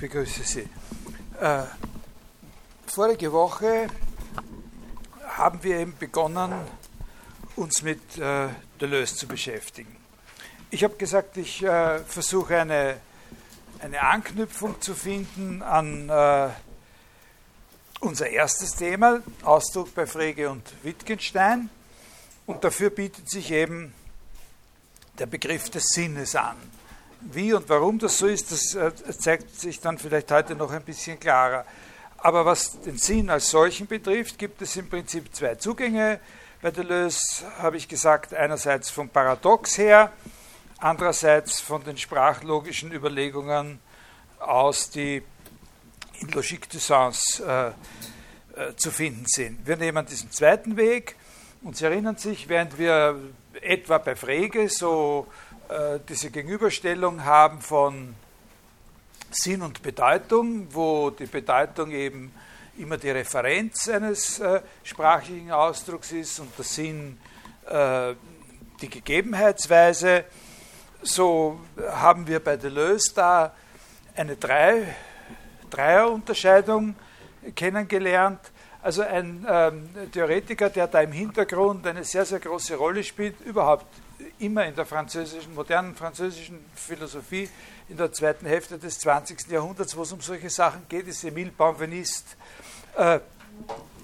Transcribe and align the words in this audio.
begrüße 0.00 0.42
Sie. 0.44 0.68
Äh, 1.40 1.64
vorige 2.86 3.30
Woche 3.32 3.88
haben 5.28 5.62
wir 5.62 5.76
eben 5.76 5.96
begonnen, 5.98 6.54
uns 7.56 7.82
mit 7.82 8.16
äh, 8.16 8.48
Deleuze 8.80 9.14
zu 9.14 9.28
beschäftigen. 9.28 9.94
Ich 10.70 10.82
habe 10.84 10.96
gesagt, 10.96 11.36
ich 11.36 11.62
äh, 11.62 11.98
versuche 11.98 12.58
eine, 12.58 12.96
eine 13.80 14.00
Anknüpfung 14.00 14.80
zu 14.80 14.94
finden 14.94 15.60
an 15.62 16.08
äh, 16.08 16.48
unser 18.00 18.30
erstes 18.30 18.72
Thema, 18.72 19.20
Ausdruck 19.42 19.94
bei 19.94 20.06
Frege 20.06 20.48
und 20.48 20.62
Wittgenstein. 20.82 21.68
Und 22.46 22.64
dafür 22.64 22.88
bietet 22.88 23.28
sich 23.28 23.50
eben 23.50 23.92
der 25.18 25.26
Begriff 25.26 25.68
des 25.68 25.84
Sinnes 25.88 26.34
an. 26.34 26.56
Wie 27.20 27.52
und 27.52 27.68
warum 27.68 27.98
das 27.98 28.18
so 28.18 28.26
ist, 28.26 28.50
das 28.50 28.74
äh, 28.74 28.92
zeigt 29.18 29.54
sich 29.54 29.80
dann 29.80 29.98
vielleicht 29.98 30.30
heute 30.30 30.54
noch 30.54 30.72
ein 30.72 30.82
bisschen 30.82 31.20
klarer. 31.20 31.66
Aber 32.16 32.46
was 32.46 32.80
den 32.80 32.96
Sinn 32.96 33.28
als 33.28 33.50
solchen 33.50 33.86
betrifft, 33.86 34.38
gibt 34.38 34.62
es 34.62 34.76
im 34.76 34.88
Prinzip 34.88 35.34
zwei 35.34 35.54
Zugänge. 35.56 36.20
Bei 36.62 36.70
Deleuze 36.70 37.44
habe 37.58 37.76
ich 37.76 37.88
gesagt, 37.88 38.34
einerseits 38.34 38.90
vom 38.90 39.08
Paradox 39.08 39.76
her, 39.76 40.12
andererseits 40.78 41.60
von 41.60 41.84
den 41.84 41.98
sprachlogischen 41.98 42.92
Überlegungen 42.92 43.80
aus, 44.38 44.90
die 44.90 45.22
in 46.20 46.28
Logique 46.28 46.68
du 46.68 46.78
Sens 46.78 47.40
äh, 47.40 47.68
äh, 47.68 47.72
zu 48.76 48.90
finden 48.90 49.24
sind. 49.26 49.66
Wir 49.66 49.76
nehmen 49.76 50.04
diesen 50.06 50.30
zweiten 50.30 50.76
Weg. 50.76 51.16
und 51.62 51.76
Sie 51.76 51.84
erinnern 51.84 52.16
sich, 52.16 52.48
während 52.48 52.78
wir 52.78 53.18
etwa 53.60 53.98
bei 53.98 54.16
Frege 54.16 54.68
so 54.68 55.26
diese 56.08 56.30
Gegenüberstellung 56.30 57.24
haben 57.24 57.60
von 57.60 58.14
Sinn 59.30 59.62
und 59.62 59.82
Bedeutung, 59.82 60.66
wo 60.70 61.10
die 61.10 61.26
Bedeutung 61.26 61.92
eben 61.92 62.32
immer 62.78 62.96
die 62.96 63.10
Referenz 63.10 63.88
eines 63.88 64.40
äh, 64.40 64.60
sprachlichen 64.82 65.52
Ausdrucks 65.52 66.12
ist 66.12 66.40
und 66.40 66.56
der 66.56 66.64
Sinn 66.64 67.18
äh, 67.68 68.14
die 68.80 68.88
Gegebenheitsweise. 68.88 70.24
So 71.02 71.60
haben 71.90 72.26
wir 72.26 72.40
bei 72.40 72.56
Deleuze 72.56 73.14
da 73.14 73.54
eine 74.16 74.36
Drei, 74.36 74.94
Dreierunterscheidung 75.70 76.96
kennengelernt. 77.54 78.40
Also 78.82 79.02
ein 79.02 79.46
ähm, 79.48 79.88
Theoretiker, 80.10 80.70
der 80.70 80.88
da 80.88 81.00
im 81.02 81.12
Hintergrund 81.12 81.86
eine 81.86 82.02
sehr, 82.02 82.24
sehr 82.24 82.40
große 82.40 82.74
Rolle 82.76 83.04
spielt, 83.04 83.40
überhaupt 83.42 83.86
immer 84.38 84.66
in 84.66 84.74
der 84.74 84.86
französischen, 84.86 85.54
modernen 85.54 85.94
französischen 85.94 86.64
Philosophie 86.74 87.48
in 87.88 87.96
der 87.96 88.12
zweiten 88.12 88.46
Hälfte 88.46 88.78
des 88.78 88.98
20. 89.00 89.48
Jahrhunderts, 89.48 89.96
wo 89.96 90.02
es 90.02 90.12
um 90.12 90.20
solche 90.20 90.50
Sachen 90.50 90.86
geht, 90.88 91.08
ist 91.08 91.24
Emile 91.24 91.50
Benveniste. 91.50 92.36
Äh, 92.96 93.20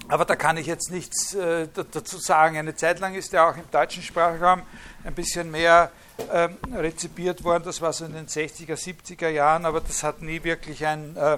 aber 0.08 0.25
da 0.25 0.36
kann 0.36 0.56
ich 0.56 0.67
jetzt 0.67 0.91
nichts 0.91 1.34
äh, 1.34 1.69
dazu 1.92 2.19
sagen. 2.19 2.56
Eine 2.56 2.77
Zeit 2.77 3.00
lang 3.00 3.14
ist 3.14 3.34
er 3.34 3.48
auch 3.48 3.56
im 3.56 3.69
deutschen 3.70 4.03
Sprachraum 4.03 4.62
ein 5.05 5.14
bisschen 5.14 5.50
mehr 5.50 5.91
äh, 6.30 6.48
rezipiert 6.75 7.42
worden. 7.42 7.64
Das 7.64 7.80
war 7.80 7.92
so 7.92 8.05
in 8.05 8.12
den 8.12 8.27
60er, 8.27 8.75
70er 8.75 9.28
Jahren, 9.28 9.64
aber 9.64 9.80
das 9.80 10.03
hat 10.03 10.23
nie 10.23 10.42
wirklich 10.45 10.86
ein, 10.86 11.17
äh, 11.17 11.36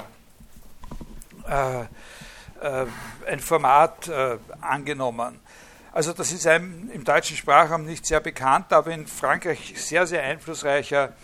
äh, 1.49 1.83
äh, 2.61 2.87
ein 3.27 3.41
Format 3.41 4.11
angenommen. 4.61 5.41
Also 5.93 6.13
das 6.13 6.33
ist 6.33 6.47
einem 6.47 6.91
im 6.91 7.05
deutschen 7.05 7.37
Sprachraum 7.37 7.85
nicht 7.85 8.07
sehr 8.07 8.21
bekannt, 8.21 8.73
aber 8.73 8.93
in 8.93 9.07
Frankreich 9.07 9.75
sehr, 9.77 10.07
sehr 10.07 10.23
einflussreicher 10.23 11.15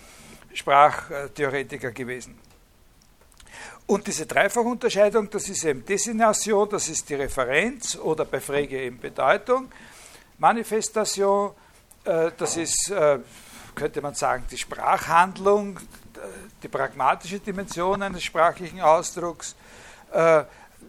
Sprachtheoretiker 0.53 1.91
gewesen. 1.93 2.39
Und 3.87 4.07
diese 4.07 4.25
Dreifachunterscheidung, 4.25 5.29
das 5.29 5.49
ist 5.49 5.65
eben 5.65 5.85
Designation, 5.85 6.69
das 6.71 6.89
ist 6.89 7.09
die 7.11 7.15
Referenz 7.15 7.97
oder 7.97 8.25
bei 8.25 8.41
Frege 8.41 8.81
eben 8.81 8.99
Bedeutung. 8.99 9.71
Manifestation, 10.39 11.53
äh, 12.05 12.31
das 12.37 12.57
ist, 12.57 12.91
äh, 12.91 13.19
könnte 13.75 14.01
man 14.01 14.15
sagen, 14.15 14.45
die 14.51 14.57
Sprachhandlung, 14.57 15.81
die 16.63 16.69
pragmatische 16.69 17.39
Dimension 17.41 18.03
eines 18.03 18.23
sprachlichen 18.23 18.81
Ausdrucks. 18.81 19.55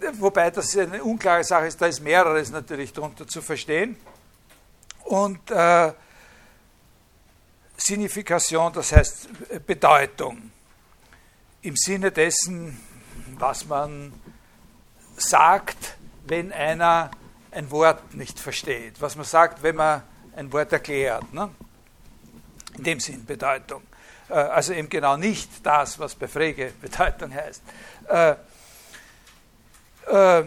Äh, 0.05 0.11
wobei 0.19 0.51
das 0.51 0.77
eine 0.77 1.03
unklare 1.03 1.43
Sache 1.43 1.67
ist, 1.67 1.81
da 1.81 1.88
ist 1.88 2.01
mehreres 2.01 2.51
natürlich 2.51 2.93
darunter 2.93 3.27
zu 3.27 3.41
verstehen. 3.41 3.95
Und 5.03 5.51
äh, 5.51 5.93
Signifikation, 7.77 8.73
das 8.73 8.91
heißt 8.91 9.29
Bedeutung, 9.65 10.51
im 11.61 11.75
Sinne 11.75 12.11
dessen, 12.11 12.79
was 13.38 13.65
man 13.65 14.13
sagt, 15.17 15.97
wenn 16.25 16.51
einer 16.51 17.11
ein 17.51 17.69
Wort 17.71 18.13
nicht 18.13 18.39
versteht, 18.39 18.99
was 19.01 19.15
man 19.15 19.25
sagt, 19.25 19.63
wenn 19.63 19.75
man 19.75 20.03
ein 20.35 20.51
Wort 20.51 20.73
erklärt. 20.73 21.31
Ne? 21.33 21.49
In 22.77 22.83
dem 22.83 22.99
Sinn 22.99 23.25
Bedeutung. 23.25 23.83
Äh, 24.29 24.33
also 24.33 24.73
eben 24.73 24.89
genau 24.89 25.17
nicht 25.17 25.65
das, 25.65 25.99
was 25.99 26.15
bei 26.15 26.27
Frege 26.27 26.73
Bedeutung 26.81 27.33
heißt. 27.33 27.61
Äh, 30.07 30.43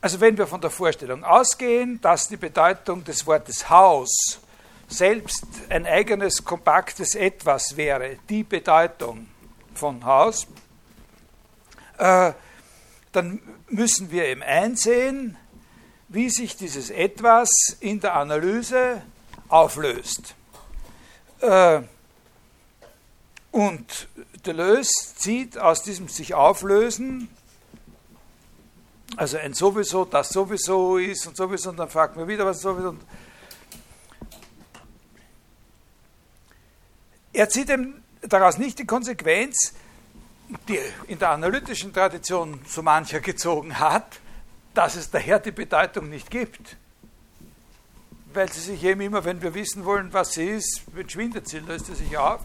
also 0.00 0.20
wenn 0.20 0.38
wir 0.38 0.46
von 0.46 0.60
der 0.60 0.70
Vorstellung 0.70 1.24
ausgehen, 1.24 2.00
dass 2.00 2.28
die 2.28 2.36
Bedeutung 2.36 3.02
des 3.02 3.26
Wortes 3.26 3.68
Haus 3.68 4.40
selbst 4.86 5.44
ein 5.68 5.86
eigenes 5.86 6.44
kompaktes 6.44 7.14
Etwas 7.14 7.76
wäre, 7.76 8.16
die 8.28 8.44
Bedeutung 8.44 9.26
von 9.74 10.04
Haus, 10.04 10.46
äh, 11.98 12.32
dann 13.12 13.40
müssen 13.68 14.10
wir 14.10 14.26
eben 14.26 14.42
einsehen, 14.42 15.36
wie 16.08 16.30
sich 16.30 16.56
dieses 16.56 16.90
Etwas 16.90 17.50
in 17.80 18.00
der 18.00 18.14
Analyse 18.14 19.02
auflöst. 19.48 20.34
Äh, 21.40 21.82
und 23.50 24.08
Deleuze 24.46 25.16
zieht 25.16 25.58
aus 25.58 25.82
diesem 25.82 26.08
sich 26.08 26.34
auflösen 26.34 27.28
also 29.16 29.38
ein 29.38 29.54
sowieso, 29.54 30.04
das 30.04 30.28
sowieso 30.30 30.98
ist 30.98 31.26
und 31.26 31.36
sowieso, 31.36 31.70
und 31.70 31.76
dann 31.78 31.88
fragt 31.88 32.16
man 32.16 32.28
wieder, 32.28 32.44
was 32.44 32.60
sowieso. 32.60 32.90
Und 32.90 33.02
er 37.32 37.48
zieht 37.48 37.70
daraus 38.22 38.58
nicht 38.58 38.78
die 38.78 38.86
Konsequenz, 38.86 39.74
die 40.68 40.78
in 41.06 41.18
der 41.18 41.30
analytischen 41.30 41.92
Tradition 41.92 42.60
so 42.66 42.82
mancher 42.82 43.20
gezogen 43.20 43.78
hat, 43.78 44.20
dass 44.74 44.96
es 44.96 45.10
daher 45.10 45.38
die 45.38 45.50
Bedeutung 45.50 46.08
nicht 46.08 46.30
gibt. 46.30 46.76
Weil 48.32 48.50
sie 48.52 48.60
sich 48.60 48.84
eben 48.84 49.00
immer, 49.00 49.24
wenn 49.24 49.42
wir 49.42 49.54
wissen 49.54 49.84
wollen, 49.84 50.12
was 50.12 50.32
sie 50.32 50.48
ist, 50.48 50.82
entschwindet 50.96 51.48
sie, 51.48 51.58
löst 51.58 51.86
sie 51.86 51.94
sich 51.94 52.16
auf. 52.16 52.40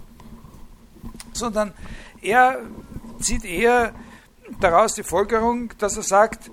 Sondern 1.33 1.73
er 2.21 2.59
zieht 3.19 3.45
eher 3.45 3.93
daraus 4.59 4.95
die 4.95 5.03
Folgerung, 5.03 5.71
dass 5.77 5.97
er 5.97 6.03
sagt, 6.03 6.51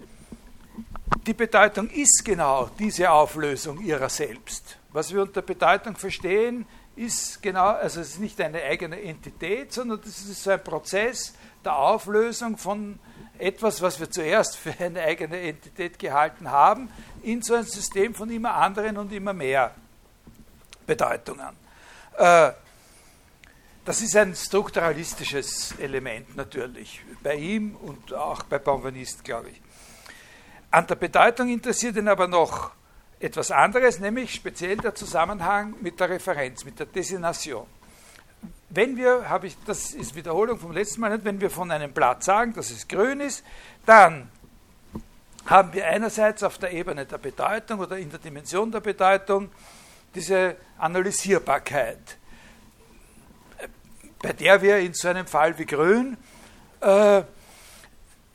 die 1.27 1.34
Bedeutung 1.34 1.88
ist 1.91 2.25
genau 2.25 2.71
diese 2.78 3.11
Auflösung 3.11 3.81
ihrer 3.81 4.09
selbst. 4.09 4.78
Was 4.93 5.12
wir 5.12 5.22
unter 5.22 5.43
Bedeutung 5.43 5.97
verstehen, 5.97 6.66
ist 6.97 7.43
genau, 7.43 7.69
also 7.69 8.00
es 8.00 8.11
ist 8.11 8.21
nicht 8.21 8.41
eine 8.41 8.62
eigene 8.62 9.00
Entität, 9.00 9.72
sondern 9.72 10.00
das 10.00 10.19
ist 10.21 10.43
so 10.43 10.50
ein 10.50 10.62
Prozess 10.62 11.34
der 11.65 11.77
Auflösung 11.77 12.56
von 12.56 12.99
etwas, 13.38 13.81
was 13.81 13.99
wir 14.00 14.11
zuerst 14.11 14.56
für 14.56 14.75
eine 14.78 15.03
eigene 15.03 15.41
Entität 15.41 15.99
gehalten 15.99 16.50
haben, 16.50 16.91
in 17.22 17.43
so 17.43 17.55
ein 17.55 17.65
System 17.65 18.15
von 18.15 18.31
immer 18.31 18.55
anderen 18.55 18.99
und 18.99 19.12
immer 19.12 19.32
mehr 19.32 19.75
Bedeutungen. 20.87 21.56
Äh, 22.19 22.53
das 23.90 24.02
ist 24.02 24.14
ein 24.14 24.37
strukturalistisches 24.37 25.75
Element 25.81 26.37
natürlich, 26.37 27.02
bei 27.25 27.34
ihm 27.34 27.75
und 27.75 28.14
auch 28.14 28.44
bei 28.44 28.60
Bonvanist, 28.60 29.25
glaube 29.25 29.48
ich. 29.48 29.60
An 30.70 30.87
der 30.87 30.94
Bedeutung 30.94 31.48
interessiert 31.48 31.96
ihn 31.96 32.06
aber 32.06 32.28
noch 32.28 32.70
etwas 33.19 33.50
anderes, 33.50 33.98
nämlich 33.98 34.32
speziell 34.32 34.76
der 34.76 34.94
Zusammenhang 34.94 35.75
mit 35.81 35.98
der 35.98 36.08
Referenz, 36.08 36.64
mit 36.64 36.78
der 36.78 36.87
Designation. 36.87 37.66
Wenn 38.69 38.96
wir, 38.96 39.28
habe 39.28 39.48
ich, 39.48 39.56
das 39.66 39.90
ist 39.90 40.14
Wiederholung 40.14 40.60
vom 40.60 40.70
letzten 40.70 41.00
Mal, 41.00 41.25
wenn 41.25 41.40
wir 41.40 41.50
von 41.50 41.69
einem 41.72 41.93
Blatt 41.93 42.22
sagen, 42.22 42.52
dass 42.54 42.70
es 42.70 42.86
grün 42.86 43.19
ist, 43.19 43.43
dann 43.86 44.31
haben 45.46 45.72
wir 45.72 45.88
einerseits 45.88 46.44
auf 46.44 46.58
der 46.58 46.70
Ebene 46.70 47.06
der 47.06 47.19
Bedeutung 47.19 47.81
oder 47.81 47.98
in 47.98 48.08
der 48.08 48.20
Dimension 48.20 48.70
der 48.70 48.82
Bedeutung 48.82 49.50
diese 50.14 50.54
Analysierbarkeit 50.78 52.19
bei 54.22 54.32
der 54.32 54.62
wir 54.62 54.78
in 54.78 54.94
so 54.94 55.08
einem 55.08 55.26
Fall 55.26 55.58
wie 55.58 55.67
Grün 55.67 56.17
äh, 56.81 57.22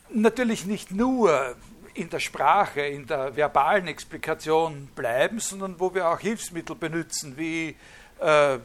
natürlich 0.10 0.66
nicht 0.66 0.92
nur 0.92 1.56
in 1.94 2.10
der 2.10 2.20
Sprache, 2.20 2.82
in 2.82 3.08
der 3.08 3.36
verbalen 3.36 3.88
Explikation 3.88 4.88
bleiben, 4.96 5.40
sondern 5.40 5.80
wo 5.80 5.94
wir 5.94 6.10
auch 6.10 6.20
Hilfsmittel 6.20 6.76
benutzen, 6.76 7.38
wie 7.38 7.76
äh, 8.20 8.58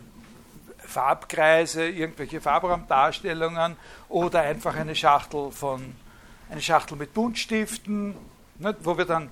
Farbkreise, 0.79 1.89
irgendwelche 1.89 2.41
Farbraumdarstellungen 2.41 3.77
oder 4.09 4.41
einfach 4.41 4.75
eine 4.75 4.97
Schachtel 4.97 5.53
von 5.53 5.95
eine 6.51 6.61
Schachtel 6.61 6.97
mit 6.97 7.15
Buntstiften, 7.15 8.17
nicht, 8.59 8.77
wo 8.83 8.99
wir 8.99 9.05
dann 9.05 9.31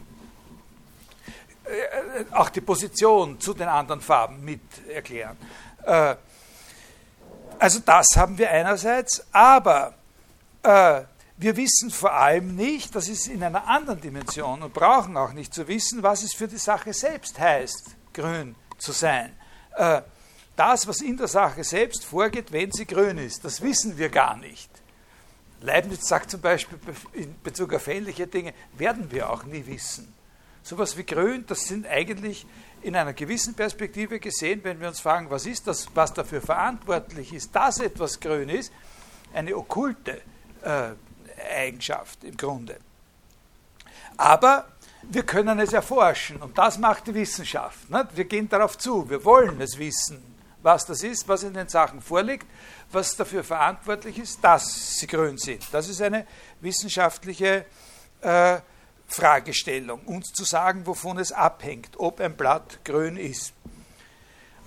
äh, 1.64 2.24
auch 2.32 2.48
die 2.50 2.60
Position 2.60 3.40
zu 3.40 3.54
den 3.54 3.68
anderen 3.68 4.00
Farben 4.00 4.44
mit 4.44 4.60
erklären. 4.88 5.36
Äh, 5.84 6.14
also 7.58 7.80
das 7.80 8.06
haben 8.16 8.38
wir 8.38 8.50
einerseits, 8.50 9.24
aber 9.32 9.94
äh, 10.62 11.02
wir 11.36 11.56
wissen 11.56 11.90
vor 11.90 12.12
allem 12.12 12.56
nicht, 12.56 12.94
das 12.94 13.08
ist 13.08 13.28
in 13.28 13.42
einer 13.42 13.66
anderen 13.68 14.00
Dimension 14.00 14.62
und 14.62 14.74
brauchen 14.74 15.16
auch 15.16 15.32
nicht 15.32 15.54
zu 15.54 15.68
wissen, 15.68 16.02
was 16.02 16.22
es 16.22 16.34
für 16.34 16.48
die 16.48 16.58
Sache 16.58 16.92
selbst 16.92 17.38
heißt, 17.38 17.96
grün 18.12 18.56
zu 18.78 18.92
sein. 18.92 19.36
Äh, 19.76 20.02
das, 20.56 20.88
was 20.88 21.00
in 21.00 21.16
der 21.16 21.28
Sache 21.28 21.62
selbst 21.62 22.04
vorgeht, 22.04 22.50
wenn 22.50 22.72
sie 22.72 22.86
grün 22.86 23.18
ist, 23.18 23.44
das 23.44 23.62
wissen 23.62 23.96
wir 23.96 24.08
gar 24.08 24.36
nicht. 24.36 24.68
Leibniz 25.60 26.08
sagt 26.08 26.30
zum 26.30 26.40
Beispiel 26.40 26.78
in 27.12 27.40
Bezug 27.42 27.74
auf 27.74 27.86
ähnliche 27.86 28.26
Dinge, 28.26 28.54
werden 28.76 29.10
wir 29.10 29.30
auch 29.30 29.44
nie 29.44 29.66
wissen. 29.66 30.12
Sowas 30.68 30.98
wie 30.98 31.06
grün, 31.06 31.46
das 31.46 31.62
sind 31.62 31.86
eigentlich 31.86 32.46
in 32.82 32.94
einer 32.94 33.14
gewissen 33.14 33.54
Perspektive 33.54 34.20
gesehen, 34.20 34.60
wenn 34.64 34.78
wir 34.78 34.88
uns 34.88 35.00
fragen, 35.00 35.30
was 35.30 35.46
ist 35.46 35.66
das, 35.66 35.88
was 35.94 36.12
dafür 36.12 36.42
verantwortlich 36.42 37.32
ist, 37.32 37.56
dass 37.56 37.78
etwas 37.78 38.20
grün 38.20 38.50
ist, 38.50 38.70
eine 39.32 39.56
okkulte 39.56 40.20
äh, 40.62 40.90
Eigenschaft 41.56 42.22
im 42.22 42.36
Grunde. 42.36 42.76
Aber 44.18 44.68
wir 45.04 45.22
können 45.22 45.58
es 45.58 45.72
erforschen 45.72 46.36
und 46.42 46.58
das 46.58 46.76
macht 46.76 47.06
die 47.06 47.14
Wissenschaft. 47.14 47.88
Nicht? 47.88 48.14
Wir 48.14 48.26
gehen 48.26 48.46
darauf 48.46 48.76
zu, 48.76 49.08
wir 49.08 49.24
wollen 49.24 49.58
es 49.62 49.78
wissen, 49.78 50.22
was 50.60 50.84
das 50.84 51.02
ist, 51.02 51.26
was 51.28 51.44
in 51.44 51.54
den 51.54 51.70
Sachen 51.70 52.02
vorliegt, 52.02 52.46
was 52.92 53.16
dafür 53.16 53.42
verantwortlich 53.42 54.18
ist, 54.18 54.44
dass 54.44 54.98
sie 54.98 55.06
grün 55.06 55.38
sind. 55.38 55.66
Das 55.72 55.88
ist 55.88 56.02
eine 56.02 56.26
wissenschaftliche 56.60 57.64
äh, 58.20 58.58
Fragestellung, 59.08 60.02
uns 60.02 60.32
zu 60.32 60.44
sagen, 60.44 60.86
wovon 60.86 61.18
es 61.18 61.32
abhängt, 61.32 61.98
ob 61.98 62.20
ein 62.20 62.36
Blatt 62.36 62.84
grün 62.84 63.16
ist. 63.16 63.52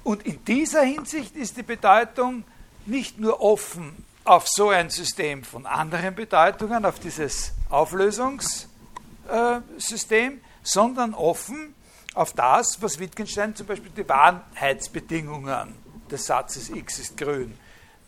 Und 0.04 0.26
in 0.26 0.44
dieser 0.46 0.82
Hinsicht 0.82 1.36
ist 1.36 1.58
die 1.58 1.64
Bedeutung 1.64 2.44
nicht 2.86 3.20
nur 3.20 3.42
offen 3.42 4.06
auf 4.24 4.48
so 4.48 4.70
ein 4.70 4.90
System 4.90 5.44
von 5.44 5.66
anderen 5.66 6.16
Bedeutungen, 6.16 6.86
auf 6.86 7.00
dieses 7.00 7.52
Auflösungssystem, 7.70 10.40
sondern 10.64 11.14
offen 11.14 11.76
auf 12.14 12.34
das, 12.34 12.82
was 12.82 13.00
Wittgenstein 13.00 13.56
zum 13.56 13.68
Beispiel 13.68 13.92
die 13.96 14.08
Wahrheitsbedingungen 14.08 15.76
des 16.10 16.26
Satzes 16.26 16.70
X 16.70 17.00
ist 17.00 17.18
grün 17.18 17.58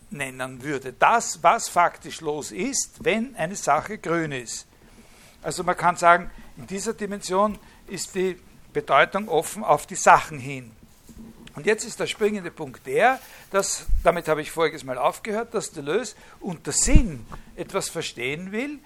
nennen 0.09 0.62
würde. 0.62 0.94
Das, 0.94 1.41
was 1.41 1.69
faktisch 1.69 2.21
los 2.21 2.51
ist, 2.51 3.03
wenn 3.03 3.36
eine 3.36 3.56
Sache 3.56 3.97
grün 3.97 4.31
ist. 4.31 4.68
Also 5.44 5.63
man 5.63 5.78
kann 5.78 5.98
sagen, 5.98 6.31
in 6.57 6.68
dieser 6.68 6.94
Dimension 6.94 7.60
ist 7.88 8.16
die 8.16 8.40
Bedeutung 8.72 9.28
offen 9.28 9.63
auf 9.63 9.86
die 9.86 9.95
Sachen 9.95 10.40
hin. 10.40 10.72
Und 11.56 11.68
jetzt 11.68 11.86
ist 11.86 12.00
der 12.00 12.07
springende 12.07 12.50
Punkt 12.50 12.88
der, 12.88 13.19
dass, 13.51 13.86
damit 14.04 14.28
habe 14.28 14.42
ich 14.42 14.50
voriges 14.50 14.84
Mal 14.84 14.98
aufgehört, 14.98 15.54
dass 15.54 15.72
Deleuze 15.72 16.16
unter 16.40 16.72
Sinn 16.72 17.25
etwas 17.56 17.90
verstehen 17.90 18.51
will, 18.51 18.80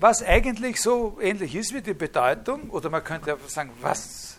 was 0.00 0.22
eigentlich 0.22 0.80
so 0.80 1.18
ähnlich 1.20 1.54
ist 1.54 1.74
wie 1.74 1.82
die 1.82 1.94
Bedeutung, 1.94 2.70
oder 2.70 2.88
man 2.88 3.04
könnte 3.04 3.32
einfach 3.32 3.48
sagen, 3.48 3.70
was 3.82 4.38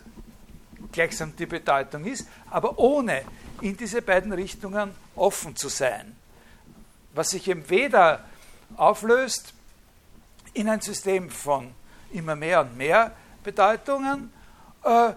gleichsam 0.91 1.35
die 1.35 1.45
Bedeutung 1.45 2.05
ist, 2.05 2.27
aber 2.49 2.79
ohne 2.79 3.21
in 3.61 3.77
diese 3.77 4.01
beiden 4.01 4.31
Richtungen 4.31 4.91
offen 5.15 5.55
zu 5.55 5.69
sein. 5.69 6.15
Was 7.13 7.31
sich 7.31 7.47
eben 7.47 7.69
weder 7.69 8.25
auflöst 8.75 9.53
in 10.59 10.67
ein 10.67 10.81
System 10.81 11.29
von 11.29 11.73
immer 12.11 12.35
mehr 12.35 12.61
und 12.61 12.77
mehr 12.77 13.11
Bedeutungen, 13.43 14.31
äh, 14.83 15.13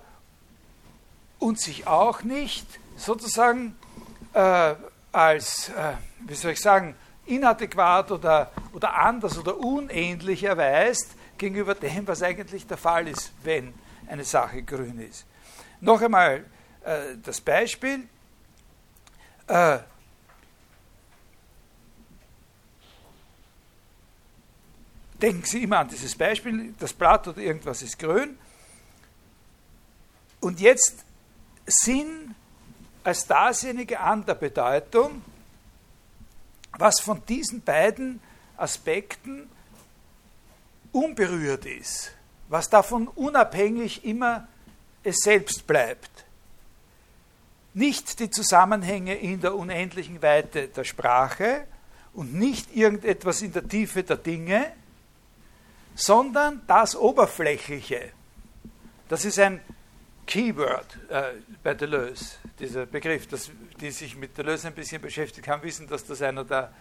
und 1.39 1.59
sich 1.59 1.89
auch 1.89 2.23
nicht 2.23 2.67
sozusagen 2.97 3.77
äh, 4.33 4.75
als, 5.11 5.71
äh, 5.71 5.94
wie 6.21 6.35
soll 6.35 6.53
ich 6.53 6.61
sagen, 6.61 6.94
inadäquat 7.27 8.12
oder, 8.12 8.53
oder 8.73 8.94
anders 8.94 9.37
oder 9.37 9.59
unähnlich 9.59 10.44
erweist 10.44 11.11
gegenüber 11.37 11.75
dem, 11.75 12.06
was 12.06 12.23
eigentlich 12.23 12.67
der 12.69 12.77
Fall 12.77 13.09
ist, 13.09 13.33
wenn 13.43 13.75
eine 14.06 14.23
Sache 14.23 14.62
grün 14.62 15.00
ist. 15.00 15.27
Noch 15.81 16.00
einmal 16.00 16.45
äh, 16.85 17.17
das 17.21 17.41
Beispiel. 17.41 18.09
Denken 25.23 25.45
Sie 25.45 25.63
immer 25.63 25.79
an 25.79 25.89
dieses 25.89 26.15
Beispiel, 26.17 26.75
das 26.79 26.93
Blatt 26.93 27.29
oder 27.29 27.39
irgendwas 27.39 27.81
ist 27.83 27.99
grün. 27.99 28.37
Und 30.41 30.61
jetzt 30.61 31.05
Sinn 31.65 32.35
als 33.05 33.27
dasjenige 33.27 34.01
an 34.01 34.27
der 34.27 34.35
Bedeutung, 34.35 35.23
was 36.79 37.01
von 37.01 37.25
diesen 37.27 37.63
beiden 37.63 38.21
Aspekten 38.57 39.49
unberührt 40.91 41.65
ist, 41.67 42.13
was 42.49 42.69
davon 42.69 43.09
unabhängig 43.09 44.05
immer 44.05 44.49
es 45.05 45.19
selbst 45.19 45.67
bleibt. 45.67 46.11
Nicht 47.75 48.21
die 48.21 48.31
Zusammenhänge 48.31 49.15
in 49.15 49.41
der 49.41 49.55
unendlichen 49.55 50.21
Weite 50.23 50.69
der 50.69 50.85
Sprache 50.85 51.67
und 52.13 52.35
nicht 52.35 52.77
irgendetwas 52.77 53.41
in 53.43 53.53
der 53.53 53.67
Tiefe 53.67 54.03
der 54.03 54.17
Dinge, 54.17 54.73
sondern 55.94 56.62
das 56.67 56.97
Oberflächliche. 56.97 58.12
Das 59.09 59.25
ist 59.25 59.39
ein 59.39 59.61
Keyword 60.27 60.87
äh, 61.09 61.33
bei 61.62 61.75
Deleuze, 61.75 62.37
dieser 62.59 62.87
Begriff, 62.87 63.27
das, 63.27 63.50
die 63.81 63.91
sich 63.91 64.17
mit 64.17 64.37
Deleuze 64.39 64.69
ein 64.69 64.75
bisschen 64.75 65.03
beschäftigt 65.03 65.49
haben, 65.49 65.62
wissen, 65.62 65.87
dass 65.89 66.05
das 66.05 66.23
einer 66.23 66.44
der, 66.44 66.73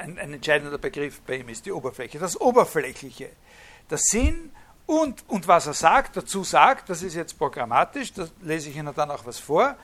ein, 0.00 0.18
ein 0.18 0.32
entscheidender 0.34 0.78
Begriff 0.78 1.20
bei 1.22 1.36
ihm 1.36 1.48
ist, 1.48 1.66
die 1.66 1.72
Oberfläche. 1.72 2.18
Das 2.18 2.40
Oberflächliche, 2.40 3.30
der 3.90 3.98
Sinn 3.98 4.52
und, 4.86 5.28
und 5.28 5.46
was 5.46 5.66
er 5.66 5.74
sagt, 5.74 6.16
dazu 6.16 6.44
sagt, 6.44 6.88
das 6.88 7.02
ist 7.02 7.14
jetzt 7.14 7.36
programmatisch, 7.36 8.12
da 8.12 8.26
lese 8.40 8.70
ich 8.70 8.76
Ihnen 8.76 8.94
dann 8.94 9.10
auch 9.10 9.26
was 9.26 9.38
vor. 9.38 9.76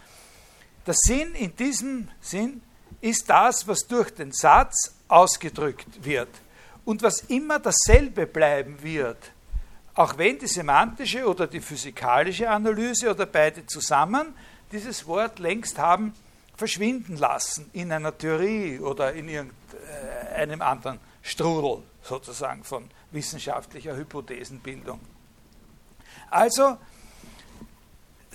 Der 0.87 0.95
Sinn 0.95 1.35
in 1.35 1.55
diesem 1.57 2.09
Sinn 2.21 2.63
ist 3.01 3.29
das, 3.29 3.67
was 3.69 3.87
durch 3.87 4.11
den 4.15 4.32
Satz 4.32 4.94
ausgedrückt 5.08 6.03
wird 6.03 6.31
und 6.84 7.03
was 7.03 7.20
immer 7.22 7.58
dasselbe 7.58 8.26
bleiben 8.26 8.82
wird 8.82 9.32
auch 9.94 10.19
wenn 10.19 10.38
die 10.38 10.48
semantische 10.48 11.26
oder 11.26 11.46
die 11.46 11.60
physikalische 11.60 12.50
Analyse 12.50 13.10
oder 13.10 13.26
beide 13.26 13.64
zusammen 13.67 14.34
dieses 14.72 15.06
Wort 15.06 15.38
längst 15.38 15.79
haben 15.79 16.14
verschwinden 16.56 17.17
lassen 17.17 17.70
in 17.72 17.93
einer 17.93 18.17
Theorie 18.17 18.79
oder 18.81 19.12
in 19.12 19.29
irgendeinem 19.29 20.62
anderen 20.62 20.98
Strudel 21.22 21.82
sozusagen 22.03 22.64
von 22.64 22.91
wissenschaftlicher 23.12 23.96
Hypothesenbildung. 23.96 25.00
Also 26.31 26.76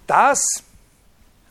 das, 0.07 0.41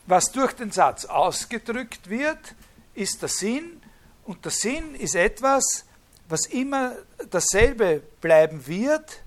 was 0.07 0.33
durch 0.33 0.55
den 0.55 0.71
Satz 0.71 1.05
ausgedrückt 1.05 2.09
wird, 2.09 2.55
ist 2.95 3.21
der 3.21 3.29
Sinn 3.29 3.83
und 4.25 4.45
der 4.45 4.53
Sinn 4.53 4.95
ist 4.95 5.15
etwas, 5.15 5.85
was 6.29 6.47
immer 6.47 6.97
dasselbe 7.31 8.03
bleiben 8.21 8.67
wird, 8.67 9.23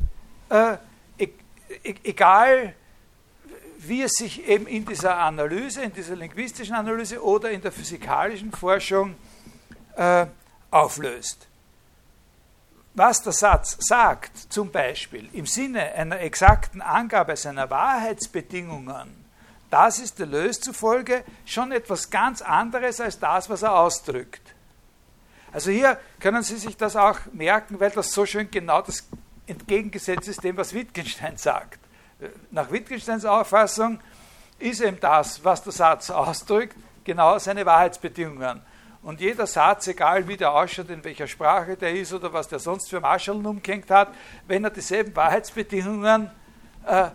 äh, 0.49 0.77
e-, 1.17 1.29
e-, 1.83 1.95
egal 2.03 2.75
wie 3.79 4.03
es 4.03 4.11
sich 4.13 4.47
eben 4.47 4.67
in 4.67 4.85
dieser 4.85 5.17
Analyse, 5.17 5.81
in 5.81 5.93
dieser 5.93 6.15
linguistischen 6.15 6.75
Analyse 6.75 7.23
oder 7.23 7.49
in 7.49 7.61
der 7.61 7.71
physikalischen 7.71 8.51
Forschung 8.51 9.15
äh, 9.95 10.27
auflöst. 10.69 11.47
Was 12.93 13.23
der 13.23 13.33
Satz 13.33 13.77
sagt, 13.79 14.37
zum 14.51 14.69
Beispiel 14.69 15.29
im 15.33 15.45
Sinne 15.45 15.93
einer 15.93 16.19
exakten 16.19 16.81
Angabe 16.81 17.35
seiner 17.37 17.69
Wahrheitsbedingungen, 17.69 19.21
das 19.69 19.99
ist 19.99 20.19
der 20.19 20.27
Deleuze 20.27 20.59
zufolge 20.59 21.23
schon 21.45 21.71
etwas 21.71 22.09
ganz 22.09 22.41
anderes 22.41 22.99
als 22.99 23.17
das, 23.17 23.49
was 23.49 23.61
er 23.61 23.73
ausdrückt. 23.73 24.50
Also 25.51 25.71
hier 25.71 25.97
können 26.19 26.43
Sie 26.43 26.57
sich 26.57 26.77
das 26.77 26.95
auch 26.95 27.19
merken, 27.33 27.79
weil 27.79 27.91
das 27.91 28.11
so 28.11 28.25
schön 28.25 28.49
genau 28.49 28.81
das 28.81 29.07
entgegengesetzt 29.47 30.27
ist 30.27 30.43
dem, 30.43 30.55
was 30.57 30.73
Wittgenstein 30.73 31.37
sagt. 31.37 31.79
Nach 32.51 32.71
Wittgensteins 32.71 33.25
Auffassung 33.25 33.99
ist 34.59 34.81
eben 34.81 34.99
das, 34.99 35.43
was 35.43 35.63
der 35.63 35.73
Satz 35.73 36.09
ausdrückt, 36.09 36.75
genau 37.03 37.37
seine 37.39 37.65
Wahrheitsbedingungen. 37.65 38.61
Und 39.01 39.19
jeder 39.19 39.47
Satz, 39.47 39.87
egal 39.87 40.27
wie 40.27 40.37
der 40.37 40.53
ausschaut, 40.53 40.89
in 40.89 41.03
welcher 41.03 41.27
Sprache 41.27 41.75
der 41.75 41.95
ist 41.95 42.13
oder 42.13 42.31
was 42.31 42.47
der 42.47 42.59
sonst 42.59 42.89
für 42.89 42.99
Marschallen 42.99 43.45
umgehängt 43.45 43.89
hat, 43.89 44.13
wenn 44.47 44.63
er 44.63 44.69
dieselben 44.69 45.15
Wahrheitsbedingungen 45.15 46.29
äh, 46.85 47.09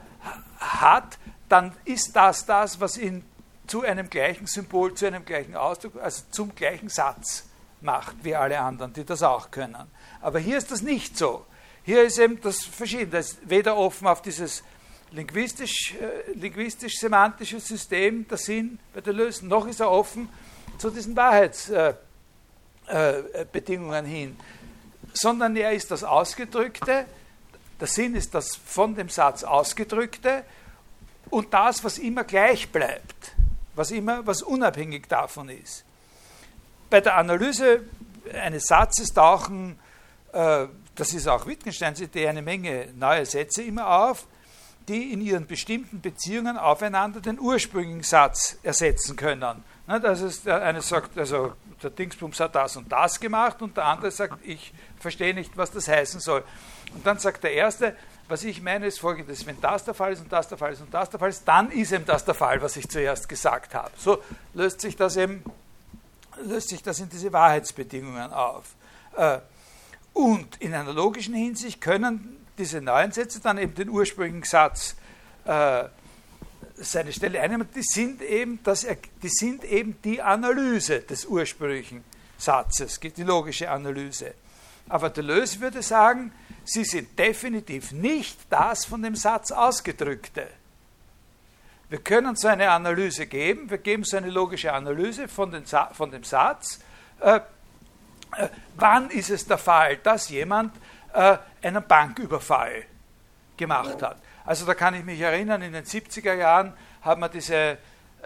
hat, 0.59 1.19
dann 1.49 1.73
ist 1.85 2.16
das 2.16 2.45
das, 2.45 2.81
was 2.81 2.99
ihn 2.99 3.25
zu 3.69 3.83
einem 3.83 4.11
gleichen 4.11 4.49
Symbol, 4.49 4.95
zu 4.95 5.07
einem 5.07 5.25
gleichen 5.25 5.55
Ausdruck, 5.55 6.02
also 6.02 6.25
zum 6.31 6.55
gleichen 6.57 6.88
Satz 6.88 7.45
macht, 7.87 8.16
wie 8.23 8.37
alle 8.37 8.61
anderen, 8.61 8.93
die 8.93 9.05
das 9.05 9.23
auch 9.23 9.50
können. 9.50 9.90
Aber 10.21 10.38
hier 10.38 10.59
ist 10.59 10.71
das 10.71 10.83
nicht 10.83 11.16
so. 11.16 11.47
Hier 11.83 12.02
ist 12.02 12.19
eben 12.19 12.38
das 12.43 12.62
Verschiedene. 12.64 13.12
Das 13.12 13.31
ist 13.31 13.49
weder 13.49 13.75
offen 13.76 14.07
auf 14.07 14.21
dieses 14.21 14.62
linguistisch-semantische 15.12 15.97
äh, 15.97 16.33
linguistisch 16.35 16.99
System, 17.64 18.28
der 18.28 18.37
Sinn 18.37 18.78
bei 18.93 19.00
der 19.00 19.14
Lösung, 19.14 19.49
noch 19.49 19.66
ist 19.66 19.81
er 19.81 19.90
offen 19.90 20.28
zu 20.78 20.90
diesen 20.90 21.16
Wahrheitsbedingungen 21.16 24.05
äh, 24.05 24.09
äh, 24.09 24.11
hin. 24.11 24.37
Sondern 25.14 25.57
er 25.57 25.73
ist 25.73 25.90
das 25.90 26.05
Ausgedrückte, 26.05 27.07
der 27.81 27.87
Sinn 27.87 28.14
ist 28.14 28.35
das 28.35 28.55
von 28.57 28.95
dem 28.95 29.09
Satz 29.09 29.43
Ausgedrückte 29.45 30.45
und 31.31 31.55
das, 31.55 31.83
was 31.85 31.97
immer 31.99 32.25
gleich 32.25 32.71
bleibt, 32.71 33.33
was 33.75 33.90
immer, 33.90 34.26
was 34.26 34.43
unabhängig 34.43 35.09
davon 35.09 35.49
ist. 35.49 35.86
Bei 36.90 37.00
der 37.00 37.16
Analyse 37.16 37.81
eines 38.33 38.64
Satzes 38.64 39.12
tauchen 39.12 39.78
äh, 40.33 40.66
das 40.95 41.12
ist 41.12 41.28
auch 41.28 41.47
Wittgensteins 41.47 42.00
Idee, 42.00 42.28
eine 42.28 42.43
Menge 42.43 42.88
neue 42.95 43.25
Sätze 43.26 43.62
immer 43.62 43.87
auf, 44.09 44.26
die 44.88 45.12
in 45.12 45.21
ihren 45.21 45.47
bestimmten 45.47 46.00
Beziehungen 46.00 46.57
aufeinander 46.57 47.21
den 47.21 47.38
ursprünglichen 47.38 48.02
Satz 48.02 48.59
ersetzen 48.62 49.16
können. 49.16 49.62
Also 49.87 50.28
der 50.45 50.62
eine 50.62 50.81
sagt, 50.81 51.19
also 51.19 51.52
der 51.83 51.90
Dingsbums 51.90 52.40
hat 52.40 52.55
das 52.55 52.76
und 52.76 52.90
das 52.90 53.21
gemacht 53.21 53.61
und 53.62 53.76
der 53.76 53.85
andere 53.85 54.11
sagt, 54.11 54.38
ich 54.45 54.73
verstehe 54.99 55.35
nicht, 55.35 55.57
was 55.57 55.71
das 55.71 55.88
heißen 55.88 56.21
soll. 56.21 56.43
Und 56.95 57.07
dann 57.07 57.19
sagt 57.19 57.45
der 57.45 57.52
Erste, 57.52 57.97
was 58.28 58.43
ich 58.45 58.62
meine, 58.62 58.87
ist 58.87 59.00
folgendes: 59.00 59.47
Wenn 59.47 59.61
das 59.61 59.85
der 59.85 59.95
Fall 59.95 60.12
ist 60.12 60.21
und 60.21 60.33
das 60.33 60.49
der 60.49 60.59
Fall 60.59 60.73
ist 60.73 60.81
und 60.81 60.93
das 60.93 61.11
der 61.11 61.21
Fall 61.21 61.28
ist, 61.28 61.47
dann 61.47 61.71
ist 61.71 61.93
eben 61.93 62.05
das 62.05 62.25
der 62.25 62.35
Fall, 62.35 62.61
was 62.62 62.76
ich 62.76 62.88
zuerst 62.88 63.28
gesagt 63.28 63.75
habe. 63.75 63.90
So 63.97 64.23
löst 64.55 64.81
sich 64.81 64.97
das 64.97 65.16
eben, 65.16 65.45
löst 66.45 66.69
sich 66.69 66.83
das 66.83 67.00
in 67.00 67.09
diese 67.09 67.33
Wahrheitsbedingungen 67.33 68.33
auf. 68.33 68.75
Äh, 69.16 69.38
und 70.12 70.57
in 70.61 70.75
einer 70.75 70.93
logischen 70.93 71.35
Hinsicht 71.35 71.81
können 71.81 72.45
diese 72.59 72.81
neuen 72.81 73.12
Sätze 73.12 73.40
dann 73.40 73.59
eben 73.59 73.75
den 73.75 73.90
ursprünglichen 73.90 74.45
Satz 74.45 74.97
äh, 75.45 75.85
seine 76.76 77.12
Stelle 77.12 77.40
einnehmen. 77.40 77.69
Die 77.75 77.83
sind, 77.83 78.23
eben 78.23 78.61
das, 78.62 78.87
die 79.23 79.28
sind 79.28 79.64
eben 79.64 80.00
die 80.02 80.23
Analyse 80.23 81.00
des 81.00 81.26
ursprünglichen 81.26 82.05
Satzes, 82.38 83.00
die 83.00 83.23
logische 83.23 83.71
Analyse. 83.71 84.35
Aber 84.88 85.11
Deleuze 85.11 85.61
würde 85.61 85.83
sagen, 85.83 86.33
sie 86.64 86.85
sind 86.85 87.19
definitiv 87.19 87.93
nicht 87.93 88.38
das 88.50 88.85
von 88.85 89.02
dem 89.02 89.16
Satz 89.16 89.50
ausgedrückte. 89.50 90.49
Wir 91.88 91.99
können 91.99 92.35
so 92.35 92.49
eine 92.49 92.71
Analyse 92.71 93.26
geben, 93.26 93.71
wir 93.71 93.78
geben 93.78 94.02
so 94.02 94.16
eine 94.16 94.31
logische 94.31 94.73
Analyse 94.73 95.28
von, 95.28 95.52
den, 95.52 95.64
von 95.93 96.11
dem 96.11 96.25
Satz, 96.25 96.81
äh, 97.21 97.37
äh, 98.37 98.49
wann 98.75 99.11
ist 99.11 99.31
es 99.31 99.47
der 99.47 99.59
Fall, 99.59 99.97
dass 99.99 100.28
jemand 100.28 100.75
äh, 101.12 101.38
einen 101.62 101.87
Banküberfall 101.87 102.85
gemacht 103.57 104.02
hat. 104.02 104.16
Also 104.45 104.66
da 104.66 104.75
kann 104.75 104.95
ich 104.95 105.05
mich 105.05 105.21
erinnern, 105.21 105.62
in 105.62 105.73
den 105.73 105.85
70er 105.85 106.35
Jahren 106.35 106.73
haben 107.02 107.21
wir 107.21 107.28
diese 107.28 107.55
äh, 107.55 107.76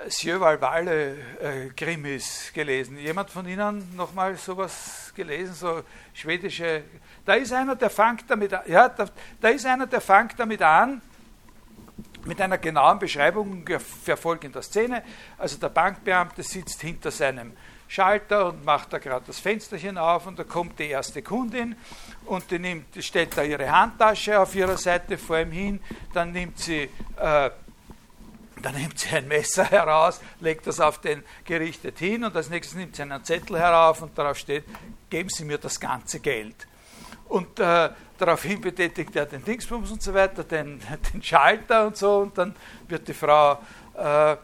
Sjöwal-Walle 0.08 1.12
äh, 1.12 1.68
Krimis 1.76 2.52
gelesen. 2.54 2.96
Jemand 2.96 3.28
von 3.28 3.46
Ihnen 3.46 3.94
nochmal 3.94 4.36
sowas 4.36 5.12
gelesen, 5.14 5.54
so 5.54 5.82
schwedische. 6.14 6.84
Da 7.26 7.34
ist 7.34 7.52
einer, 7.52 7.76
der 7.76 7.90
fängt 7.90 8.28
damit 8.28 8.54
an, 8.54 8.62
ja, 8.66 8.88
da, 8.88 9.06
da 9.38 9.48
ist 9.48 9.66
einer, 9.66 9.86
der 9.86 10.00
fängt 10.00 10.38
damit 10.38 10.62
an, 10.62 11.02
mit 12.24 12.40
einer 12.40 12.58
genauen 12.58 12.98
Beschreibung 12.98 13.64
für 14.02 14.16
folgender 14.16 14.62
Szene. 14.62 15.02
Also 15.38 15.56
der 15.58 15.68
Bankbeamte 15.68 16.42
sitzt 16.42 16.80
hinter 16.80 17.10
seinem 17.10 17.52
Schalter 17.88 18.46
und 18.46 18.64
macht 18.64 18.92
da 18.92 18.98
gerade 18.98 19.24
das 19.26 19.40
Fensterchen 19.40 19.98
auf 19.98 20.26
und 20.26 20.38
da 20.38 20.44
kommt 20.44 20.78
die 20.78 20.88
erste 20.88 21.22
Kundin 21.22 21.74
und 22.26 22.48
die, 22.50 22.58
nimmt, 22.58 23.02
stellt 23.02 23.36
da 23.36 23.42
ihre 23.42 23.68
Handtasche 23.70 24.38
auf 24.38 24.54
ihrer 24.54 24.76
Seite 24.76 25.18
vor 25.18 25.40
ihm 25.40 25.50
hin, 25.50 25.80
dann 26.12 26.30
nimmt 26.30 26.58
sie 26.58 26.88
äh, 27.16 27.50
dann 28.62 28.74
nimmt 28.74 28.98
sie 28.98 29.08
ein 29.16 29.26
Messer 29.26 29.64
heraus, 29.70 30.20
legt 30.40 30.66
das 30.66 30.80
auf 30.80 31.00
den 31.00 31.24
gerichtet 31.44 31.98
hin 31.98 32.24
und 32.24 32.36
als 32.36 32.50
nächstes 32.50 32.76
nimmt 32.76 32.96
sie 32.96 33.02
einen 33.02 33.24
Zettel 33.24 33.58
herauf 33.58 34.02
und 34.02 34.16
darauf 34.16 34.36
steht, 34.36 34.64
geben 35.08 35.28
Sie 35.28 35.44
mir 35.44 35.58
das 35.58 35.80
ganze 35.80 36.20
Geld. 36.20 36.66
Und 37.28 37.58
äh, 37.60 37.90
daraufhin 38.20 38.60
betätigt 38.60 39.14
er 39.16 39.26
den 39.26 39.44
Dingsbums 39.44 39.90
und 39.90 40.02
so 40.02 40.14
weiter, 40.14 40.44
den, 40.44 40.80
den 41.12 41.22
Schalter 41.22 41.86
und 41.86 41.96
so 41.96 42.18
und 42.18 42.36
dann 42.36 42.54
wird 42.88 43.08
die 43.08 43.14
Frau 43.14 43.58
äh, 43.96 44.32
äh, 44.32 44.36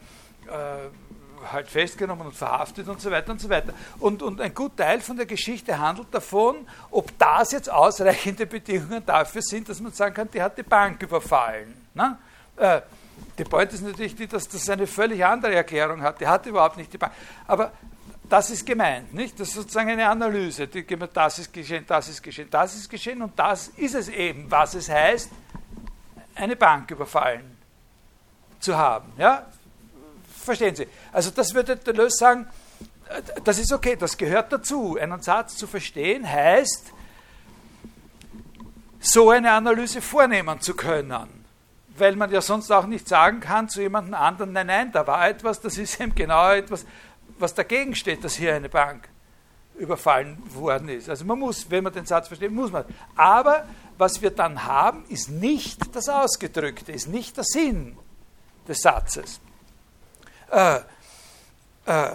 halt 1.52 1.68
festgenommen 1.68 2.26
und 2.26 2.34
verhaftet 2.34 2.88
und 2.88 3.00
so 3.00 3.10
weiter 3.10 3.30
und 3.30 3.40
so 3.40 3.48
weiter. 3.48 3.72
Und, 3.98 4.22
und 4.22 4.40
ein 4.40 4.52
gut 4.52 4.76
Teil 4.76 5.00
von 5.00 5.16
der 5.16 5.26
Geschichte 5.26 5.78
handelt 5.78 6.08
davon, 6.12 6.66
ob 6.90 7.16
das 7.18 7.52
jetzt 7.52 7.70
ausreichende 7.70 8.46
Bedingungen 8.46 9.04
dafür 9.04 9.42
sind, 9.42 9.68
dass 9.68 9.80
man 9.80 9.92
sagen 9.92 10.14
kann, 10.14 10.28
die 10.32 10.42
hat 10.42 10.58
die 10.58 10.62
Bank 10.62 11.02
überfallen. 11.02 11.74
Ne? 11.94 12.18
Äh, 12.56 12.80
die 13.38 13.44
Beute 13.44 13.74
ist 13.74 13.82
natürlich 13.82 14.16
die, 14.16 14.26
dass 14.26 14.48
das 14.48 14.68
eine 14.68 14.86
völlig 14.86 15.24
andere 15.24 15.54
Erklärung 15.54 16.02
hat. 16.02 16.20
Die 16.20 16.26
hat 16.26 16.46
überhaupt 16.46 16.76
nicht 16.76 16.92
die 16.92 16.98
Bank. 16.98 17.12
Aber 17.46 17.72
das 18.28 18.50
ist 18.50 18.66
gemeint, 18.66 19.14
nicht? 19.14 19.38
Das 19.38 19.48
ist 19.48 19.54
sozusagen 19.54 19.90
eine 19.90 20.08
Analyse. 20.08 20.66
Das 20.66 21.38
ist 21.38 21.52
geschehen, 21.52 21.84
das 21.86 22.08
ist 22.08 22.22
geschehen, 22.22 22.48
das 22.50 22.74
ist 22.74 22.88
geschehen 22.88 23.22
und 23.22 23.38
das 23.38 23.68
ist 23.68 23.94
es 23.94 24.08
eben, 24.08 24.50
was 24.50 24.74
es 24.74 24.88
heißt, 24.88 25.30
eine 26.34 26.56
Bank 26.56 26.90
überfallen 26.90 27.56
zu 28.58 28.76
haben. 28.76 29.12
Ja? 29.16 29.46
Verstehen 30.44 30.74
Sie? 30.74 30.86
Also 31.12 31.30
das 31.30 31.54
würde 31.54 31.76
Deleuze 31.76 32.16
sagen, 32.16 32.46
das 33.44 33.58
ist 33.58 33.72
okay, 33.72 33.96
das 33.96 34.16
gehört 34.16 34.52
dazu. 34.52 34.96
Einen 35.00 35.22
Satz 35.22 35.56
zu 35.56 35.66
verstehen 35.66 36.28
heißt, 36.28 36.92
so 39.00 39.30
eine 39.30 39.52
Analyse 39.52 40.02
vornehmen 40.02 40.60
zu 40.60 40.74
können. 40.74 41.44
Weil 41.96 42.16
man 42.16 42.30
ja 42.30 42.40
sonst 42.40 42.70
auch 42.70 42.86
nicht 42.86 43.08
sagen 43.08 43.40
kann 43.40 43.68
zu 43.68 43.80
jemandem 43.80 44.14
anderen, 44.14 44.52
nein, 44.52 44.66
nein, 44.66 44.92
da 44.92 45.06
war 45.06 45.28
etwas, 45.28 45.60
das 45.60 45.78
ist 45.78 46.00
eben 46.00 46.14
genau 46.14 46.50
etwas, 46.50 46.84
was 47.38 47.54
dagegen 47.54 47.94
steht, 47.94 48.24
dass 48.24 48.34
hier 48.34 48.54
eine 48.54 48.68
Bank 48.68 49.08
überfallen 49.78 50.42
worden 50.54 50.88
ist. 50.88 51.08
Also 51.08 51.24
man 51.24 51.38
muss, 51.38 51.70
wenn 51.70 51.84
man 51.84 51.92
den 51.92 52.06
Satz 52.06 52.28
versteht, 52.28 52.50
muss 52.50 52.72
man. 52.72 52.84
Aber 53.14 53.66
was 53.98 54.22
wir 54.22 54.30
dann 54.30 54.64
haben, 54.64 55.04
ist 55.08 55.30
nicht 55.30 55.94
das 55.94 56.08
Ausgedrückte, 56.08 56.92
ist 56.92 57.08
nicht 57.08 57.36
der 57.36 57.44
Sinn 57.44 57.96
des 58.66 58.78
Satzes. 58.78 59.40
Äh, 60.50 60.80
äh, 61.86 62.10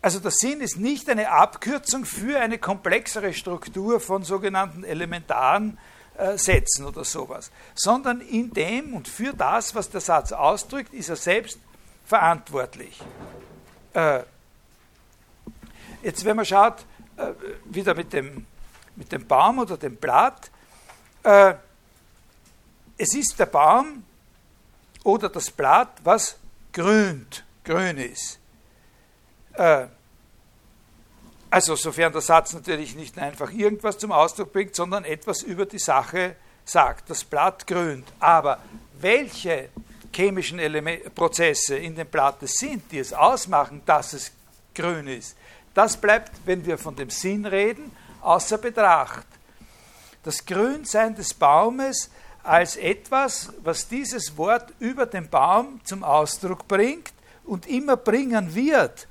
also 0.00 0.20
der 0.20 0.30
Sinn 0.30 0.60
ist 0.60 0.76
nicht 0.76 1.08
eine 1.08 1.30
Abkürzung 1.30 2.04
für 2.04 2.38
eine 2.38 2.58
komplexere 2.58 3.32
Struktur 3.32 4.00
von 4.00 4.22
sogenannten 4.22 4.84
elementaren 4.84 5.78
äh, 6.16 6.36
Sätzen 6.36 6.84
oder 6.84 7.04
sowas, 7.04 7.50
sondern 7.74 8.20
in 8.20 8.52
dem 8.52 8.94
und 8.94 9.08
für 9.08 9.32
das, 9.32 9.74
was 9.74 9.90
der 9.90 10.00
Satz 10.00 10.32
ausdrückt, 10.32 10.92
ist 10.92 11.08
er 11.08 11.16
selbst 11.16 11.58
verantwortlich. 12.04 13.00
Äh, 13.94 14.20
jetzt, 16.04 16.24
wenn 16.24 16.36
man 16.36 16.44
schaut, 16.44 16.84
äh, 17.16 17.32
wieder 17.64 17.94
mit 17.94 18.12
dem, 18.12 18.46
mit 18.96 19.10
dem 19.10 19.26
Baum 19.26 19.58
oder 19.58 19.76
dem 19.76 19.96
Blatt, 19.96 20.50
äh, 21.22 21.54
es 22.96 23.14
ist 23.14 23.38
der 23.38 23.46
Baum 23.46 24.04
oder 25.02 25.28
das 25.28 25.50
Blatt, 25.50 25.92
was 26.04 26.36
grünt 26.72 27.44
grün 27.64 27.98
ist. 27.98 28.38
Äh, 29.54 29.86
also 31.50 31.76
sofern 31.76 32.12
der 32.12 32.20
Satz 32.20 32.52
natürlich 32.52 32.94
nicht 32.96 33.16
einfach 33.18 33.50
irgendwas 33.52 33.98
zum 33.98 34.12
Ausdruck 34.12 34.52
bringt, 34.52 34.74
sondern 34.74 35.04
etwas 35.04 35.42
über 35.42 35.66
die 35.66 35.78
Sache 35.78 36.36
sagt. 36.64 37.10
Das 37.10 37.24
Blatt 37.24 37.66
grünt. 37.66 38.12
Aber 38.18 38.58
welche 38.98 39.68
chemischen 40.12 40.58
Element 40.58 41.14
Prozesse 41.14 41.76
in 41.76 41.94
dem 41.94 42.08
Blatt 42.08 42.38
sind, 42.42 42.90
die 42.90 42.98
es 42.98 43.12
ausmachen, 43.12 43.82
dass 43.86 44.12
es 44.14 44.32
grün 44.74 45.06
ist, 45.06 45.36
das 45.74 45.96
bleibt, 45.96 46.32
wenn 46.44 46.64
wir 46.64 46.78
von 46.78 46.96
dem 46.96 47.10
Sinn 47.10 47.44
reden, 47.46 47.90
außer 48.20 48.58
Betracht. 48.58 49.26
Das 50.22 50.46
Grünsein 50.46 51.14
des 51.14 51.34
Baumes 51.34 52.10
als 52.42 52.76
etwas, 52.76 53.52
was 53.62 53.88
dieses 53.88 54.36
Wort 54.36 54.72
über 54.78 55.06
den 55.06 55.28
Baum 55.28 55.80
zum 55.84 56.04
Ausdruck 56.04 56.66
bringt, 56.68 57.12
und 57.44 57.66
immer 57.66 57.96
bringen 57.96 58.54
wird. 58.54 59.06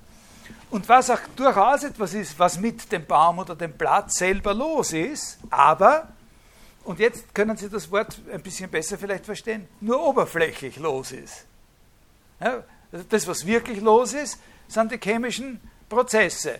Und 0.69 0.89
was 0.89 1.09
auch 1.09 1.19
durchaus 1.35 1.83
etwas 1.83 2.13
ist, 2.13 2.37
was 2.39 2.59
mit 2.59 2.91
dem 2.91 3.05
Baum 3.05 3.39
oder 3.39 3.55
dem 3.55 3.73
Blatt 3.73 4.11
selber 4.11 4.53
los 4.53 4.91
ist, 4.91 5.37
aber, 5.49 6.07
und 6.83 6.99
jetzt 6.99 7.33
können 7.33 7.55
Sie 7.55 7.69
das 7.69 7.91
Wort 7.91 8.19
ein 8.31 8.41
bisschen 8.41 8.69
besser 8.69 8.97
vielleicht 8.97 9.25
verstehen, 9.25 9.67
nur 9.81 10.03
oberflächlich 10.03 10.77
los 10.77 11.11
ist. 11.11 11.45
Ja, 12.39 12.63
also 12.91 13.05
das, 13.07 13.27
was 13.27 13.45
wirklich 13.45 13.79
los 13.81 14.13
ist, 14.13 14.39
sind 14.67 14.91
die 14.91 14.97
chemischen 14.97 15.61
Prozesse. 15.93 16.59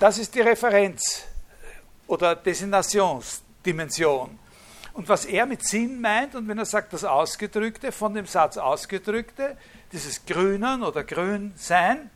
Das 0.00 0.18
ist 0.18 0.34
die 0.34 0.40
Referenz 0.40 1.24
oder 2.06 2.36
Designationsdimension. 2.36 4.38
Und 4.94 5.08
was 5.08 5.26
er 5.26 5.46
mit 5.46 5.64
Sinn 5.64 6.00
meint, 6.00 6.34
und 6.34 6.48
wenn 6.48 6.58
er 6.58 6.64
sagt, 6.64 6.92
das 6.92 7.04
Ausgedrückte, 7.04 7.92
von 7.92 8.14
dem 8.14 8.26
Satz 8.26 8.56
Ausgedrückte, 8.56 9.56
dieses 9.92 10.26
Grünen 10.26 10.82
oder 10.82 11.04
Grünsein, 11.04 12.10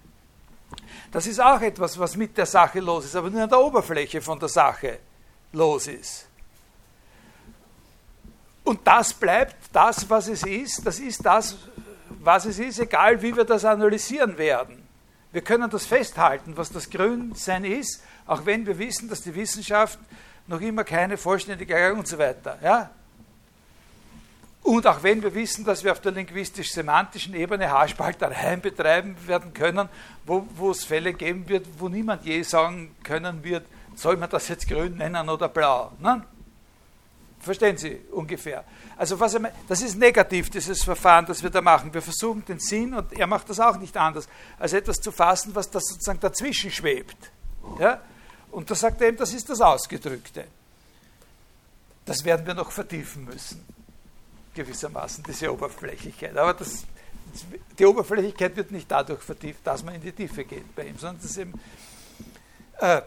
das 1.11 1.27
ist 1.27 1.41
auch 1.41 1.61
etwas, 1.61 1.99
was 1.99 2.17
mit 2.17 2.37
der 2.37 2.47
Sache 2.47 2.81
los 2.81 3.05
ist, 3.05 3.15
aber 3.15 3.31
nur 3.31 3.43
an 3.43 3.49
der 3.49 3.61
Oberfläche 3.61 4.21
von 4.21 4.39
der 4.39 4.49
Sache 4.49 4.99
los 5.53 5.87
ist. 5.87 6.27
Und 8.65 8.87
das 8.87 9.13
bleibt 9.13 9.57
das, 9.73 10.09
was 10.09 10.29
es 10.29 10.45
ist, 10.45 10.87
das 10.87 10.99
ist 10.99 11.25
das, 11.25 11.57
was 12.09 12.47
es 12.47 12.59
ist, 12.59 12.79
egal 12.79 13.21
wie 13.21 13.37
wir 13.37 13.45
das 13.45 13.65
analysieren 13.65 14.39
werden. 14.39 14.82
Wir 15.33 15.43
können 15.43 15.71
das 15.71 15.87
festhalten, 15.87 16.57
was 16.57 16.71
das 16.71 16.91
Grünsein 16.91 17.65
ist, 17.65 18.03
auch 18.27 18.45
wenn 18.45 18.67
wir 18.67 18.79
wissen, 18.79 19.09
dass 19.09 19.23
die 19.23 19.35
Wissenschaft 19.35 19.99
noch 20.47 20.61
immer 20.61 20.85
keine 20.85 21.17
vollständige 21.17 21.95
und 21.95 22.07
so 22.07 22.19
weiter. 22.19 22.59
Ja? 22.63 22.91
Und 24.63 24.87
auch 24.87 25.03
wenn 25.03 25.23
wir 25.23 25.35
wissen, 25.35 25.65
dass 25.65 25.83
wir 25.83 25.91
auf 25.91 26.01
der 26.01 26.13
linguistisch-semantischen 26.13 27.35
Ebene 27.35 27.71
Haarspaltereien 27.71 28.61
betreiben 28.63 29.17
werden 29.27 29.53
können, 29.53 29.89
wo, 30.25 30.47
wo 30.55 30.71
es 30.71 30.85
Fälle 30.85 31.15
geben 31.15 31.49
wird, 31.49 31.67
wo 31.79 31.89
niemand 31.89 32.25
je 32.25 32.43
sagen 32.43 32.95
können 33.03 33.43
wird, 33.43 33.67
soll 33.97 34.17
man 34.17 34.31
das 34.31 34.49
jetzt 34.49 34.69
grün 34.69 34.97
nennen 34.97 35.29
oder 35.29 35.49
blau. 35.49 35.93
Ne? 35.99 36.23
Verstehen 37.43 37.77
Sie 37.77 37.97
ungefähr? 38.13 38.65
Also 38.97 39.19
was 39.19 39.35
er, 39.35 39.53
das 39.67 39.83
ist 39.83 39.97
negativ, 39.97 40.49
dieses 40.49 40.85
Verfahren, 40.85 41.27
das 41.27 41.43
wir 41.43 41.51
da 41.51 41.61
machen. 41.61 41.93
Wir 41.93 42.01
versuchen 42.01 42.45
den 42.45 42.61
Sinn, 42.61 42.95
und 42.95 43.13
er 43.13 43.27
macht 43.27 43.51
das 43.51 43.59
auch 43.59 43.77
nicht 43.79 43.97
anders, 43.97 44.29
als 44.59 44.73
etwas 44.73 45.01
zu 45.01 45.11
fassen, 45.11 45.53
was 45.53 45.69
da 45.69 45.81
sozusagen 45.81 46.21
dazwischen 46.21 46.71
schwebt. 46.71 47.33
Ja? 47.81 48.01
Und 48.53 48.71
da 48.71 48.77
sagt 48.77 49.01
er 49.01 49.09
eben, 49.09 49.17
das 49.17 49.35
ist 49.35 49.51
das 49.51 49.61
Ausgedrückte. 49.61 50.47
Das 52.05 52.25
werden 52.25 52.47
wir 52.47 52.55
noch 52.55 52.71
vertiefen 52.71 53.25
müssen, 53.25 53.65
gewissermaßen, 54.55 55.25
diese 55.25 55.53
Oberflächlichkeit. 55.53 56.37
Aber 56.37 56.55
das, 56.55 56.85
die 57.77 57.87
Oberflächlichkeit 57.87 58.55
wird 58.55 58.71
nicht 58.71 58.89
dadurch 58.89 59.23
vertieft, 59.23 59.67
dass 59.67 59.83
man 59.83 59.97
in 59.97 60.01
die 60.01 60.13
Tiefe 60.13 60.45
geht 60.45 60.75
bei 60.77 60.87
ihm, 60.87 60.97
sondern 60.97 61.21
das 61.21 61.31
ist 61.33 61.39
eben... 61.39 61.61
Äh, 62.79 63.03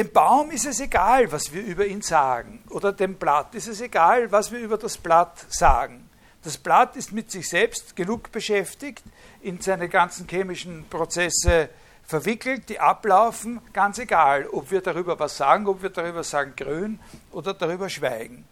dem 0.00 0.12
Baum 0.12 0.50
ist 0.50 0.64
es 0.64 0.80
egal, 0.80 1.30
was 1.30 1.52
wir 1.52 1.62
über 1.62 1.84
ihn 1.84 2.00
sagen. 2.00 2.64
Oder 2.70 2.90
dem 2.90 3.16
Blatt 3.16 3.54
ist 3.54 3.68
es 3.68 3.82
egal, 3.82 4.32
was 4.32 4.50
wir 4.50 4.58
über 4.58 4.78
das 4.78 4.96
Blatt 4.96 5.44
sagen. 5.50 6.08
Das 6.42 6.56
Blatt 6.56 6.96
ist 6.96 7.12
mit 7.12 7.30
sich 7.30 7.46
selbst 7.46 7.96
genug 7.96 8.32
beschäftigt, 8.32 9.02
in 9.42 9.60
seine 9.60 9.90
ganzen 9.90 10.26
chemischen 10.26 10.86
Prozesse 10.88 11.68
verwickelt, 12.02 12.70
die 12.70 12.80
ablaufen, 12.80 13.60
ganz 13.74 13.98
egal, 13.98 14.46
ob 14.46 14.70
wir 14.70 14.80
darüber 14.80 15.18
was 15.18 15.36
sagen, 15.36 15.66
ob 15.66 15.82
wir 15.82 15.90
darüber 15.90 16.24
sagen 16.24 16.54
grün 16.56 16.98
oder 17.30 17.52
darüber 17.52 17.90
schweigen. 17.90 18.46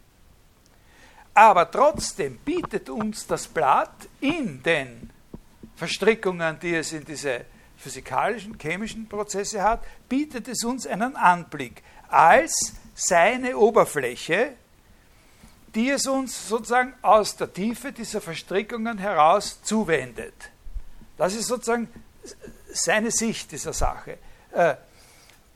Aber 1.33 1.71
trotzdem 1.71 2.37
bietet 2.45 2.91
uns 2.91 3.25
das 3.25 3.47
Blatt 3.47 4.07
in 4.21 4.61
den 4.61 5.09
Verstrickungen, 5.75 6.59
die 6.59 6.75
es 6.75 6.93
in 6.93 7.05
diese 7.05 7.45
physikalischen, 7.79 8.57
chemischen 8.59 9.07
Prozesse 9.07 9.63
hat, 9.63 9.83
bietet 10.09 10.47
es 10.47 10.63
uns 10.63 10.85
einen 10.85 11.15
Anblick 11.15 11.81
als 12.09 12.73
seine 12.93 13.57
Oberfläche, 13.57 14.53
die 15.73 15.89
es 15.89 16.05
uns 16.07 16.49
sozusagen 16.49 16.93
aus 17.01 17.37
der 17.37 17.53
Tiefe 17.53 17.91
dieser 17.91 18.21
Verstrickungen 18.21 18.97
heraus 18.97 19.61
zuwendet. 19.63 20.51
Das 21.17 21.35
ist 21.35 21.47
sozusagen 21.47 21.87
seine 22.71 23.11
Sicht 23.11 23.51
dieser 23.51 23.73
Sache. 23.73 24.17
Äh, 24.51 24.75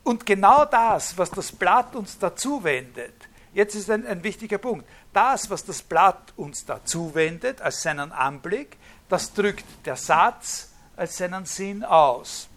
und 0.03 0.25
genau 0.25 0.65
das, 0.65 1.17
was 1.17 1.31
das 1.31 1.51
Blatt 1.51 1.95
uns 1.95 2.19
dazu 2.19 2.63
wendet, 2.63 3.13
jetzt 3.53 3.75
ist 3.75 3.89
ein, 3.89 4.05
ein 4.05 4.23
wichtiger 4.23 4.57
Punkt, 4.57 4.85
das, 5.13 5.49
was 5.49 5.65
das 5.65 5.81
Blatt 5.81 6.33
uns 6.35 6.65
dazu 6.65 7.15
wendet 7.15 7.61
als 7.61 7.81
seinen 7.81 8.11
Anblick, 8.11 8.77
das 9.09 9.33
drückt 9.33 9.65
der 9.85 9.95
Satz 9.95 10.72
als 10.95 11.17
seinen 11.17 11.45
Sinn 11.45 11.83
aus. 11.83 12.47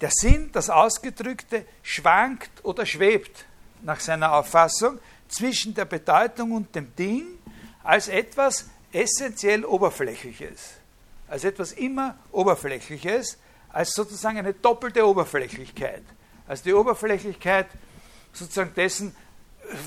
Der 0.00 0.10
Sinn, 0.10 0.50
das 0.52 0.70
Ausgedrückte, 0.70 1.64
schwankt 1.82 2.64
oder 2.64 2.84
schwebt 2.84 3.46
nach 3.82 4.00
seiner 4.00 4.32
Auffassung 4.32 4.98
zwischen 5.28 5.74
der 5.74 5.84
Bedeutung 5.84 6.52
und 6.52 6.74
dem 6.74 6.94
Ding 6.96 7.26
als 7.82 8.08
etwas 8.08 8.66
essentiell 8.92 9.64
Oberflächliches, 9.64 10.74
als 11.28 11.44
etwas 11.44 11.72
immer 11.72 12.16
Oberflächliches, 12.32 13.38
als 13.70 13.92
sozusagen 13.92 14.38
eine 14.38 14.54
doppelte 14.54 15.06
Oberflächlichkeit, 15.06 16.02
als 16.46 16.62
die 16.62 16.72
Oberflächlichkeit 16.72 17.66
sozusagen 18.32 18.74
dessen, 18.74 19.14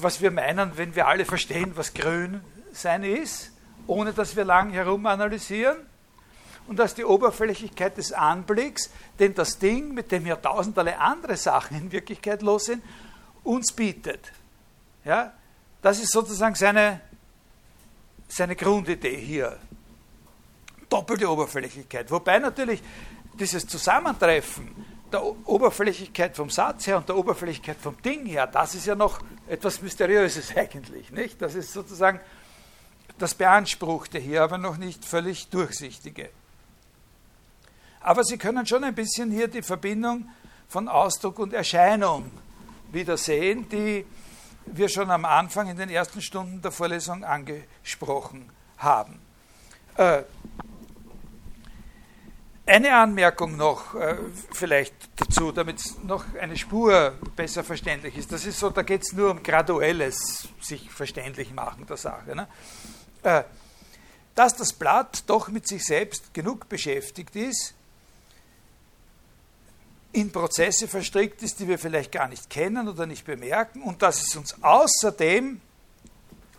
was 0.02 0.22
wir 0.22 0.32
meinen, 0.32 0.78
wenn 0.78 0.96
wir 0.96 1.08
alle 1.08 1.26
verstehen, 1.26 1.72
was 1.76 1.94
grün 1.94 2.42
sein 2.72 3.04
ist, 3.04 3.52
ohne 3.86 4.14
dass 4.14 4.36
wir 4.36 4.44
lang 4.44 4.72
herum 4.72 5.06
analysieren, 5.06 5.78
und 6.68 6.80
als 6.80 6.94
die 6.96 7.06
Oberflächlichkeit 7.06 7.98
des 7.98 8.12
Anblicks, 8.12 8.90
den 9.20 9.34
das 9.34 9.58
Ding, 9.58 9.94
mit 9.94 10.12
dem 10.12 10.26
ja 10.26 10.36
tausenderlei 10.36 10.98
andere 10.98 11.38
Sachen 11.38 11.78
in 11.78 11.92
Wirklichkeit 11.92 12.42
los 12.42 12.66
sind, 12.66 12.84
uns 13.44 13.72
bietet. 13.72 14.32
Ja? 15.06 15.34
Das 15.82 16.00
ist 16.00 16.12
sozusagen 16.12 16.56
seine, 16.56 17.02
seine 18.28 18.56
Grundidee 18.56 19.18
hier. 19.18 19.58
Doppelte 20.90 21.30
Oberflächlichkeit. 21.30 22.12
Wobei 22.12 22.40
natürlich 22.40 22.82
dieses 23.40 23.66
Zusammentreffen 23.66 24.86
der 25.12 25.24
Oberflächlichkeit 25.48 26.36
vom 26.36 26.50
Satz 26.50 26.88
her 26.88 26.98
und 26.98 27.08
der 27.08 27.16
Oberflächlichkeit 27.16 27.78
vom 27.78 28.02
Ding 28.02 28.26
her, 28.26 28.48
das 28.48 28.76
ist 28.76 28.86
ja 28.86 28.96
noch 28.96 29.20
etwas 29.48 29.82
Mysteriöses 29.82 30.54
eigentlich. 30.56 31.12
Nicht? 31.12 31.42
Das 31.42 31.56
ist 31.56 31.72
sozusagen 31.72 32.20
das 33.18 33.34
Beanspruchte 33.34 34.20
hier, 34.20 34.44
aber 34.44 34.58
noch 34.58 34.78
nicht 34.78 35.06
völlig 35.06 35.48
durchsichtige. 35.48 36.30
Aber 38.08 38.24
Sie 38.24 38.38
können 38.38 38.66
schon 38.66 38.86
ein 38.86 38.96
bisschen 38.96 39.32
hier 39.32 39.50
die 39.50 39.62
Verbindung 39.62 40.30
von 40.70 40.88
Ausdruck 40.88 41.40
und 41.40 41.52
Erscheinung 41.52 42.32
wieder 42.90 43.18
sehen, 43.18 43.68
die 43.68 44.06
wir 44.66 44.88
schon 44.88 45.12
am 45.12 45.26
Anfang 45.26 45.68
in 45.68 45.76
den 45.76 45.90
ersten 45.90 46.22
Stunden 46.22 46.62
der 46.62 46.72
Vorlesung 46.72 47.26
angesprochen 47.26 48.50
haben. 48.78 49.20
Äh, 49.98 50.24
eine 52.66 52.96
Anmerkung 52.96 53.58
noch 53.58 53.94
äh, 53.96 54.16
vielleicht 54.54 54.96
dazu, 55.18 55.52
damit 55.52 55.80
es 55.80 56.02
noch 56.02 56.24
eine 56.40 56.56
Spur 56.56 57.14
besser 57.36 57.66
verständlich 57.66 58.18
ist. 58.18 58.32
Das 58.32 58.46
ist 58.46 58.58
so, 58.58 58.70
da 58.70 58.84
geht 58.84 59.02
es 59.02 59.12
nur 59.12 59.32
um 59.32 59.44
graduelles 59.44 60.48
sich 60.62 60.90
verständlich 60.90 61.52
machen 61.52 61.86
der 61.86 61.98
Sache. 61.98 62.34
Ne? 62.38 62.48
Äh, 63.24 63.44
dass 64.34 64.56
das 64.56 64.72
Blatt 64.72 65.26
doch 65.28 65.50
mit 65.50 65.68
sich 65.68 65.84
selbst 65.84 66.34
genug 66.34 66.70
beschäftigt 66.70 67.36
ist, 67.36 67.74
in 70.18 70.32
Prozesse 70.32 70.88
verstrickt 70.88 71.44
ist, 71.44 71.60
die 71.60 71.68
wir 71.68 71.78
vielleicht 71.78 72.12
gar 72.12 72.28
nicht 72.28 72.50
kennen 72.50 72.88
oder 72.88 73.06
nicht 73.06 73.24
bemerken 73.24 73.84
und 73.84 74.02
dass 74.02 74.24
es 74.24 74.36
uns 74.36 74.64
außerdem 74.64 75.62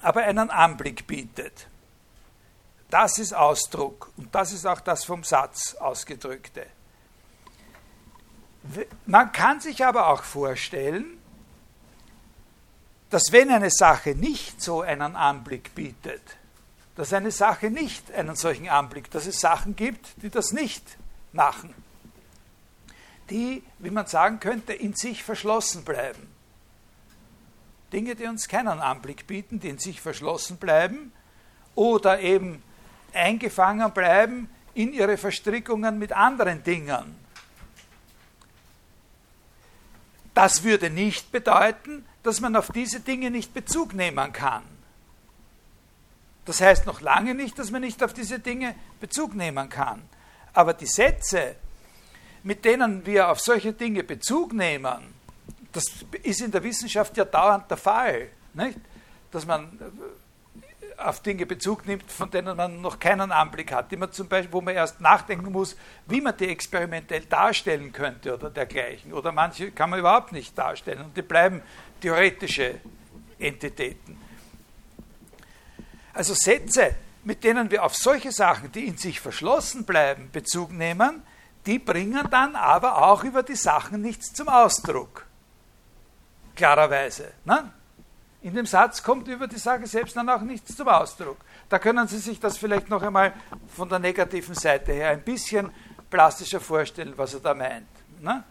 aber 0.00 0.22
einen 0.22 0.50
Anblick 0.50 1.08
bietet. 1.08 1.66
Das 2.88 3.18
ist 3.18 3.34
Ausdruck 3.34 4.12
und 4.16 4.32
das 4.32 4.52
ist 4.52 4.64
auch 4.64 4.80
das 4.80 5.04
vom 5.04 5.24
Satz 5.24 5.74
ausgedrückte. 5.74 6.66
Man 9.06 9.32
kann 9.32 9.60
sich 9.60 9.84
aber 9.84 10.06
auch 10.06 10.22
vorstellen, 10.22 11.18
dass 13.10 13.32
wenn 13.32 13.50
eine 13.50 13.70
Sache 13.70 14.14
nicht 14.14 14.62
so 14.62 14.82
einen 14.82 15.16
Anblick 15.16 15.74
bietet, 15.74 16.22
dass 16.94 17.12
eine 17.12 17.32
Sache 17.32 17.70
nicht 17.70 18.12
einen 18.12 18.36
solchen 18.36 18.68
Anblick, 18.68 19.10
dass 19.10 19.26
es 19.26 19.40
Sachen 19.40 19.74
gibt, 19.74 20.22
die 20.22 20.30
das 20.30 20.52
nicht 20.52 20.84
machen 21.32 21.74
die, 23.30 23.62
wie 23.78 23.90
man 23.90 24.06
sagen 24.06 24.40
könnte, 24.40 24.72
in 24.72 24.94
sich 24.94 25.22
verschlossen 25.22 25.84
bleiben. 25.84 26.28
Dinge, 27.92 28.14
die 28.14 28.24
uns 28.24 28.48
keinen 28.48 28.80
Anblick 28.80 29.26
bieten, 29.26 29.60
die 29.60 29.68
in 29.68 29.78
sich 29.78 30.00
verschlossen 30.00 30.58
bleiben 30.58 31.12
oder 31.74 32.20
eben 32.20 32.62
eingefangen 33.12 33.90
bleiben 33.92 34.50
in 34.74 34.92
ihre 34.92 35.16
Verstrickungen 35.16 35.98
mit 35.98 36.12
anderen 36.12 36.62
Dingen. 36.62 37.16
Das 40.34 40.62
würde 40.62 40.90
nicht 40.90 41.32
bedeuten, 41.32 42.04
dass 42.22 42.40
man 42.40 42.54
auf 42.56 42.70
diese 42.70 43.00
Dinge 43.00 43.30
nicht 43.30 43.54
Bezug 43.54 43.94
nehmen 43.94 44.32
kann. 44.32 44.62
Das 46.44 46.60
heißt 46.60 46.86
noch 46.86 47.00
lange 47.00 47.34
nicht, 47.34 47.58
dass 47.58 47.70
man 47.70 47.82
nicht 47.82 48.02
auf 48.02 48.12
diese 48.12 48.38
Dinge 48.38 48.74
Bezug 49.00 49.34
nehmen 49.34 49.68
kann. 49.68 50.02
Aber 50.52 50.74
die 50.74 50.86
Sätze, 50.86 51.56
mit 52.42 52.64
denen 52.64 53.04
wir 53.04 53.28
auf 53.28 53.40
solche 53.40 53.72
Dinge 53.72 54.02
Bezug 54.04 54.52
nehmen, 54.52 55.14
das 55.72 55.84
ist 56.22 56.40
in 56.40 56.50
der 56.50 56.62
Wissenschaft 56.62 57.16
ja 57.16 57.24
dauernd 57.24 57.70
der 57.70 57.76
Fall, 57.76 58.28
nicht? 58.54 58.78
dass 59.30 59.46
man 59.46 59.78
auf 60.98 61.22
Dinge 61.22 61.46
Bezug 61.46 61.86
nimmt, 61.86 62.10
von 62.10 62.30
denen 62.30 62.56
man 62.56 62.80
noch 62.80 62.98
keinen 62.98 63.30
Anblick 63.30 63.72
hat, 63.72 63.90
die 63.90 63.96
man 63.96 64.10
zum 64.10 64.28
Beispiel, 64.28 64.52
wo 64.52 64.60
man 64.60 64.74
erst 64.74 65.00
nachdenken 65.00 65.52
muss, 65.52 65.76
wie 66.06 66.20
man 66.20 66.36
die 66.36 66.48
experimentell 66.48 67.24
darstellen 67.26 67.92
könnte 67.92 68.34
oder 68.34 68.50
dergleichen. 68.50 69.12
Oder 69.12 69.30
manche 69.30 69.70
kann 69.70 69.90
man 69.90 70.00
überhaupt 70.00 70.32
nicht 70.32 70.58
darstellen 70.58 71.02
und 71.02 71.16
die 71.16 71.22
bleiben 71.22 71.62
theoretische 72.00 72.80
Entitäten. 73.38 74.18
Also 76.12 76.34
Sätze, 76.34 76.96
mit 77.22 77.44
denen 77.44 77.70
wir 77.70 77.84
auf 77.84 77.94
solche 77.94 78.32
Sachen, 78.32 78.72
die 78.72 78.86
in 78.86 78.96
sich 78.96 79.20
verschlossen 79.20 79.84
bleiben, 79.84 80.30
Bezug 80.32 80.72
nehmen, 80.72 81.22
die 81.68 81.78
bringen 81.78 82.26
dann 82.30 82.56
aber 82.56 82.96
auch 83.06 83.24
über 83.24 83.42
die 83.42 83.54
Sachen 83.54 84.00
nichts 84.00 84.32
zum 84.32 84.48
Ausdruck. 84.48 85.26
Klarerweise. 86.56 87.32
Ne? 87.44 87.70
In 88.40 88.54
dem 88.54 88.64
Satz 88.64 89.02
kommt 89.02 89.28
über 89.28 89.46
die 89.46 89.58
Sache 89.58 89.86
selbst 89.86 90.16
dann 90.16 90.30
auch 90.30 90.40
nichts 90.40 90.74
zum 90.74 90.88
Ausdruck. 90.88 91.36
Da 91.68 91.78
können 91.78 92.08
Sie 92.08 92.16
sich 92.16 92.40
das 92.40 92.56
vielleicht 92.56 92.88
noch 92.88 93.02
einmal 93.02 93.34
von 93.76 93.86
der 93.86 93.98
negativen 93.98 94.54
Seite 94.54 94.94
her 94.94 95.10
ein 95.10 95.22
bisschen 95.22 95.70
plastischer 96.08 96.58
vorstellen, 96.58 97.12
was 97.16 97.34
er 97.34 97.40
da 97.40 97.52
meint. 97.52 97.86
Ne? 98.18 98.42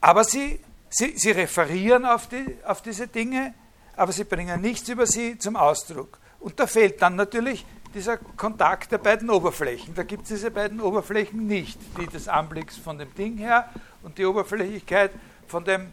Aber 0.00 0.24
Sie, 0.24 0.58
Sie, 0.88 1.16
Sie 1.16 1.30
referieren 1.30 2.06
auf, 2.06 2.26
die, 2.26 2.56
auf 2.64 2.82
diese 2.82 3.06
Dinge, 3.06 3.54
aber 3.94 4.10
Sie 4.10 4.24
bringen 4.24 4.60
nichts 4.60 4.88
über 4.88 5.06
sie 5.06 5.38
zum 5.38 5.54
Ausdruck. 5.54 6.18
Und 6.40 6.58
da 6.58 6.66
fehlt 6.66 7.00
dann 7.00 7.14
natürlich 7.14 7.64
dieser 7.94 8.16
Kontakt 8.16 8.92
der 8.92 8.98
beiden 8.98 9.30
Oberflächen. 9.30 9.94
Da 9.94 10.02
gibt 10.02 10.22
es 10.22 10.28
diese 10.28 10.50
beiden 10.50 10.80
Oberflächen 10.80 11.46
nicht, 11.46 11.78
die 11.98 12.06
des 12.06 12.28
Anblicks 12.28 12.76
von 12.76 12.98
dem 12.98 13.14
Ding 13.14 13.36
her 13.38 13.68
und 14.02 14.18
die 14.18 14.24
Oberflächlichkeit 14.24 15.10
von, 15.46 15.64
dem, 15.64 15.90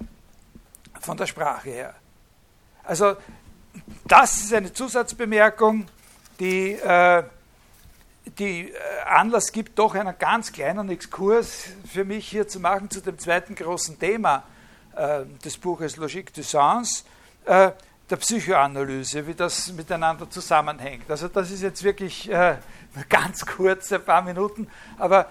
von 1.00 1.18
der 1.18 1.26
Sprache 1.26 1.70
her. 1.70 1.96
Also 2.84 3.16
das 4.06 4.38
ist 4.38 4.54
eine 4.54 4.72
Zusatzbemerkung, 4.74 5.88
die, 6.40 6.74
äh, 6.74 7.24
die 8.38 8.70
äh, 8.70 8.76
Anlass 9.06 9.52
gibt, 9.52 9.78
doch 9.78 9.96
einen 9.96 10.18
ganz 10.18 10.52
kleinen 10.52 10.90
Exkurs 10.90 11.66
für 11.92 12.06
mich 12.06 12.28
hier 12.28 12.48
zu 12.48 12.60
machen 12.60 12.90
zu 12.90 13.02
dem 13.02 13.18
zweiten 13.18 13.56
großen 13.56 14.00
Thema 14.00 14.44
äh, 14.96 15.26
des 15.44 15.58
Buches 15.58 15.98
Logique 15.98 16.34
du 16.34 16.44
Sens. 16.44 17.06
Äh, 17.46 17.72
der 18.10 18.18
Psychoanalyse, 18.18 19.28
wie 19.28 19.34
das 19.34 19.72
miteinander 19.74 20.30
zusammenhängt. 20.30 21.10
Also 21.10 21.28
das 21.28 21.52
ist 21.52 21.62
jetzt 21.62 21.84
wirklich 21.84 22.32
äh, 22.32 22.58
ganz 23.10 23.46
kurz, 23.46 23.92
ein 23.92 24.04
paar 24.04 24.22
Minuten, 24.22 24.70
aber 24.98 25.30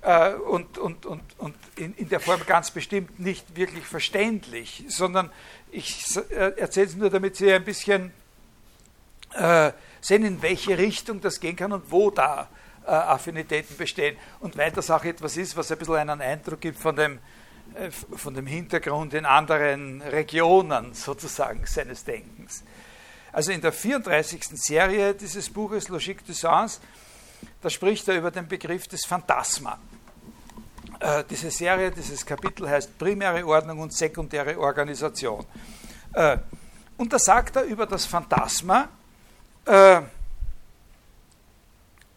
äh, 0.00 0.34
und, 0.34 0.78
und, 0.78 1.06
und, 1.06 1.22
und 1.38 1.54
in, 1.76 1.94
in, 1.94 2.08
der 2.08 2.20
Form 2.20 2.40
ganz 2.46 2.70
bestimmt 2.70 3.18
nicht 3.20 3.56
wirklich 3.56 3.84
verständlich, 3.84 4.84
sondern 4.88 5.30
ich 5.70 6.16
äh, 6.30 6.52
erzähle 6.56 6.86
es 6.86 6.96
nur, 6.96 7.10
damit 7.10 7.36
Sie 7.36 7.52
ein 7.52 7.64
bisschen 7.64 8.12
äh, 9.34 9.72
sehen, 10.00 10.24
in 10.24 10.42
welche 10.42 10.78
Richtung 10.78 11.20
das 11.20 11.40
gehen 11.40 11.56
kann 11.56 11.72
und 11.72 11.90
wo 11.90 12.10
da 12.10 12.48
äh, 12.86 12.90
Affinitäten 12.90 13.76
bestehen. 13.76 14.16
Und 14.40 14.56
weil 14.56 14.70
das 14.72 14.90
auch 14.90 15.04
etwas 15.04 15.36
ist, 15.36 15.56
was 15.56 15.72
ein 15.72 15.78
bisschen 15.78 15.96
einen 15.96 16.20
Eindruck 16.20 16.60
gibt 16.60 16.78
von 16.78 16.94
dem 16.96 17.18
von 18.16 18.34
dem 18.34 18.46
Hintergrund 18.46 19.14
in 19.14 19.26
anderen 19.26 20.00
Regionen 20.02 20.94
sozusagen 20.94 21.66
seines 21.66 22.04
Denkens. 22.04 22.62
Also 23.32 23.50
in 23.50 23.60
der 23.60 23.72
34. 23.72 24.44
Serie 24.54 25.14
dieses 25.14 25.50
Buches 25.50 25.88
Logique 25.88 26.24
du 26.24 26.32
Sens, 26.32 26.80
da 27.60 27.68
spricht 27.68 28.06
er 28.08 28.16
über 28.16 28.30
den 28.30 28.46
Begriff 28.46 28.86
des 28.86 29.04
Phantasma. 29.04 29.78
Äh, 31.00 31.24
diese 31.28 31.50
Serie, 31.50 31.90
dieses 31.90 32.24
Kapitel 32.24 32.68
heißt 32.68 32.96
Primäre 32.96 33.44
Ordnung 33.44 33.80
und 33.80 33.92
sekundäre 33.92 34.58
Organisation. 34.58 35.44
Äh, 36.12 36.38
und 36.96 37.12
da 37.12 37.18
sagt 37.18 37.56
er 37.56 37.64
über 37.64 37.86
das 37.86 38.06
Phantasma, 38.06 38.88
äh, 39.66 40.00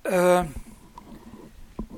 äh 0.03 0.43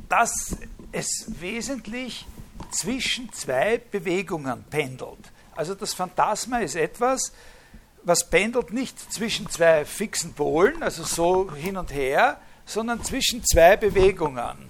dass 0.08 0.58
es 0.92 1.26
wesentlich 1.40 2.26
zwischen 2.72 3.32
zwei 3.34 3.78
Bewegungen 3.78 4.64
pendelt. 4.70 5.32
Also 5.56 5.76
das 5.76 5.94
Phantasma 5.94 6.60
ist 6.60 6.76
etwas, 6.76 7.34
was 8.04 8.30
pendelt 8.30 8.72
nicht 8.72 9.12
zwischen 9.12 9.50
zwei 9.50 9.86
fixen 9.86 10.34
Polen, 10.34 10.82
also 10.82 11.04
so 11.04 11.54
hin 11.54 11.78
und 11.78 11.94
her, 11.94 12.40
sondern 12.66 13.04
zwischen 13.04 13.44
zwei 13.44 13.76
Bewegungen 13.76 14.70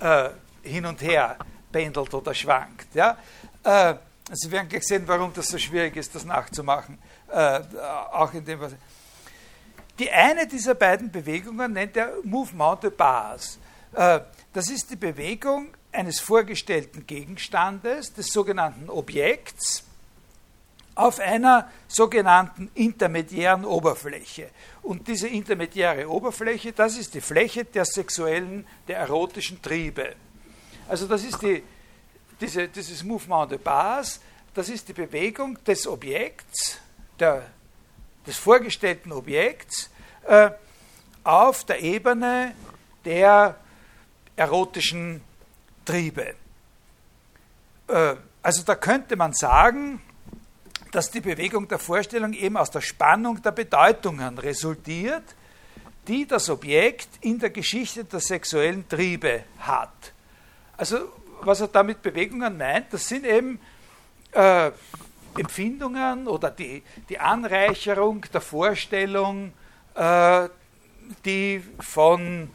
äh, 0.00 0.30
hin 0.62 0.86
und 0.86 1.02
her 1.02 1.36
pendelt 1.72 2.12
oder 2.14 2.34
schwankt. 2.34 2.94
Ja? 2.94 3.18
Äh, 3.62 3.94
Sie 4.32 4.50
werden 4.50 4.68
gleich 4.68 4.84
sehen, 4.84 5.04
warum 5.06 5.32
das 5.32 5.48
so 5.48 5.58
schwierig 5.58 5.96
ist, 5.96 6.12
das 6.14 6.24
nachzumachen. 6.24 6.98
Äh, 7.30 7.60
auch 8.12 8.34
in 8.34 8.44
dem, 8.44 8.60
was 8.60 8.72
die 9.98 10.10
eine 10.10 10.46
dieser 10.46 10.74
beiden 10.74 11.10
Bewegungen 11.10 11.72
nennt 11.72 11.96
er 11.96 12.12
Mouvement 12.24 12.82
de 12.82 12.90
Base. 12.90 13.58
Äh, 13.94 14.20
das 14.52 14.68
ist 14.68 14.90
die 14.90 14.96
Bewegung 14.96 15.68
eines 15.96 16.20
vorgestellten 16.20 17.06
Gegenstandes, 17.06 18.12
des 18.12 18.28
sogenannten 18.28 18.88
Objekts, 18.90 19.84
auf 20.94 21.20
einer 21.20 21.70
sogenannten 21.88 22.70
intermediären 22.74 23.64
Oberfläche. 23.64 24.50
Und 24.82 25.08
diese 25.08 25.28
intermediäre 25.28 26.08
Oberfläche, 26.08 26.72
das 26.72 26.96
ist 26.96 27.14
die 27.14 27.20
Fläche 27.20 27.64
der 27.64 27.84
sexuellen, 27.84 28.66
der 28.88 28.98
erotischen 28.98 29.60
Triebe. 29.60 30.14
Also 30.88 31.06
das 31.06 31.24
ist 31.24 31.42
die, 31.42 31.62
diese, 32.40 32.68
dieses 32.68 33.02
Mouvement 33.02 33.50
de 33.50 33.58
Base, 33.58 34.20
das 34.54 34.70
ist 34.70 34.88
die 34.88 34.94
Bewegung 34.94 35.62
des 35.64 35.86
Objekts, 35.86 36.78
der, 37.20 37.46
des 38.26 38.38
vorgestellten 38.38 39.12
Objekts, 39.12 39.90
äh, 40.26 40.50
auf 41.24 41.64
der 41.64 41.82
Ebene 41.82 42.54
der 43.04 43.56
erotischen 44.34 45.16
Triebe. 45.16 45.35
Äh, 47.88 48.16
also 48.42 48.62
da 48.62 48.74
könnte 48.74 49.16
man 49.16 49.32
sagen, 49.32 50.00
dass 50.92 51.10
die 51.10 51.20
Bewegung 51.20 51.68
der 51.68 51.78
Vorstellung 51.78 52.32
eben 52.32 52.56
aus 52.56 52.70
der 52.70 52.80
Spannung 52.80 53.42
der 53.42 53.50
Bedeutungen 53.50 54.38
resultiert, 54.38 55.24
die 56.06 56.26
das 56.26 56.48
Objekt 56.48 57.08
in 57.20 57.38
der 57.38 57.50
Geschichte 57.50 58.04
der 58.04 58.20
sexuellen 58.20 58.88
Triebe 58.88 59.44
hat. 59.58 60.12
Also 60.76 61.12
was 61.40 61.60
er 61.60 61.68
damit 61.68 62.02
Bewegungen 62.02 62.56
meint, 62.56 62.92
das 62.92 63.08
sind 63.08 63.26
eben 63.26 63.60
äh, 64.32 64.70
Empfindungen 65.36 66.28
oder 66.28 66.50
die, 66.50 66.82
die 67.08 67.18
Anreicherung 67.18 68.24
der 68.32 68.40
Vorstellung, 68.40 69.52
äh, 69.94 70.48
die 71.24 71.62
von 71.80 72.50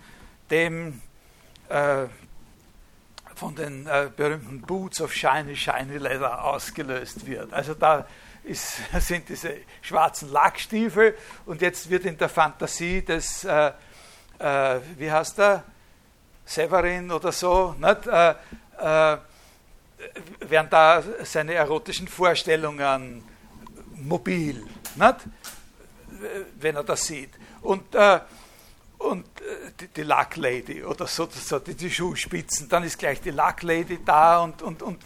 dem 0.49 1.01
äh, 1.69 2.05
von 3.41 3.55
den 3.55 3.87
äh, 3.87 4.07
berühmten 4.15 4.61
Boots 4.61 5.01
of 5.01 5.11
Shiny, 5.11 5.55
Shiny 5.55 5.97
Leather 5.97 6.43
ausgelöst 6.43 7.25
wird. 7.25 7.51
Also 7.51 7.73
da 7.73 8.05
ist, 8.43 8.77
sind 8.99 9.27
diese 9.29 9.55
schwarzen 9.81 10.31
Lackstiefel 10.31 11.17
und 11.47 11.59
jetzt 11.59 11.89
wird 11.89 12.05
in 12.05 12.15
der 12.19 12.29
Fantasie 12.29 13.01
des, 13.01 13.43
äh, 13.43 13.71
äh, 14.37 14.79
wie 14.95 15.11
heißt 15.11 15.39
er, 15.39 15.63
Severin 16.45 17.09
oder 17.09 17.31
so, 17.31 17.75
nicht? 17.79 18.05
Äh, 18.05 18.35
äh, 18.77 19.17
werden 20.41 20.67
da 20.69 21.03
seine 21.23 21.55
erotischen 21.55 22.07
Vorstellungen 22.07 23.23
mobil, 23.95 24.63
nicht? 24.95 25.15
wenn 26.59 26.75
er 26.75 26.83
das 26.83 27.07
sieht. 27.07 27.31
Und 27.61 27.95
äh, 27.95 28.19
und 29.01 29.25
äh, 29.41 29.71
die, 29.79 29.87
die 29.87 30.03
Lacklady 30.03 30.83
oder 30.83 31.07
so, 31.07 31.27
so 31.31 31.59
die, 31.59 31.73
die, 31.73 31.89
Schuhspitzen, 31.89 32.69
dann 32.69 32.83
ist 32.83 32.97
gleich 32.99 33.21
die 33.21 33.31
Lacklady 33.31 33.99
da 34.05 34.39
und, 34.39 34.61
und, 34.61 34.81
und, 34.83 35.01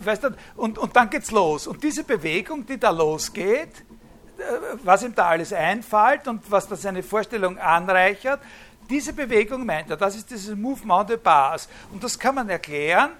weißt 0.00 0.24
du, 0.24 0.28
und, 0.56 0.78
und 0.78 0.94
dann 0.94 1.08
geht's 1.10 1.30
los. 1.30 1.66
Und 1.66 1.82
diese 1.82 2.04
Bewegung, 2.04 2.66
die 2.66 2.78
da 2.78 2.90
losgeht, 2.90 3.80
äh, 4.38 4.42
was 4.82 5.02
ihm 5.02 5.14
da 5.14 5.28
alles 5.28 5.52
einfällt 5.52 6.28
und 6.28 6.50
was 6.50 6.68
da 6.68 6.76
seine 6.76 7.02
Vorstellung 7.02 7.58
anreichert, 7.58 8.40
diese 8.88 9.12
Bewegung 9.12 9.66
meint 9.66 9.90
er, 9.90 9.96
das 9.96 10.16
ist 10.16 10.30
dieses 10.30 10.56
Mouvement 10.56 11.08
de 11.08 11.16
Base. 11.16 11.68
Und 11.92 12.02
das 12.02 12.18
kann 12.18 12.34
man 12.34 12.48
erklären, 12.48 13.10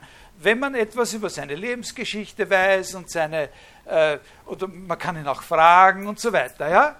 wenn 0.41 0.59
man 0.59 0.75
etwas 0.75 1.13
über 1.15 1.29
seine 1.29 1.55
Lebensgeschichte 1.55 2.49
weiß 2.49 2.95
und 2.95 3.11
seine, 3.11 3.51
äh, 3.85 4.19
oder 4.47 4.69
man 4.69 4.99
kann 4.99 5.17
ihn 5.17 5.27
auch 5.27 5.43
fragen 5.43 6.07
und 6.07 6.21
so 6.21 6.33
weiter, 6.33 6.71
ja 6.71 6.97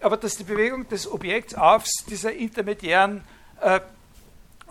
aber 0.00 0.16
dass 0.16 0.36
die 0.36 0.44
Bewegung 0.44 0.88
des 0.88 1.10
Objekts 1.10 1.54
auf 1.54 1.84
dieser 2.08 2.32
intermediären 2.32 3.24
äh, 3.60 3.80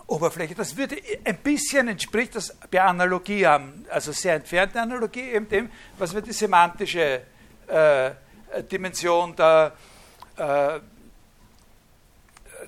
Oberfläche, 0.06 0.54
das 0.54 0.76
würde 0.76 0.96
ein 1.24 1.36
bisschen 1.38 1.88
entspricht 1.88 2.34
das 2.34 2.56
bei 2.70 2.82
Analogie 2.82 3.46
haben, 3.46 3.84
also 3.90 4.12
sehr 4.12 4.36
entfernte 4.36 4.80
Analogie, 4.80 5.32
eben 5.32 5.48
dem, 5.48 5.70
was 5.98 6.14
wir 6.14 6.22
die 6.22 6.32
semantische 6.32 7.22
äh, 7.66 8.10
Dimension 8.72 9.36
der, 9.36 9.72
äh, 10.36 10.80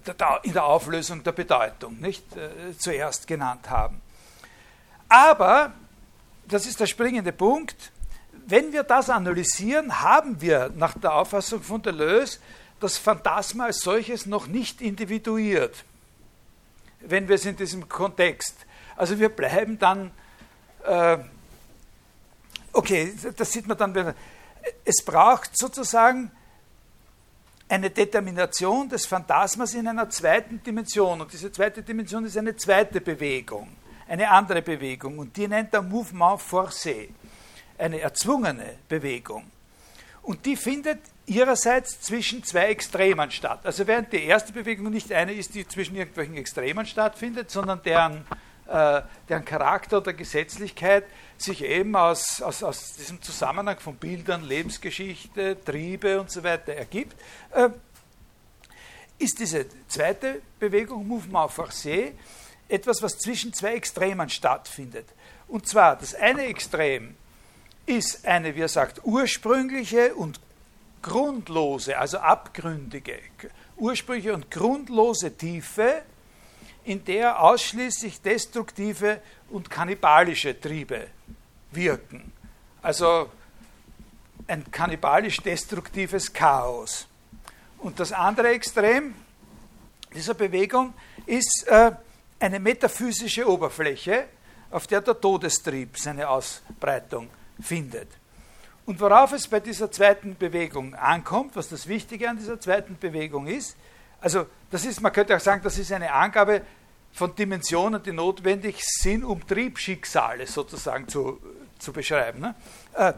der, 0.07 0.41
in 0.43 0.53
der 0.53 0.65
Auflösung 0.65 1.23
der 1.23 1.33
Bedeutung 1.33 1.99
nicht 1.99 2.37
äh, 2.37 2.77
zuerst 2.77 3.27
genannt 3.27 3.71
haben. 3.71 4.03
Aber, 5.09 5.73
das 6.47 6.67
ist 6.67 6.79
der 6.79 6.87
springende 6.87 7.33
Punkt, 7.33 7.91
wenn 8.47 8.73
wir 8.73 8.83
das 8.83 9.11
analysieren, 9.11 10.01
haben 10.01 10.41
wir 10.41 10.71
nach 10.77 10.97
der 10.99 11.15
Auffassung 11.15 11.63
von 11.63 11.83
Deleuze 11.83 12.39
das 12.81 12.97
Phantasma 12.97 13.67
als 13.67 13.81
solches 13.81 14.27
noch 14.27 14.47
nicht 14.47 14.81
individuiert, 14.81 15.85
wenn 17.01 17.29
wir 17.29 17.35
es 17.37 17.45
in 17.45 17.57
diesem 17.57 17.89
Kontext. 17.89 18.55
Also 18.97 19.19
wir 19.19 19.29
bleiben 19.29 19.79
dann, 19.79 20.11
äh, 20.85 21.19
okay, 22.73 23.15
das 23.37 23.53
sieht 23.53 23.67
man 23.67 23.77
dann, 23.77 24.15
es 24.85 25.05
braucht 25.05 25.57
sozusagen 25.57 26.31
eine 27.71 27.91
Determination 27.91 28.89
des 28.89 29.07
Phantasmas 29.07 29.75
in 29.75 29.87
einer 29.87 30.11
zweiten 30.11 30.63
Dimension. 30.63 31.21
Und 31.21 31.33
diese 31.33 31.53
zweite 31.53 31.83
Dimension 31.83 32.25
ist 32.25 32.37
eine 32.37 32.57
zweite 32.57 33.01
Bewegung, 33.01 33.69
eine 34.09 34.29
andere 34.29 34.61
Bewegung. 34.61 35.19
Und 35.19 35.37
die 35.37 35.47
nennt 35.47 35.73
er 35.73 35.83
Mouvement 35.83 36.41
forcé, 36.41 37.11
eine 37.81 38.01
erzwungene 38.01 38.77
Bewegung. 38.89 39.51
Und 40.23 40.45
die 40.47 40.57
findet 40.57 41.01
ihrerseits 41.27 42.01
zwischen 42.01 42.45
zwei 42.45 42.67
Extremen 42.67 43.31
statt. 43.31 43.61
Also 43.65 43.87
während 43.87 44.13
die 44.13 44.25
erste 44.25 44.53
Bewegung 44.53 44.91
nicht 44.91 45.13
eine 45.13 45.33
ist, 45.33 45.55
die 45.55 45.67
zwischen 45.67 45.97
irgendwelchen 45.97 46.37
Extremen 46.37 46.85
stattfindet, 46.87 47.51
sondern 47.51 47.83
deren, 47.83 48.27
äh, 48.67 49.03
deren 49.29 49.45
Charakter 49.45 49.99
oder 49.99 50.13
Gesetzlichkeit 50.13 51.05
sich 51.39 51.65
eben 51.65 51.97
aus, 51.97 52.43
aus, 52.43 52.63
aus 52.63 52.95
diesem 52.95 53.23
Zusammenhang 53.23 53.79
von 53.79 53.97
Bildern, 53.97 54.45
Lebensgeschichte, 54.45 55.57
Triebe 55.65 56.21
und 56.21 56.31
so 56.31 56.43
weiter 56.43 56.75
ergibt, 56.75 57.17
äh, 57.53 57.71
ist 59.19 59.39
diese 59.39 59.67
zweite 59.89 60.43
Bewegung, 60.59 61.07
Mouvement 61.07 61.51
forcé, 61.51 62.13
etwas, 62.69 63.03
was 63.03 63.19
zwischen 63.19 63.53
zwei 63.53 63.75
Extremen 63.75 64.29
stattfindet. 64.29 65.07
Und 65.47 65.67
zwar 65.67 65.97
das 65.97 66.15
eine 66.15 66.45
Extrem 66.47 67.17
ist 67.91 68.25
eine, 68.25 68.55
wie 68.55 68.61
er 68.61 68.69
sagt, 68.69 69.01
ursprüngliche 69.05 70.15
und 70.15 70.41
grundlose, 71.03 71.99
also 71.99 72.19
abgründige, 72.19 73.19
ursprüngliche 73.77 74.33
und 74.33 74.51
grundlose 74.51 75.37
Tiefe, 75.37 76.03
in 76.85 77.05
der 77.05 77.41
ausschließlich 77.41 78.23
destruktive 78.23 79.21
und 79.51 79.69
kannibalische 79.69 80.59
Triebe 80.59 81.09
wirken. 81.73 82.33
Also 82.81 83.31
ein 84.47 84.71
kannibalisch-destruktives 84.71 86.33
Chaos. 86.33 87.07
Und 87.79 88.01
das 88.01 88.13
andere 88.13 88.49
Extrem 88.49 89.15
dieser 90.15 90.35
Bewegung 90.35 90.95
ist 91.27 91.67
äh, 91.67 91.93
eine 92.39 92.61
metaphysische 92.61 93.49
Oberfläche, 93.49 94.27
auf 94.71 94.87
der 94.87 95.01
der 95.01 95.21
Todestrieb 95.21 95.99
seine 95.99 96.29
Ausbreitung 96.29 97.29
findet. 97.63 98.09
Und 98.87 99.01
worauf 99.01 99.33
es 99.33 99.47
bei 99.47 99.61
dieser 99.61 99.91
zweiten 99.91 100.37
Bewegung 100.37 100.95
ankommt, 100.95 101.55
was 101.55 101.69
das 101.69 101.87
Wichtige 101.87 102.29
an 102.29 102.39
dieser 102.39 102.59
zweiten 102.61 102.99
Bewegung 102.99 103.47
ist, 103.47 103.77
also 104.21 104.47
das 104.71 104.85
ist, 104.85 105.01
man 105.01 105.13
könnte 105.13 105.37
auch 105.37 105.41
sagen, 105.41 105.63
das 105.63 105.79
ist 105.79 105.93
eine 105.93 106.13
Angabe 106.13 106.63
von 107.13 107.35
Dimensionen, 107.35 108.03
die 108.03 108.13
notwendig 108.13 108.83
sind, 108.83 109.25
um 109.25 109.47
Triebschicksale 109.47 110.47
sozusagen 110.47 111.09
zu, 111.09 111.41
zu 111.79 111.93
beschreiben. 111.93 112.41
Ne? 112.41 112.55
Äh, 112.95 113.13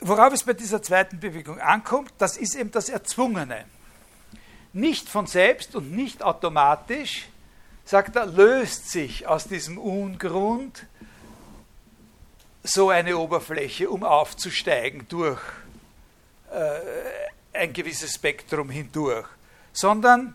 worauf 0.00 0.32
es 0.32 0.42
bei 0.42 0.54
dieser 0.54 0.82
zweiten 0.82 1.20
Bewegung 1.20 1.60
ankommt, 1.60 2.12
das 2.18 2.36
ist 2.36 2.54
eben 2.56 2.70
das 2.70 2.88
Erzwungene. 2.88 3.64
Nicht 4.72 5.08
von 5.08 5.26
selbst 5.26 5.76
und 5.76 5.92
nicht 5.92 6.22
automatisch, 6.22 7.28
sagt 7.84 8.16
er, 8.16 8.26
löst 8.26 8.90
sich 8.90 9.26
aus 9.26 9.46
diesem 9.46 9.78
Ungrund 9.78 10.86
so 12.66 12.88
eine 12.88 13.18
Oberfläche, 13.18 13.90
um 13.90 14.02
aufzusteigen 14.02 15.06
durch 15.08 15.38
äh, 16.50 17.58
ein 17.58 17.72
gewisses 17.74 18.14
Spektrum 18.14 18.70
hindurch, 18.70 19.28
sondern 19.72 20.34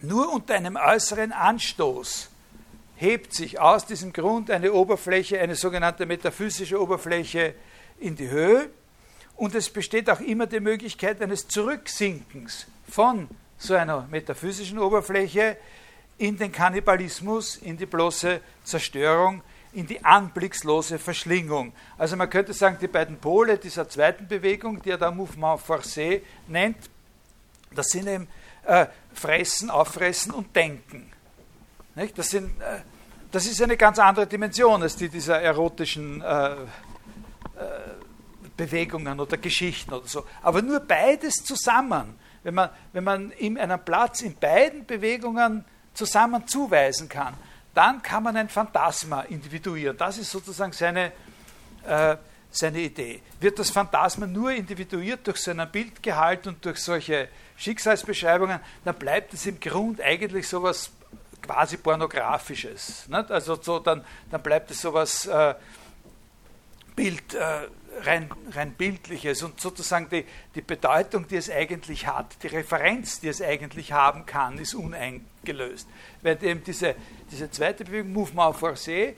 nur 0.00 0.32
unter 0.32 0.54
einem 0.54 0.76
äußeren 0.76 1.30
Anstoß 1.30 2.30
hebt 2.96 3.34
sich 3.34 3.60
aus 3.60 3.84
diesem 3.84 4.12
Grund 4.12 4.50
eine 4.50 4.72
Oberfläche, 4.72 5.40
eine 5.40 5.54
sogenannte 5.54 6.06
metaphysische 6.06 6.80
Oberfläche 6.80 7.54
in 7.98 8.16
die 8.16 8.28
Höhe 8.28 8.70
und 9.36 9.54
es 9.54 9.68
besteht 9.68 10.08
auch 10.08 10.20
immer 10.20 10.46
die 10.46 10.60
Möglichkeit 10.60 11.20
eines 11.20 11.48
Zurücksinkens 11.48 12.66
von 12.88 13.28
so 13.58 13.74
einer 13.74 14.08
metaphysischen 14.10 14.78
Oberfläche 14.78 15.58
in 16.16 16.38
den 16.38 16.50
Kannibalismus, 16.50 17.56
in 17.56 17.76
die 17.76 17.86
bloße 17.86 18.40
Zerstörung, 18.64 19.42
in 19.72 19.86
die 19.86 20.04
anblickslose 20.04 20.98
Verschlingung. 20.98 21.72
Also 21.96 22.16
man 22.16 22.28
könnte 22.28 22.52
sagen, 22.52 22.76
die 22.80 22.88
beiden 22.88 23.18
Pole 23.18 23.58
dieser 23.58 23.88
zweiten 23.88 24.28
Bewegung, 24.28 24.82
die 24.82 24.90
er 24.90 24.98
da 24.98 25.10
Mouvement 25.10 25.60
Forcé 25.60 26.20
nennt, 26.46 26.76
das 27.74 27.86
sind 27.88 28.06
eben 28.06 28.28
äh, 28.64 28.86
Fressen, 29.14 29.70
Auffressen 29.70 30.32
und 30.32 30.54
Denken. 30.54 31.10
Nicht? 31.94 32.18
Das, 32.18 32.28
sind, 32.28 32.60
äh, 32.60 32.80
das 33.30 33.46
ist 33.46 33.62
eine 33.62 33.76
ganz 33.76 33.98
andere 33.98 34.26
Dimension 34.26 34.82
als 34.82 34.96
die 34.96 35.08
dieser 35.08 35.40
erotischen 35.40 36.20
äh, 36.20 36.52
äh, 36.52 36.56
Bewegungen 38.56 39.18
oder 39.20 39.38
Geschichten 39.38 39.94
oder 39.94 40.06
so. 40.06 40.24
Aber 40.42 40.60
nur 40.60 40.80
beides 40.80 41.34
zusammen, 41.36 42.18
wenn 42.42 42.54
man, 42.54 42.70
wenn 42.92 43.04
man 43.04 43.32
ihm 43.38 43.56
einen 43.56 43.82
Platz 43.82 44.20
in 44.20 44.36
beiden 44.36 44.84
Bewegungen 44.84 45.64
zusammen 45.94 46.46
zuweisen 46.46 47.08
kann, 47.08 47.34
dann 47.74 48.02
kann 48.02 48.22
man 48.22 48.36
ein 48.36 48.48
Phantasma 48.48 49.22
individuieren. 49.22 49.96
Das 49.96 50.18
ist 50.18 50.30
sozusagen 50.30 50.72
seine, 50.72 51.12
äh, 51.86 52.16
seine 52.50 52.80
Idee. 52.80 53.22
Wird 53.40 53.58
das 53.58 53.70
Phantasma 53.70 54.26
nur 54.26 54.52
individuiert 54.52 55.26
durch 55.26 55.38
seinen 55.38 55.70
Bildgehalt 55.70 56.46
und 56.46 56.64
durch 56.64 56.78
solche 56.78 57.28
Schicksalsbeschreibungen, 57.56 58.60
dann 58.84 58.94
bleibt 58.96 59.32
es 59.34 59.46
im 59.46 59.58
Grund 59.58 60.00
eigentlich 60.00 60.48
sowas 60.48 60.90
quasi 61.40 61.76
pornografisches. 61.76 63.08
Nicht? 63.08 63.30
Also 63.30 63.60
so, 63.60 63.78
dann, 63.78 64.04
dann 64.30 64.42
bleibt 64.42 64.70
es 64.70 64.80
sowas 64.80 65.26
äh, 65.26 65.54
Bild, 66.94 67.34
äh, 67.34 67.68
rein, 68.00 68.30
rein 68.50 68.72
bildliches 68.72 69.42
und 69.42 69.60
sozusagen 69.60 70.08
die, 70.08 70.24
die 70.54 70.62
Bedeutung, 70.62 71.26
die 71.28 71.36
es 71.36 71.50
eigentlich 71.50 72.06
hat, 72.06 72.42
die 72.42 72.48
Referenz, 72.48 73.20
die 73.20 73.28
es 73.28 73.42
eigentlich 73.42 73.92
haben 73.92 74.26
kann, 74.26 74.58
ist 74.58 74.74
uneingelöst. 74.74 75.88
Während 76.22 76.42
eben 76.42 76.64
diese, 76.64 76.94
diese 77.30 77.50
zweite 77.50 77.84
Bewegung, 77.84 78.12
Mouvement 78.12 78.56
forcé, 78.56 79.14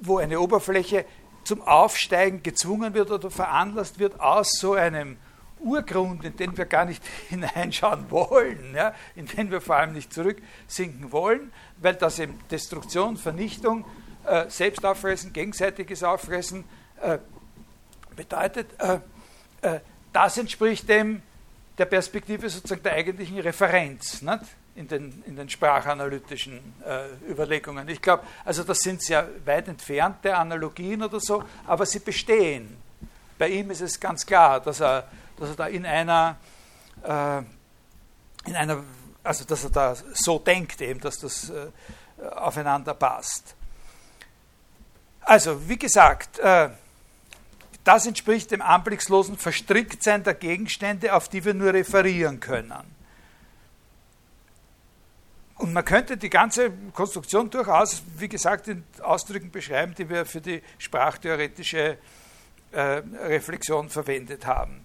wo 0.00 0.18
eine 0.18 0.38
Oberfläche 0.38 1.04
zum 1.44 1.62
Aufsteigen 1.62 2.42
gezwungen 2.42 2.94
wird 2.94 3.10
oder 3.10 3.30
veranlasst 3.30 3.98
wird 3.98 4.20
aus 4.20 4.52
so 4.52 4.74
einem 4.74 5.16
Urgrund, 5.60 6.24
in 6.24 6.36
den 6.36 6.56
wir 6.56 6.66
gar 6.66 6.84
nicht 6.84 7.02
hineinschauen 7.28 8.10
wollen, 8.10 8.74
ja, 8.74 8.94
in 9.14 9.26
den 9.26 9.50
wir 9.50 9.60
vor 9.60 9.76
allem 9.76 9.92
nicht 9.92 10.12
zurücksinken 10.12 11.12
wollen, 11.12 11.52
weil 11.78 11.94
das 11.94 12.18
eben 12.18 12.38
Destruktion, 12.50 13.16
Vernichtung, 13.16 13.84
äh, 14.26 14.48
Selbstauffressen, 14.48 15.32
gegenseitiges 15.32 16.02
Auffressen 16.02 16.64
äh, 17.00 17.18
bedeutet, 18.16 18.68
äh, 18.78 18.98
äh, 19.62 19.80
das 20.12 20.38
entspricht 20.38 20.88
dem 20.88 21.22
der 21.76 21.86
Perspektive 21.86 22.48
sozusagen 22.48 22.82
der 22.82 22.92
eigentlichen 22.92 23.38
Referenz 23.40 24.22
nicht? 24.22 24.40
In, 24.76 24.88
den, 24.88 25.22
in 25.24 25.36
den 25.36 25.48
sprachanalytischen 25.48 26.58
Überlegungen. 27.28 27.88
Ich 27.88 28.02
glaube, 28.02 28.24
also 28.44 28.64
das 28.64 28.78
sind 28.78 29.00
sehr 29.00 29.28
weit 29.44 29.68
entfernte 29.68 30.36
Analogien 30.36 31.00
oder 31.00 31.20
so, 31.20 31.44
aber 31.64 31.86
sie 31.86 32.00
bestehen. 32.00 32.76
Bei 33.38 33.48
ihm 33.50 33.70
ist 33.70 33.82
es 33.82 34.00
ganz 34.00 34.26
klar, 34.26 34.58
dass 34.58 34.80
er, 34.80 35.06
dass 35.38 35.50
er 35.50 35.54
da 35.54 35.66
in 35.68 35.86
einer, 35.86 36.36
in 37.04 38.56
einer, 38.56 38.82
also 39.22 39.44
dass 39.44 39.62
er 39.62 39.70
da 39.70 39.96
so 40.12 40.40
denkt 40.40 40.80
eben, 40.80 40.98
dass 40.98 41.20
das 41.20 41.50
äh, 42.24 42.28
aufeinander 42.28 42.94
passt. 42.94 43.54
Also, 45.22 45.68
wie 45.68 45.78
gesagt, 45.78 46.38
äh, 46.38 46.70
das 47.84 48.06
entspricht 48.06 48.50
dem 48.50 48.62
anblickslosen 48.62 49.36
Verstricktsein 49.36 50.24
der 50.24 50.34
Gegenstände, 50.34 51.14
auf 51.14 51.28
die 51.28 51.44
wir 51.44 51.54
nur 51.54 51.72
referieren 51.72 52.40
können. 52.40 52.72
Und 55.56 55.72
man 55.72 55.84
könnte 55.84 56.16
die 56.16 56.30
ganze 56.30 56.72
Konstruktion 56.92 57.48
durchaus, 57.48 58.02
wie 58.16 58.28
gesagt, 58.28 58.68
in 58.68 58.84
Ausdrücken 59.02 59.50
beschreiben, 59.50 59.94
die 59.94 60.08
wir 60.08 60.26
für 60.26 60.40
die 60.40 60.62
sprachtheoretische 60.78 61.98
äh, 62.72 62.80
Reflexion 62.80 63.88
verwendet 63.88 64.46
haben. 64.46 64.84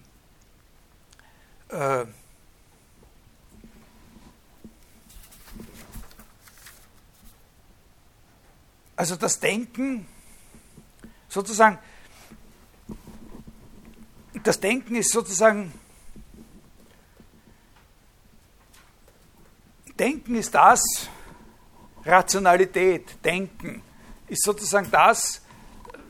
Äh, 1.68 2.04
also 8.94 9.16
das 9.16 9.40
Denken 9.40 10.06
sozusagen, 11.28 11.78
das 14.42 14.60
Denken 14.60 14.96
ist 14.96 15.12
sozusagen, 15.12 15.72
Denken 19.98 20.34
ist 20.36 20.54
das, 20.54 20.82
Rationalität, 22.04 23.22
Denken 23.24 23.82
ist 24.28 24.42
sozusagen 24.44 24.90
das, 24.90 25.42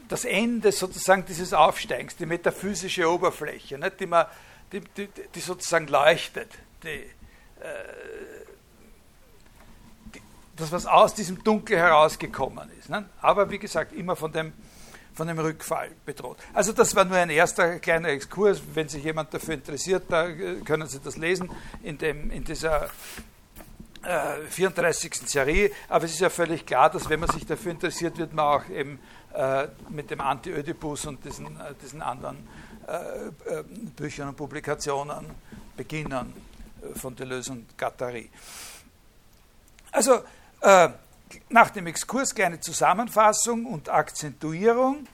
das 0.08 0.24
Ende 0.24 0.70
sozusagen 0.70 1.24
dieses 1.24 1.52
Aufsteigens, 1.52 2.16
die 2.16 2.26
metaphysische 2.26 3.10
Oberfläche, 3.10 3.78
nicht, 3.78 3.98
die, 3.98 4.06
man, 4.06 4.26
die, 4.72 4.80
die, 4.80 5.08
die 5.34 5.40
sozusagen 5.40 5.88
leuchtet, 5.88 6.50
die, 6.84 6.88
äh, 6.88 7.10
das, 10.56 10.70
was 10.72 10.86
aus 10.86 11.14
diesem 11.14 11.42
Dunkel 11.42 11.78
herausgekommen 11.78 12.70
ist. 12.78 12.90
Nicht? 12.90 13.04
Aber 13.20 13.50
wie 13.50 13.58
gesagt, 13.58 13.92
immer 13.92 14.14
von 14.14 14.30
dem, 14.30 14.52
von 15.14 15.26
dem 15.26 15.38
Rückfall 15.38 15.90
bedroht. 16.04 16.38
Also 16.54 16.72
das 16.72 16.94
war 16.94 17.04
nur 17.04 17.16
ein 17.16 17.30
erster 17.30 17.78
kleiner 17.78 18.08
Exkurs. 18.08 18.60
Wenn 18.74 18.88
sich 18.88 19.04
jemand 19.04 19.32
dafür 19.34 19.54
interessiert, 19.54 20.04
da 20.08 20.28
äh, 20.28 20.56
können 20.64 20.86
Sie 20.86 21.00
das 21.00 21.16
lesen 21.16 21.50
in, 21.82 21.98
dem, 21.98 22.30
in 22.30 22.44
dieser 22.44 22.90
34. 24.02 25.12
Äh, 25.12 25.26
Serie, 25.26 25.70
aber 25.88 26.06
es 26.06 26.12
ist 26.12 26.20
ja 26.20 26.30
völlig 26.30 26.64
klar, 26.64 26.88
dass 26.90 27.08
wenn 27.10 27.20
man 27.20 27.28
sich 27.28 27.44
dafür 27.44 27.72
interessiert, 27.72 28.16
wird 28.16 28.32
man 28.32 28.46
auch 28.46 28.68
eben 28.70 28.98
äh, 29.34 29.68
mit 29.90 30.10
dem 30.10 30.20
Anti-Ödipus 30.20 31.06
und 31.06 31.24
diesen, 31.24 31.46
äh, 31.46 31.74
diesen 31.82 32.00
anderen 32.00 32.48
äh, 32.88 33.58
äh, 33.58 33.62
Büchern 33.96 34.28
und 34.28 34.36
Publikationen 34.36 35.26
beginnen 35.76 36.32
von 36.94 37.14
Deleuze 37.14 37.52
und 37.52 37.76
Gattari. 37.76 38.30
Also 39.92 40.20
nach 41.48 41.70
dem 41.70 41.86
Exkurs 41.86 42.34
kleine 42.34 42.60
Zusammenfassung 42.60 43.66
und 43.66 43.88
Akzentuierung. 43.88 45.06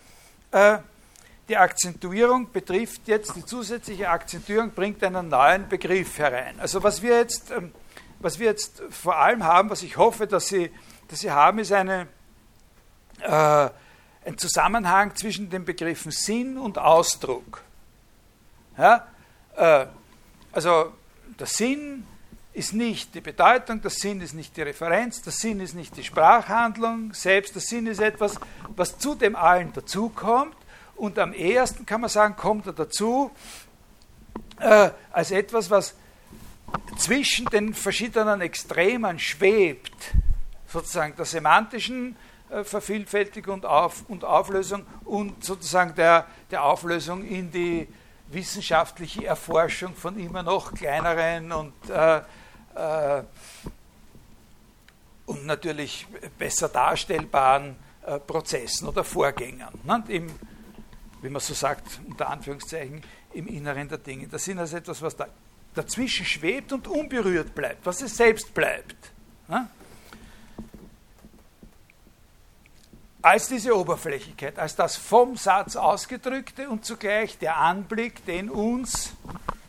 Die 1.48 1.57
Akzentuierung 1.57 2.50
betrifft 2.50 3.02
jetzt, 3.07 3.37
die 3.37 3.44
zusätzliche 3.44 4.09
Akzentuierung 4.09 4.70
bringt 4.70 5.05
einen 5.05 5.29
neuen 5.29 5.68
Begriff 5.68 6.18
herein. 6.18 6.59
Also 6.59 6.83
was 6.83 7.02
wir 7.02 7.18
jetzt 7.18 7.50
ähm, 7.50 7.72
was 8.18 8.38
wir 8.38 8.46
jetzt 8.46 8.83
vor 8.90 9.16
allem 9.16 9.44
haben, 9.44 9.70
was 9.70 9.83
ich 9.83 9.96
hoffe, 9.96 10.26
dass 10.26 10.48
Sie, 10.48 10.70
dass 11.09 11.20
Sie 11.20 11.31
haben, 11.31 11.59
ist 11.59 11.72
eine, 11.72 12.09
äh, 13.20 13.68
ein 14.24 14.38
Zusammenhang 14.38 15.14
zwischen 15.14 15.50
den 15.50 15.64
Begriffen 15.64 16.11
Sinn 16.11 16.59
und 16.59 16.79
Ausdruck. 16.79 17.62
Ja? 18.79 19.07
Äh, 19.55 19.87
also 20.52 20.92
der 21.38 21.46
Sinn 21.46 22.07
ist 22.57 22.73
nicht 22.73 23.14
die 23.14 23.21
Bedeutung, 23.21 23.83
der 23.83 23.90
Sinn 23.90 24.23
ist 24.23 24.33
nicht 24.33 24.57
die 24.57 24.62
Referenz, 24.62 25.21
der 25.21 25.33
Sinn 25.33 25.61
ist 25.61 25.75
nicht 25.75 25.95
die 25.95 26.03
Sprachhandlung, 26.03 27.12
selbst 27.12 27.55
der 27.55 27.61
Sinn 27.61 27.87
ist 27.87 28.01
etwas, 28.01 28.40
was 28.75 28.97
zu 28.97 29.14
dem 29.14 29.37
allen 29.37 29.75
dazukommt. 29.75 30.57
Und 30.95 31.19
am 31.19 31.35
ehesten 31.35 31.85
kann 31.85 32.01
man 32.01 32.09
sagen, 32.09 32.35
kommt 32.35 32.66
er 32.66 32.73
dazu 32.73 33.31
äh, 34.59 34.88
als 35.12 35.33
etwas, 35.33 35.69
was 35.69 35.95
zwischen 36.97 37.45
den 37.47 37.75
verschiedenen 37.75 38.40
Extremen 38.40 39.19
schwebt, 39.19 40.14
sozusagen 40.66 41.14
der 41.14 41.27
semantischen 41.27 42.16
äh, 42.49 42.64
Vervielfältigung 42.64 43.57
und, 43.57 43.66
Auf 43.66 44.05
und 44.09 44.25
Auflösung 44.25 44.87
und 45.05 45.45
sozusagen 45.45 45.95
der, 45.95 46.27
der 46.51 46.64
Auflösung 46.64 47.23
in 47.23 47.53
die 47.53 47.87
wissenschaftliche 48.29 49.27
Erforschung 49.27 49.95
von 49.95 50.19
immer 50.19 50.42
noch 50.42 50.73
kleineren 50.73 51.53
und, 51.53 51.75
äh, 51.90 52.23
und 55.26 55.46
natürlich 55.46 56.06
besser 56.38 56.68
darstellbaren 56.68 57.76
äh, 58.06 58.18
Prozessen 58.20 58.88
oder 58.88 59.02
Vorgängen. 59.02 59.66
Ne? 59.82 60.04
Im, 60.08 60.30
wie 61.22 61.28
man 61.28 61.40
so 61.40 61.54
sagt, 61.54 62.00
unter 62.06 62.30
Anführungszeichen, 62.30 63.02
im 63.32 63.46
Inneren 63.48 63.88
der 63.88 63.98
Dinge. 63.98 64.28
Das 64.28 64.44
sind 64.44 64.58
also 64.58 64.76
etwas, 64.76 65.02
was 65.02 65.16
da 65.16 65.26
dazwischen 65.74 66.24
schwebt 66.24 66.72
und 66.72 66.88
unberührt 66.88 67.54
bleibt, 67.54 67.84
was 67.84 68.00
es 68.00 68.16
selbst 68.16 68.54
bleibt. 68.54 68.96
Ne? 69.48 69.68
Als 73.20 73.48
diese 73.48 73.76
Oberflächlichkeit, 73.76 74.58
als 74.58 74.76
das 74.76 74.96
vom 74.96 75.36
Satz 75.36 75.76
ausgedrückte 75.76 76.70
und 76.70 76.84
zugleich 76.84 77.36
der 77.38 77.56
Anblick, 77.56 78.24
den 78.24 78.48
uns 78.48 79.14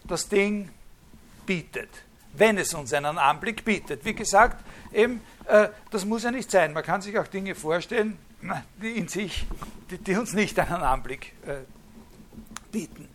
das 0.05 0.29
Ding 0.29 0.69
bietet, 1.45 1.89
wenn 2.39 2.57
es 2.57 2.73
uns 2.73 2.93
einen 2.93 3.17
Anblick 3.17 3.65
bietet. 3.65 4.05
Wie 4.05 4.13
gesagt, 4.13 4.63
eben, 4.93 5.21
äh, 5.45 5.69
das 5.91 6.05
muss 6.05 6.23
ja 6.23 6.31
nicht 6.31 6.51
sein. 6.51 6.73
Man 6.73 6.83
kann 6.83 7.01
sich 7.01 7.17
auch 7.17 7.27
Dinge 7.27 7.55
vorstellen, 7.55 8.17
die 8.81 8.97
in 8.97 9.07
sich, 9.07 9.47
die, 9.89 9.97
die 9.97 10.15
uns 10.15 10.33
nicht 10.33 10.59
einen 10.59 10.83
Anblick 10.83 11.33
äh, 11.45 11.57
bieten. 12.71 13.07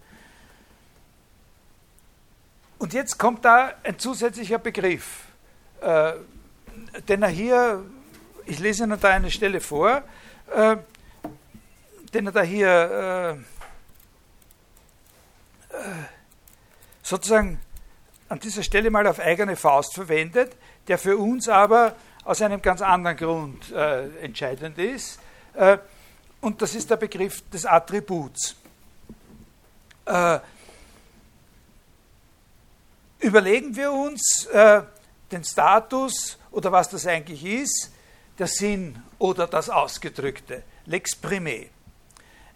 Und 2.78 2.92
jetzt 2.94 3.18
kommt 3.18 3.44
da 3.44 3.74
ein 3.84 3.98
zusätzlicher 3.98 4.58
Begriff, 4.58 5.26
äh, 5.80 6.14
den 7.08 7.22
er 7.22 7.28
hier, 7.28 7.84
ich 8.44 8.58
lese 8.58 8.84
Ihnen 8.84 8.98
da 9.00 9.10
eine 9.10 9.30
Stelle 9.30 9.60
vor, 9.60 10.02
äh, 10.52 10.76
den 12.12 12.26
er 12.26 12.32
da 12.32 12.42
hier 12.42 13.38
äh, 15.70 15.76
äh, 15.76 15.92
sozusagen 17.02 17.60
an 18.32 18.40
dieser 18.40 18.62
Stelle 18.62 18.90
mal 18.90 19.06
auf 19.06 19.20
eigene 19.20 19.56
Faust 19.56 19.92
verwendet, 19.92 20.56
der 20.88 20.96
für 20.96 21.18
uns 21.18 21.50
aber 21.50 21.94
aus 22.24 22.40
einem 22.40 22.62
ganz 22.62 22.80
anderen 22.80 23.18
Grund 23.18 23.70
äh, 23.72 24.08
entscheidend 24.22 24.78
ist. 24.78 25.18
Äh, 25.52 25.76
und 26.40 26.62
das 26.62 26.74
ist 26.74 26.88
der 26.88 26.96
Begriff 26.96 27.46
des 27.50 27.66
Attributs. 27.66 28.56
Äh, 30.06 30.38
überlegen 33.20 33.76
wir 33.76 33.92
uns 33.92 34.46
äh, 34.46 34.80
den 35.30 35.44
Status 35.44 36.38
oder 36.52 36.72
was 36.72 36.88
das 36.88 37.06
eigentlich 37.06 37.44
ist, 37.44 37.92
der 38.38 38.46
Sinn 38.46 39.02
oder 39.18 39.46
das 39.46 39.68
Ausgedrückte, 39.68 40.62
l'exprimé. 40.88 41.68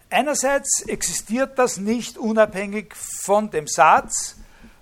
Einerseits 0.09 0.81
existiert 0.87 1.59
das 1.59 1.77
nicht 1.77 2.17
unabhängig 2.17 2.95
von 2.95 3.51
dem 3.51 3.67
Satz, 3.67 4.37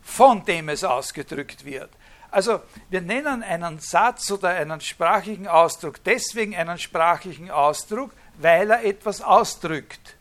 von 0.06 0.46
dem 0.46 0.70
es 0.70 0.84
ausgedrückt 0.84 1.66
wird. 1.66 1.90
Also 2.32 2.62
wir 2.90 3.02
nennen 3.02 3.44
einen 3.44 3.80
Satz 3.80 4.30
oder 4.32 4.50
einen 4.50 4.80
sprachlichen 4.80 5.48
Ausdruck 5.48 6.04
deswegen 6.04 6.56
einen 6.56 6.78
sprachlichen 6.78 7.50
Ausdruck, 7.50 8.12
weil 8.38 8.70
er 8.70 8.86
etwas 8.86 9.22
ausdrückt. 9.22 10.16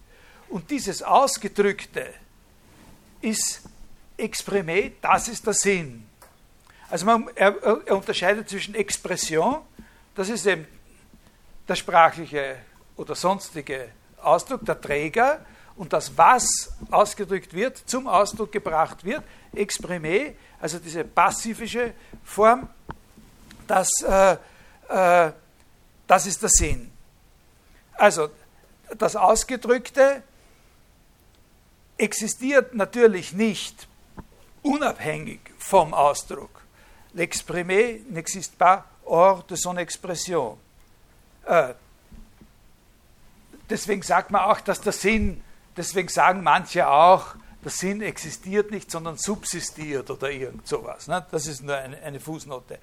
Und 0.49 0.71
dieses 0.71 1.03
Ausgedrückte 1.03 2.07
ist 3.21 3.63
exprimé, 4.19 4.93
das 5.01 5.29
ist 5.29 5.47
der 5.47 5.55
Sinn. 5.55 6.07
Also 6.89 7.07
man, 7.07 7.29
er, 7.35 7.55
er 7.63 7.97
unterscheidet 7.97 8.49
zwischen 8.49 8.75
Expression, 8.75 9.61
das 10.15 10.29
ist 10.29 10.47
eben 10.47 10.67
der 11.69 11.75
sprachliche 11.75 12.57
oder 12.97 13.15
sonstige 13.15 13.89
Ausdruck, 14.23 14.65
der 14.65 14.81
Träger, 14.81 15.45
und 15.77 15.93
das, 15.93 16.17
was 16.17 16.73
ausgedrückt 16.91 17.53
wird, 17.53 17.79
zum 17.79 18.07
Ausdruck 18.07 18.53
gebracht 18.53 19.05
wird, 19.05 19.23
exprimé, 19.55 20.35
also 20.61 20.79
diese 20.79 21.05
pazifische 21.05 21.95
Form, 22.23 22.69
das, 23.67 23.89
äh, 24.03 24.37
äh, 24.89 25.33
das 26.07 26.27
ist 26.27 26.43
der 26.43 26.49
Sinn. 26.49 26.91
Also 27.95 28.31
das 28.97 29.17
Ausgedrückte 29.17 30.23
existiert 31.97 32.75
natürlich 32.75 33.33
nicht 33.33 33.89
unabhängig 34.63 35.41
vom 35.59 35.95
Ausdruck. 35.95 36.63
L'exprimé 37.15 38.01
n'existe 38.11 38.57
pas 38.57 38.85
hors 39.05 39.47
de 39.47 39.57
son 39.57 39.79
expression. 39.79 40.59
Äh, 41.47 41.75
deswegen 43.71 44.03
sagt 44.03 44.31
man 44.31 44.43
auch, 44.43 44.61
dass 44.61 44.81
der 44.81 44.93
Sinn, 44.93 45.43
deswegen 45.77 46.09
sagen 46.09 46.43
manche 46.43 46.89
auch, 46.89 47.35
der 47.63 47.71
Sinn 47.71 48.03
existiert 48.03 48.71
nicht, 48.71 48.91
sondern 48.91 49.17
subsistiert 49.17 50.11
oder 50.11 50.31
irgend 50.31 50.69
sowas. 50.69 51.09
Ne? 51.09 51.25
Das 51.31 51.47
ist 51.47 51.63
nur 51.63 51.77
eine, 51.77 52.21
Fußnote. 52.21 52.79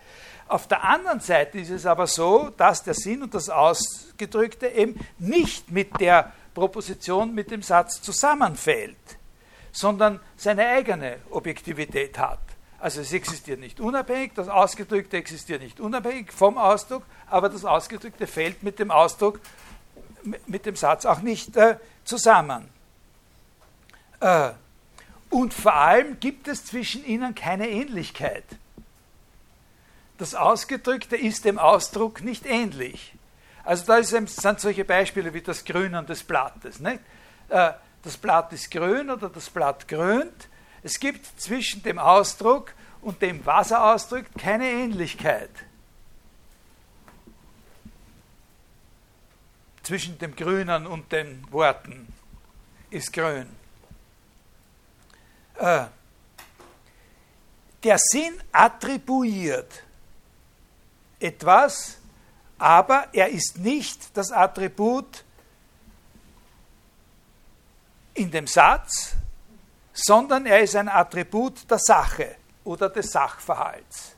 Auf 0.48 0.68
der 0.68 0.84
anderen 0.84 1.20
Seite 1.20 1.60
ist 1.60 1.70
es 1.70 1.86
aber 1.86 2.08
so, 2.08 2.50
dass 2.58 2.84
der 2.84 2.96
Sinn 2.96 3.22
und 3.22 3.34
das 3.36 3.50
Ausgedrückte 3.50 4.68
eben 4.68 5.00
nicht 5.20 5.72
mit 5.72 6.00
der 6.00 6.32
Proposition, 6.56 7.34
mit 7.36 7.52
dem 7.52 7.62
Satz 7.62 8.02
zusammenfällt 8.02 8.98
sondern 9.72 10.20
seine 10.36 10.68
eigene 10.68 11.18
Objektivität 11.30 12.18
hat. 12.18 12.40
Also 12.80 13.02
es 13.02 13.14
existiert 13.14 13.60
nicht 13.60 13.80
unabhängig, 13.80 14.34
das 14.36 14.48
Ausgedrückte 14.48 15.18
existiert 15.18 15.62
nicht 15.62 15.80
unabhängig 15.80 16.32
vom 16.32 16.58
Ausdruck, 16.58 17.04
aber 17.28 17.50
das 17.50 17.64
Ausgedrückte 17.64 18.26
fällt 18.26 18.64
mit 18.64 18.80
dem 18.80 18.90
Ausdruck, 18.90 19.40
mit 20.48 20.66
dem 20.66 20.76
Satz 20.76 21.06
auch 21.06 21.22
nicht 21.22 21.56
äh, 21.58 21.78
zusammen. 22.04 22.70
Äh, 24.22 24.52
und 25.30 25.54
vor 25.54 25.74
allem 25.74 26.20
gibt 26.20 26.48
es 26.48 26.66
zwischen 26.66 27.06
ihnen 27.06 27.36
keine 27.36 27.70
Ähnlichkeit. 27.70 28.46
Das 30.18 30.36
Ausgedrückte 30.36 31.18
ist 31.18 31.46
dem 31.46 31.60
Ausdruck 31.60 32.22
nicht 32.22 32.46
ähnlich. 32.46 33.14
Also 33.64 33.86
da 33.86 34.02
sind 34.04 34.30
solche 34.30 34.86
Beispiele 34.86 35.34
wie 35.34 35.42
das 35.42 35.66
Grünen 35.66 36.06
des 36.06 36.24
Blattes. 36.24 36.80
Äh, 36.80 37.74
das 38.04 38.18
Blatt 38.18 38.54
ist 38.54 38.72
grün 38.72 39.10
oder 39.10 39.30
das 39.30 39.50
Blatt 39.50 39.88
grünt. 39.88 40.48
Es 40.84 41.00
gibt 41.00 41.40
zwischen 41.40 41.84
dem 41.84 42.00
Ausdruck 42.00 42.74
und 43.02 43.22
dem, 43.22 43.46
was 43.46 43.72
er 43.72 43.94
ausdrückt, 43.94 44.32
keine 44.38 44.70
Ähnlichkeit. 44.70 45.50
zwischen 49.84 50.18
dem 50.20 50.36
Grünen 50.36 50.88
und 50.88 51.12
den 51.12 51.46
Worten 51.52 52.08
ist 52.90 53.12
grün. 53.14 53.48
Äh, 55.62 55.86
der 57.84 57.98
Sinn 58.00 58.34
attribuiert 58.52 59.84
etwas, 61.20 61.98
aber 62.58 63.08
er 63.14 63.30
ist 63.30 63.60
nicht 63.60 64.16
das 64.18 64.32
Attribut 64.32 65.24
in 68.16 68.32
dem 68.32 68.48
Satz, 68.48 69.14
sondern 69.94 70.48
er 70.48 70.62
ist 70.62 70.76
ein 70.76 70.90
Attribut 70.90 71.70
der 71.70 71.80
Sache 71.80 72.38
oder 72.64 72.90
des 72.90 73.12
Sachverhalts. 73.12 74.16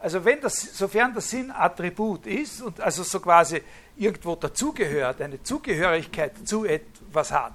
Also 0.00 0.22
wenn 0.22 0.40
das, 0.40 0.76
sofern 0.76 1.14
der 1.14 1.22
Sinn 1.22 1.50
Attribut 1.50 2.26
ist 2.26 2.60
und 2.60 2.78
also 2.80 3.04
so 3.04 3.20
quasi 3.20 3.62
irgendwo 3.96 4.34
dazugehört, 4.34 5.22
eine 5.22 5.42
Zugehörigkeit 5.42 6.46
zu 6.46 6.64
etwas 6.66 7.30
hat, 7.30 7.54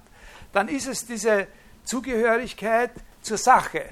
dann 0.52 0.66
ist 0.68 0.88
es 0.88 1.06
diese 1.06 1.46
Zugehörigkeit 1.88 2.90
zur 3.22 3.38
Sache. 3.38 3.88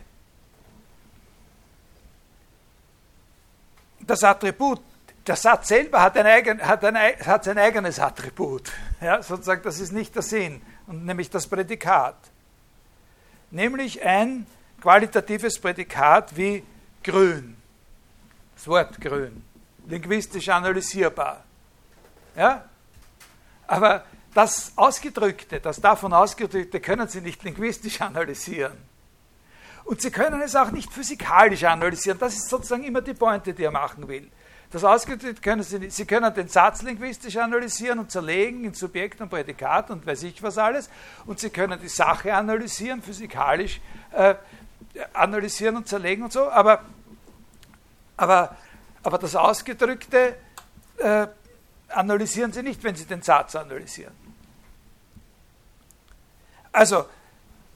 Das 4.01 4.23
Attribut, 4.23 4.83
der 5.27 5.35
Satz 5.35 5.69
selber 5.69 6.03
hat, 6.03 6.17
ein 6.19 6.27
eigen, 6.27 6.61
hat, 6.61 6.85
ein, 6.85 6.97
hat 6.97 7.45
sein 7.45 7.57
eigenes 7.57 7.99
Attribut. 7.99 8.71
Ja, 9.01 9.23
sozusagen, 9.23 9.63
das 9.63 9.81
ist 9.81 9.93
nicht 9.93 10.15
der 10.15 10.23
Sinn, 10.23 10.61
und 10.87 11.07
nämlich 11.07 11.31
das 11.31 11.47
Prädikat. 11.47 12.17
Nämlich 13.51 14.05
ein 14.05 14.47
qualitatives 14.81 15.59
Prädikat 15.59 16.37
wie 16.37 16.63
grün. 17.03 17.57
Das 18.57 18.69
Wort 18.69 19.01
grün. 19.01 19.43
Linguistisch 19.87 20.51
analysierbar. 20.51 21.43
Ja? 22.37 22.65
Aber 23.67 24.05
das 24.37 24.73
Ausgedrückte, 24.77 25.61
das 25.61 25.81
davon 25.81 26.13
Ausgedrückte, 26.13 26.79
können 26.79 27.09
Sie 27.09 27.23
nicht 27.23 27.43
linguistisch 27.43 28.01
analysieren. 28.03 28.77
Und 29.85 30.03
Sie 30.03 30.11
können 30.11 30.43
es 30.43 30.55
auch 30.55 30.71
nicht 30.71 30.93
physikalisch 30.93 31.65
analysieren. 31.65 32.19
Das 32.19 32.35
ist 32.35 32.51
sozusagen 32.51 32.85
immer 32.85 33.01
die 33.01 33.15
Pointe, 33.15 33.55
die 33.55 33.65
er 33.65 33.71
machen 33.71 34.07
will. 34.09 34.31
Das 34.71 34.85
ausgedrückt 34.85 35.43
können 35.43 35.63
Sie 35.63 35.79
nicht. 35.79 35.95
Sie 35.95 36.05
können 36.05 36.35
den 36.35 36.49
Satz 36.49 36.83
linguistisch 36.83 37.39
analysieren 37.39 37.99
und 37.99 38.11
zerlegen 38.11 38.65
in 38.65 38.75
Subjekt 38.75 39.23
und 39.23 39.31
Prädikat 39.31 39.91
und 39.91 40.07
weiß 40.07 40.25
ich 40.25 40.43
was 40.43 40.59
alles. 40.59 40.91
Und 41.25 41.41
Sie 41.41 41.49
können 41.49 41.81
die 41.81 41.89
Sache 41.89 42.35
analysieren, 42.35 43.01
physikalisch 43.01 43.81
äh, 44.13 44.35
analysieren 45.15 45.77
und 45.79 45.89
zerlegen 45.89 46.25
und 46.25 46.33
so. 46.33 46.51
Aber, 46.51 46.83
aber, 48.19 48.55
aber 49.03 49.17
das 49.17 49.35
Ausgedrückte 49.35 50.37
äh, 50.99 51.27
analysieren 51.89 52.53
Sie 52.53 52.63
nicht, 52.63 52.85
wenn 52.85 52.97
Sie 52.97 53.07
den 53.07 53.23
Satz 53.23 53.57
analysieren. 53.57 54.26
Also, 56.77 57.07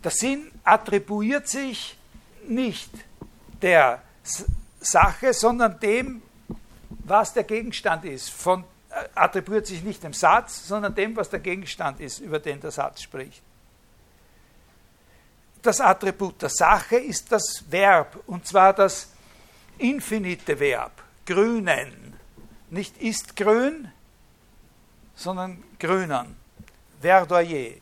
der 0.05 0.11
Sinn 0.11 0.53
attribuiert 0.63 1.49
sich 1.49 1.97
nicht 2.47 2.91
der 3.63 4.03
Sache, 4.79 5.33
sondern 5.33 5.81
dem, 5.81 6.21
was 7.05 7.33
der 7.33 7.45
Gegenstand 7.45 8.05
ist. 8.05 8.29
Von, 8.29 8.63
äh, 8.91 9.09
attribuiert 9.15 9.67
sich 9.67 9.83
nicht 9.83 10.03
dem 10.03 10.13
Satz, 10.13 10.69
sondern 10.69 10.95
dem, 10.95 11.17
was 11.17 11.31
der 11.31 11.41
Gegenstand 11.41 11.99
ist, 12.01 12.19
über 12.19 12.39
den 12.41 12.61
der 12.61 12.73
Satz 12.73 13.01
spricht. 13.01 13.41
Das 15.63 15.81
Attribut 15.81 16.43
der 16.43 16.51
Sache 16.51 16.97
ist 16.97 17.33
das 17.33 17.65
Verb, 17.71 18.23
und 18.27 18.47
zwar 18.47 18.75
das 18.75 19.09
infinite 19.79 20.61
Verb, 20.61 20.93
grünen. 21.25 22.21
Nicht 22.69 22.99
ist 22.99 23.35
grün, 23.35 23.91
sondern 25.15 25.65
grünen. 25.79 26.37
Verdoyer. 27.01 27.81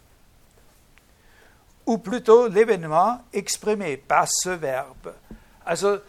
Ou 1.88 1.96
plutôt 1.96 2.48
l'événement 2.48 3.24
exprimé 3.32 3.96
par 3.96 4.28
ce 4.28 4.50
verbe. 4.50 5.14
Also 5.64 6.00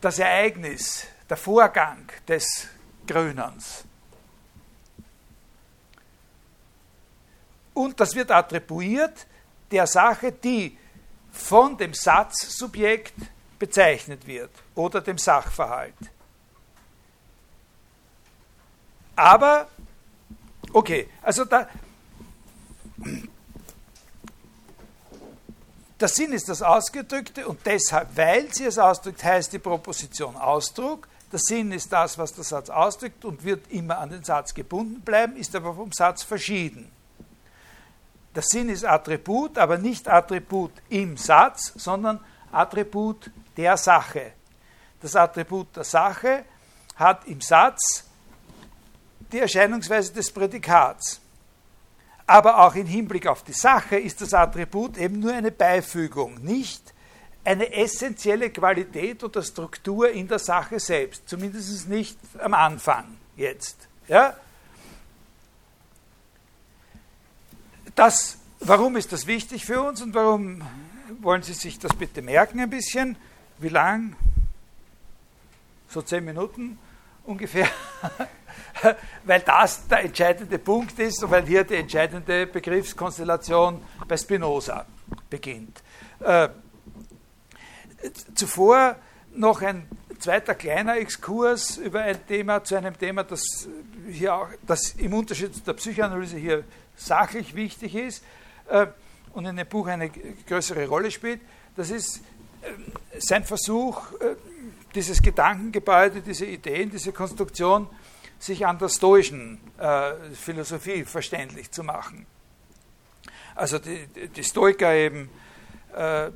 das 0.00 0.18
Ereignis, 0.18 1.06
der 1.30 1.36
Vorgang 1.36 2.10
des 2.26 2.66
Grünens. 3.06 3.84
Und 7.74 8.00
das 8.00 8.16
wird 8.16 8.32
attribuiert 8.32 9.28
der 9.70 9.86
Sache, 9.86 10.32
die 10.32 10.76
von 11.30 11.76
dem 11.76 11.94
Satzsubjekt 11.94 13.14
bezeichnet 13.56 14.26
wird 14.26 14.50
oder 14.74 15.00
dem 15.00 15.16
Sachverhalt. 15.16 15.94
Aber, 19.14 19.68
okay, 20.72 21.08
also 21.22 21.44
da, 21.44 21.68
der 26.00 26.08
Sinn 26.08 26.32
ist 26.32 26.48
das 26.48 26.62
Ausgedrückte 26.62 27.46
und 27.48 27.64
deshalb, 27.64 28.16
weil 28.16 28.52
sie 28.54 28.66
es 28.66 28.78
ausdrückt, 28.78 29.22
heißt 29.24 29.52
die 29.52 29.58
Proposition 29.58 30.36
Ausdruck. 30.36 31.08
Der 31.32 31.40
Sinn 31.40 31.72
ist 31.72 31.92
das, 31.92 32.16
was 32.16 32.32
der 32.32 32.44
Satz 32.44 32.70
ausdrückt 32.70 33.24
und 33.24 33.44
wird 33.44 33.70
immer 33.70 33.98
an 33.98 34.10
den 34.10 34.22
Satz 34.22 34.54
gebunden 34.54 35.00
bleiben, 35.00 35.36
ist 35.36 35.54
aber 35.54 35.74
vom 35.74 35.92
Satz 35.92 36.22
verschieden. 36.22 36.90
Der 38.34 38.42
Sinn 38.42 38.68
ist 38.68 38.84
Attribut, 38.84 39.58
aber 39.58 39.76
nicht 39.78 40.08
Attribut 40.08 40.72
im 40.88 41.16
Satz, 41.16 41.72
sondern 41.76 42.20
Attribut 42.52 43.30
der 43.56 43.76
Sache. 43.76 44.32
Das 45.00 45.16
Attribut 45.16 45.74
der 45.76 45.84
Sache 45.84 46.44
hat 46.94 47.26
im 47.26 47.40
Satz 47.40 48.04
die 49.32 49.40
Erscheinungsweise 49.40 50.12
des 50.12 50.32
Prädikats. 50.32 51.20
Aber 52.28 52.58
auch 52.58 52.74
im 52.74 52.86
Hinblick 52.86 53.26
auf 53.26 53.42
die 53.42 53.54
Sache 53.54 53.96
ist 53.96 54.20
das 54.20 54.34
Attribut 54.34 54.98
eben 54.98 55.18
nur 55.18 55.32
eine 55.32 55.50
Beifügung, 55.50 56.34
nicht 56.42 56.92
eine 57.42 57.72
essentielle 57.72 58.50
Qualität 58.50 59.24
oder 59.24 59.42
Struktur 59.42 60.10
in 60.10 60.28
der 60.28 60.38
Sache 60.38 60.78
selbst, 60.78 61.26
zumindest 61.26 61.88
nicht 61.88 62.18
am 62.38 62.52
Anfang 62.52 63.16
jetzt. 63.34 63.88
Ja? 64.08 64.36
Das, 67.94 68.36
warum 68.60 68.98
ist 68.98 69.10
das 69.10 69.26
wichtig 69.26 69.64
für 69.64 69.80
uns 69.80 70.02
und 70.02 70.12
warum 70.12 70.60
wollen 71.20 71.42
Sie 71.42 71.54
sich 71.54 71.78
das 71.78 71.94
bitte 71.94 72.20
merken 72.20 72.60
ein 72.60 72.68
bisschen? 72.68 73.16
Wie 73.56 73.70
lang? 73.70 74.16
So 75.88 76.02
zehn 76.02 76.26
Minuten 76.26 76.78
ungefähr. 77.24 77.70
weil 79.24 79.40
das 79.40 79.86
der 79.88 80.04
entscheidende 80.04 80.58
Punkt 80.58 80.98
ist 80.98 81.22
und 81.22 81.30
weil 81.30 81.46
hier 81.46 81.64
die 81.64 81.74
entscheidende 81.74 82.46
Begriffskonstellation 82.46 83.82
bei 84.06 84.16
Spinoza 84.16 84.86
beginnt. 85.28 85.82
Äh, 86.20 86.48
zuvor 88.34 88.96
noch 89.34 89.62
ein 89.62 89.88
zweiter 90.18 90.54
kleiner 90.54 90.96
Exkurs 90.96 91.76
über 91.76 92.02
ein 92.02 92.26
Thema 92.26 92.64
zu 92.64 92.76
einem 92.76 92.98
Thema, 92.98 93.24
das 93.24 93.68
hier 94.10 94.34
auch, 94.34 94.48
das 94.66 94.92
im 94.92 95.12
Unterschied 95.14 95.54
zu 95.54 95.60
der 95.60 95.74
Psychoanalyse 95.74 96.36
hier 96.36 96.64
sachlich 96.96 97.54
wichtig 97.54 97.94
ist 97.94 98.24
äh, 98.68 98.86
und 99.32 99.44
in 99.46 99.56
dem 99.56 99.66
Buch 99.66 99.86
eine 99.86 100.10
größere 100.10 100.86
Rolle 100.88 101.10
spielt. 101.10 101.40
Das 101.76 101.90
ist 101.90 102.18
äh, 102.62 103.20
sein 103.20 103.44
Versuch, 103.44 104.02
dieses 104.94 105.22
Gedankengebäude, 105.22 106.20
diese 106.20 106.46
Ideen, 106.46 106.90
diese 106.90 107.12
Konstruktion 107.12 107.88
sich 108.38 108.66
an 108.66 108.78
der 108.78 108.88
stoischen 108.88 109.60
äh, 109.78 110.12
Philosophie 110.34 111.04
verständlich 111.04 111.70
zu 111.70 111.82
machen. 111.82 112.26
Also 113.54 113.78
die, 113.78 114.06
die 114.28 114.44
Stoiker 114.44 114.94
eben 114.94 115.28
äh, 115.94 116.30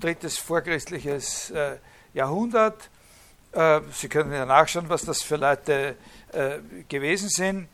drittes 0.00 0.38
vorchristliches 0.38 1.50
äh, 1.50 1.76
Jahrhundert. 2.14 2.88
Äh, 3.52 3.80
Sie 3.92 4.08
können 4.08 4.32
ja 4.32 4.46
nachschauen, 4.46 4.88
was 4.88 5.04
das 5.04 5.22
für 5.22 5.36
Leute 5.36 5.96
äh, 6.32 6.58
gewesen 6.88 7.28
sind, 7.28 7.68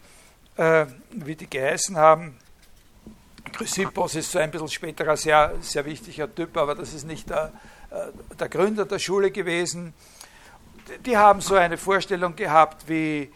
äh, 0.56 0.86
wie 1.10 1.36
die 1.36 1.48
geheißen 1.48 1.96
haben. 1.96 2.36
Chrysippos 3.52 4.16
ist 4.16 4.32
so 4.32 4.40
ein 4.40 4.50
bisschen 4.50 4.68
späterer 4.68 5.16
sehr, 5.16 5.54
sehr 5.60 5.84
wichtiger 5.84 6.32
Typ, 6.34 6.56
aber 6.56 6.74
das 6.74 6.92
ist 6.92 7.06
nicht 7.06 7.30
der, 7.30 7.50
der 8.38 8.48
Gründer 8.50 8.84
der 8.84 8.98
Schule 8.98 9.30
gewesen. 9.30 9.94
Die 11.06 11.16
haben 11.16 11.40
so 11.40 11.54
eine 11.54 11.78
Vorstellung 11.78 12.36
gehabt, 12.36 12.86
wie 12.88 13.32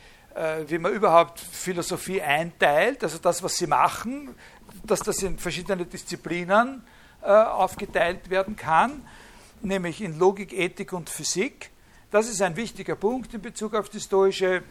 wie 0.66 0.78
man 0.78 0.92
überhaupt 0.92 1.40
Philosophie 1.40 2.22
einteilt, 2.22 3.02
also 3.02 3.18
das, 3.18 3.42
was 3.42 3.56
sie 3.56 3.66
machen, 3.66 4.34
dass 4.84 5.00
das 5.00 5.22
in 5.22 5.38
verschiedene 5.38 5.84
Disziplinen 5.84 6.82
äh, 7.22 7.30
aufgeteilt 7.30 8.30
werden 8.30 8.56
kann, 8.56 9.06
nämlich 9.60 10.00
in 10.00 10.18
Logik, 10.18 10.52
Ethik 10.52 10.92
und 10.92 11.08
Physik. 11.08 11.70
Das 12.10 12.28
ist 12.28 12.42
ein 12.42 12.56
wichtiger 12.56 12.96
Punkt 12.96 13.32
in 13.34 13.40
Bezug 13.40 13.74
auf 13.74 13.88
die 13.88 14.00
stoische 14.00 14.62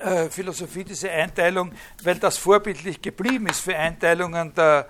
äh, 0.00 0.28
Philosophie, 0.28 0.84
diese 0.84 1.10
Einteilung, 1.10 1.72
weil 2.02 2.16
das 2.16 2.36
vorbildlich 2.36 3.00
geblieben 3.00 3.46
ist 3.46 3.60
für 3.60 3.76
Einteilungen 3.76 4.54
der, 4.54 4.88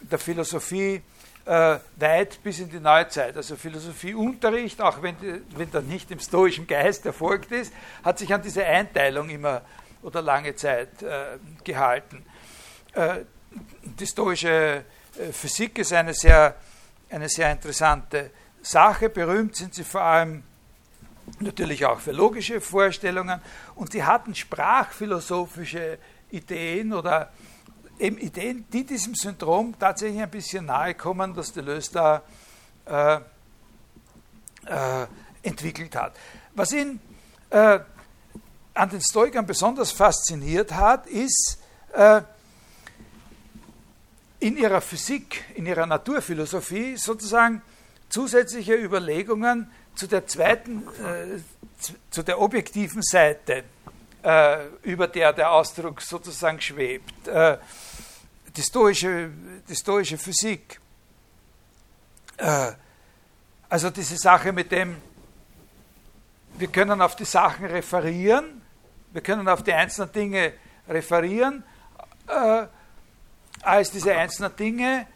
der 0.00 0.18
Philosophie 0.18 1.02
äh, 1.46 1.78
weit 1.96 2.42
bis 2.42 2.58
in 2.58 2.68
die 2.68 2.80
Neuzeit. 2.80 3.36
Also 3.36 3.56
Philosophieunterricht, 3.56 4.80
auch 4.82 5.00
wenn, 5.00 5.16
wenn 5.56 5.70
der 5.70 5.82
nicht 5.82 6.10
im 6.10 6.18
stoischen 6.18 6.66
Geist 6.66 7.06
erfolgt 7.06 7.52
ist, 7.52 7.72
hat 8.04 8.18
sich 8.18 8.34
an 8.34 8.42
diese 8.42 8.64
Einteilung 8.64 9.30
immer 9.30 9.62
oder 10.02 10.22
lange 10.22 10.54
Zeit 10.56 11.02
äh, 11.02 11.38
gehalten. 11.64 12.24
Äh, 12.92 13.18
die 13.82 14.06
stoische 14.06 14.84
äh, 15.18 15.32
Physik 15.32 15.78
ist 15.78 15.92
eine 15.92 16.14
sehr, 16.14 16.56
eine 17.10 17.28
sehr 17.28 17.50
interessante 17.52 18.30
Sache. 18.60 19.08
Berühmt 19.08 19.56
sind 19.56 19.74
sie 19.74 19.84
vor 19.84 20.02
allem 20.02 20.42
natürlich 21.40 21.84
auch 21.86 22.00
für 22.00 22.12
logische 22.12 22.60
Vorstellungen 22.60 23.40
und 23.74 23.92
sie 23.92 24.04
hatten 24.04 24.34
sprachphilosophische 24.34 25.98
Ideen 26.30 26.92
oder 26.92 27.30
eben 27.98 28.18
Ideen, 28.18 28.66
die 28.72 28.84
diesem 28.84 29.14
Syndrom 29.14 29.74
tatsächlich 29.78 30.22
ein 30.22 30.30
bisschen 30.30 30.66
nahe 30.66 30.94
kommen, 30.94 31.34
das 31.34 31.52
Deleuze 31.52 31.92
da 31.92 32.22
äh, 32.86 33.16
äh, 34.66 35.06
entwickelt 35.42 35.94
hat. 35.96 36.14
Was 36.54 36.72
ihn 36.72 37.00
äh, 37.50 37.78
an 38.74 38.90
den 38.90 39.00
Stoikern 39.00 39.46
besonders 39.46 39.90
fasziniert 39.90 40.72
hat, 40.72 41.06
ist 41.06 41.58
äh, 41.92 42.22
in 44.40 44.56
ihrer 44.56 44.80
Physik, 44.80 45.44
in 45.54 45.66
ihrer 45.66 45.86
Naturphilosophie 45.86 46.96
sozusagen 46.96 47.62
zusätzliche 48.08 48.74
Überlegungen 48.74 49.70
zu 49.94 50.06
der 50.06 50.26
zweiten, 50.26 50.86
äh, 51.02 51.40
zu 52.10 52.22
der 52.22 52.40
objektiven 52.40 53.02
Seite, 53.02 53.64
äh, 54.22 54.66
über 54.82 55.08
der 55.08 55.32
der 55.32 55.52
Ausdruck 55.52 56.02
sozusagen 56.02 56.60
schwebt. 56.60 57.28
Die, 58.56 58.62
stoische, 58.62 59.30
die 59.68 59.74
stoische 59.74 60.16
Physik. 60.16 60.80
Äh, 62.38 62.72
also 63.68 63.90
diese 63.90 64.16
Sache 64.16 64.52
mit 64.52 64.72
dem, 64.72 64.96
wir 66.58 66.68
können 66.68 67.02
auf 67.02 67.16
die 67.16 67.24
Sachen 67.24 67.66
referieren, 67.66 68.62
wir 69.12 69.20
können 69.20 69.46
auf 69.48 69.62
die 69.62 69.72
einzelnen 69.72 70.12
Dinge 70.12 70.52
referieren, 70.88 71.64
äh, 72.28 72.66
als 73.62 73.90
diese 73.90 74.14
einzelnen 74.14 74.56
Dinge. 74.56 75.06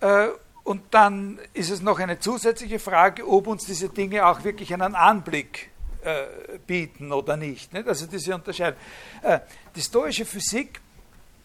Äh, 0.00 0.28
und 0.64 0.82
dann 0.92 1.40
ist 1.54 1.70
es 1.70 1.80
noch 1.80 1.98
eine 1.98 2.20
zusätzliche 2.20 2.78
Frage, 2.78 3.26
ob 3.26 3.46
uns 3.46 3.64
diese 3.64 3.88
Dinge 3.88 4.26
auch 4.26 4.44
wirklich 4.44 4.72
einen 4.74 4.94
Anblick 4.94 5.70
äh, 6.04 6.58
bieten 6.66 7.10
oder 7.10 7.36
nicht. 7.36 7.72
nicht? 7.72 7.88
Also 7.88 8.06
diese 8.06 8.34
Unterscheidung. 8.34 8.78
Äh, 9.22 9.40
die 9.74 9.80
stoische 9.80 10.24
Physik 10.24 10.81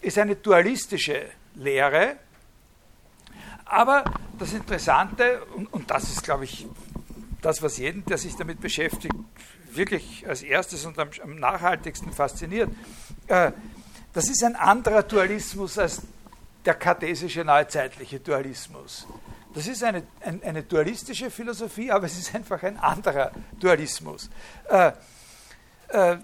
ist 0.01 0.17
eine 0.17 0.35
dualistische 0.35 1.25
Lehre, 1.55 2.17
aber 3.65 4.03
das 4.37 4.53
Interessante, 4.53 5.43
und, 5.55 5.71
und 5.73 5.89
das 5.91 6.03
ist, 6.03 6.23
glaube 6.23 6.45
ich, 6.45 6.67
das, 7.41 7.61
was 7.61 7.77
jeden, 7.77 8.05
der 8.05 8.17
sich 8.17 8.35
damit 8.35 8.61
beschäftigt, 8.61 9.15
wirklich 9.71 10.27
als 10.27 10.41
erstes 10.41 10.85
und 10.85 10.97
am, 10.99 11.09
am 11.23 11.35
nachhaltigsten 11.35 12.11
fasziniert, 12.11 12.69
äh, 13.27 13.51
das 14.13 14.29
ist 14.29 14.43
ein 14.43 14.55
anderer 14.55 15.03
Dualismus 15.03 15.77
als 15.77 16.01
der 16.65 16.73
kartesische 16.73 17.43
neuzeitliche 17.43 18.19
Dualismus. 18.19 19.07
Das 19.53 19.67
ist 19.67 19.83
eine, 19.83 20.03
ein, 20.21 20.41
eine 20.43 20.63
dualistische 20.63 21.31
Philosophie, 21.31 21.91
aber 21.91 22.05
es 22.05 22.17
ist 22.17 22.35
einfach 22.35 22.61
ein 22.63 22.77
anderer 22.77 23.31
Dualismus. 23.59 24.29
Äh, 24.69 24.91
äh, 25.89 26.17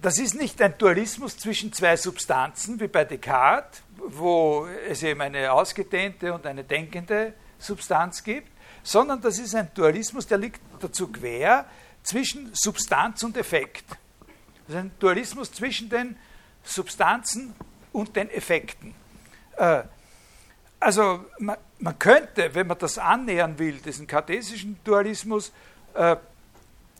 das 0.00 0.18
ist 0.18 0.34
nicht 0.34 0.60
ein 0.62 0.76
Dualismus 0.78 1.36
zwischen 1.36 1.72
zwei 1.72 1.96
Substanzen 1.96 2.78
wie 2.80 2.88
bei 2.88 3.04
Descartes, 3.04 3.82
wo 3.96 4.66
es 4.88 5.02
eben 5.02 5.20
eine 5.20 5.52
ausgedehnte 5.52 6.32
und 6.32 6.46
eine 6.46 6.64
denkende 6.64 7.34
Substanz 7.58 8.22
gibt, 8.22 8.48
sondern 8.82 9.20
das 9.20 9.38
ist 9.38 9.54
ein 9.54 9.70
Dualismus, 9.74 10.26
der 10.26 10.38
liegt 10.38 10.60
dazu 10.80 11.08
quer 11.08 11.66
zwischen 12.02 12.50
Substanz 12.54 13.22
und 13.24 13.36
Effekt. 13.36 13.84
Das 14.66 14.76
ist 14.76 14.76
ein 14.76 14.90
Dualismus 14.98 15.52
zwischen 15.52 15.88
den 15.88 16.16
Substanzen 16.62 17.54
und 17.92 18.14
den 18.14 18.30
Effekten. 18.30 18.94
Äh, 19.56 19.82
also 20.78 21.24
man, 21.38 21.98
könnte, 21.98 22.54
wenn 22.54 22.68
man 22.68 22.78
das 22.78 22.98
annähern 22.98 23.58
will, 23.58 23.78
diesen 23.78 24.06
kartesischen 24.06 24.78
Dualismus 24.84 25.52
äh, 25.94 26.16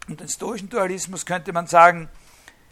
und 0.09 0.21
den 0.21 0.29
stoischen 0.29 0.69
Dualismus, 0.69 1.25
könnte 1.25 1.53
man 1.53 1.69
sagen, 1.69 2.09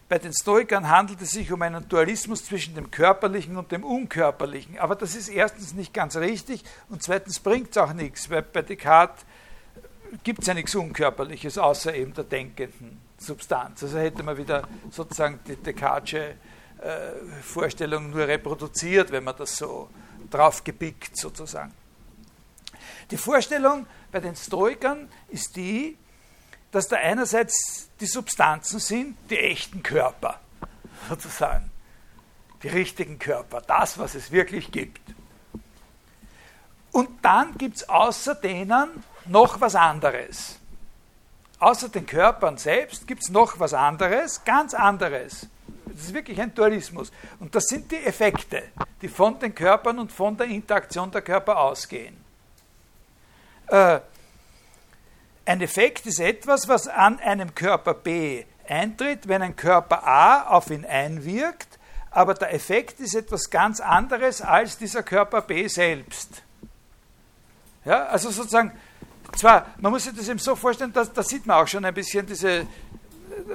bei 0.09 0.19
den 0.19 0.33
Stoikern 0.33 0.89
handelt 0.89 1.21
es 1.21 1.33
sich 1.33 1.51
um 1.51 1.63
einen 1.63 1.89
Dualismus 1.89 2.45
zwischen 2.45 2.75
dem 2.75 2.91
Körperlichen 2.91 3.57
und 3.57 3.73
dem 3.73 3.83
Unkörperlichen. 3.83 4.79
Aber 4.79 4.95
das 4.95 5.17
ist 5.17 5.29
erstens 5.29 5.75
nicht 5.75 5.93
ganz 5.93 6.17
richtig 6.17 6.63
und 6.89 7.03
zweitens 7.03 7.41
bringt 7.41 7.71
es 7.71 7.79
auch 7.79 7.93
nichts, 7.93 8.31
weil 8.31 8.43
bei 8.43 8.63
Descartes 8.63 9.25
gibt 10.23 10.41
es 10.41 10.47
ja 10.47 10.55
nichts 10.55 10.75
Unkörperliches 10.75 11.59
außer 11.59 11.95
eben 11.95 12.15
der 12.15 12.25
denkenden 12.25 13.01
Substanz. 13.19 13.83
Also 13.83 13.99
hätte 13.99 14.23
man 14.23 14.37
wieder 14.37 14.69
sozusagen 14.91 15.41
die 15.47 15.57
Descartesche 15.57 16.37
äh, 16.81 17.43
Vorstellung 17.43 18.11
nur 18.11 18.29
reproduziert, 18.29 19.11
wenn 19.11 19.25
man 19.25 19.37
das 19.37 19.57
so 19.57 19.89
drauf 20.31 20.63
gepickt 20.63 21.17
sozusagen. 21.17 21.73
Die 23.11 23.17
Vorstellung 23.17 23.87
bei 24.13 24.21
den 24.21 24.37
Stoikern 24.37 25.09
ist 25.29 25.57
die, 25.57 25.97
dass 26.77 26.89
da 26.89 26.97
einerseits 26.97 27.89
die 28.01 28.07
Substanzen 28.07 28.81
sind, 28.81 29.17
die 29.31 29.39
echten 29.39 29.83
Körper, 29.83 30.39
sozusagen, 31.09 31.71
die 32.63 32.69
richtigen 32.69 33.19
Körper, 33.19 33.63
das, 33.63 33.97
was 33.97 34.15
es 34.15 34.31
wirklich 34.31 34.71
gibt. 34.71 35.01
Und 36.93 37.09
dann 37.25 37.57
gibt 37.57 37.77
es 37.77 37.89
außer 37.89 38.35
denen 38.35 39.03
noch 39.25 39.59
was 39.63 39.75
anderes. 39.75 40.59
Außer 41.61 41.89
den 41.89 42.05
Körpern 42.05 42.59
selbst 42.59 43.07
gibt 43.07 43.23
es 43.23 43.31
noch 43.31 43.59
was 43.59 43.73
anderes, 43.73 44.45
ganz 44.45 44.75
anderes. 44.75 45.47
Das 45.87 46.03
ist 46.03 46.13
wirklich 46.13 46.39
ein 46.43 46.55
Dualismus. 46.55 47.11
Und 47.41 47.55
das 47.55 47.69
sind 47.69 47.91
die 47.91 48.05
Effekte, 48.05 48.65
die 49.01 49.09
von 49.09 49.39
den 49.39 49.55
Körpern 49.55 49.99
und 49.99 50.13
von 50.13 50.37
der 50.37 50.49
Interaktion 50.49 51.11
der 51.11 51.23
Körper 51.23 51.59
ausgehen. 51.59 52.23
Äh, 53.69 54.01
ein 55.47 55.61
Effekt 55.61 56.07
ist 56.07 56.21
etwas, 56.21 56.69
was 56.69 56.89
an 56.89 57.19
einem 57.21 57.55
Körper 57.55 57.95
B 57.95 58.45
eintritt, 58.69 59.29
wenn 59.29 59.43
ein 59.43 59.57
Körper 59.57 60.07
A 60.07 60.49
auf 60.49 60.71
ihn 60.71 60.85
einwirkt, 60.85 61.79
aber 62.11 62.35
der 62.35 62.53
Effekt 62.53 63.01
ist 63.01 63.15
etwas 63.15 63.51
ganz 63.51 63.81
anderes 63.81 64.43
als 64.43 64.77
dieser 64.77 65.03
Körper 65.03 65.43
B 65.43 65.69
selbst. 65.69 66.43
Ja, 67.85 68.07
also 68.07 68.31
sozusagen, 68.31 68.73
zwar, 69.37 69.67
man 69.79 69.93
muss 69.93 70.05
sich 70.05 70.15
das 70.15 70.29
eben 70.29 70.41
so 70.41 70.57
vorstellen, 70.57 70.93
dass, 70.93 71.13
da 71.13 71.23
sieht 71.23 71.47
man 71.47 71.63
auch 71.63 71.69
schon 71.69 71.85
ein 71.85 71.95
bisschen 71.95 72.27
diese 72.27 72.67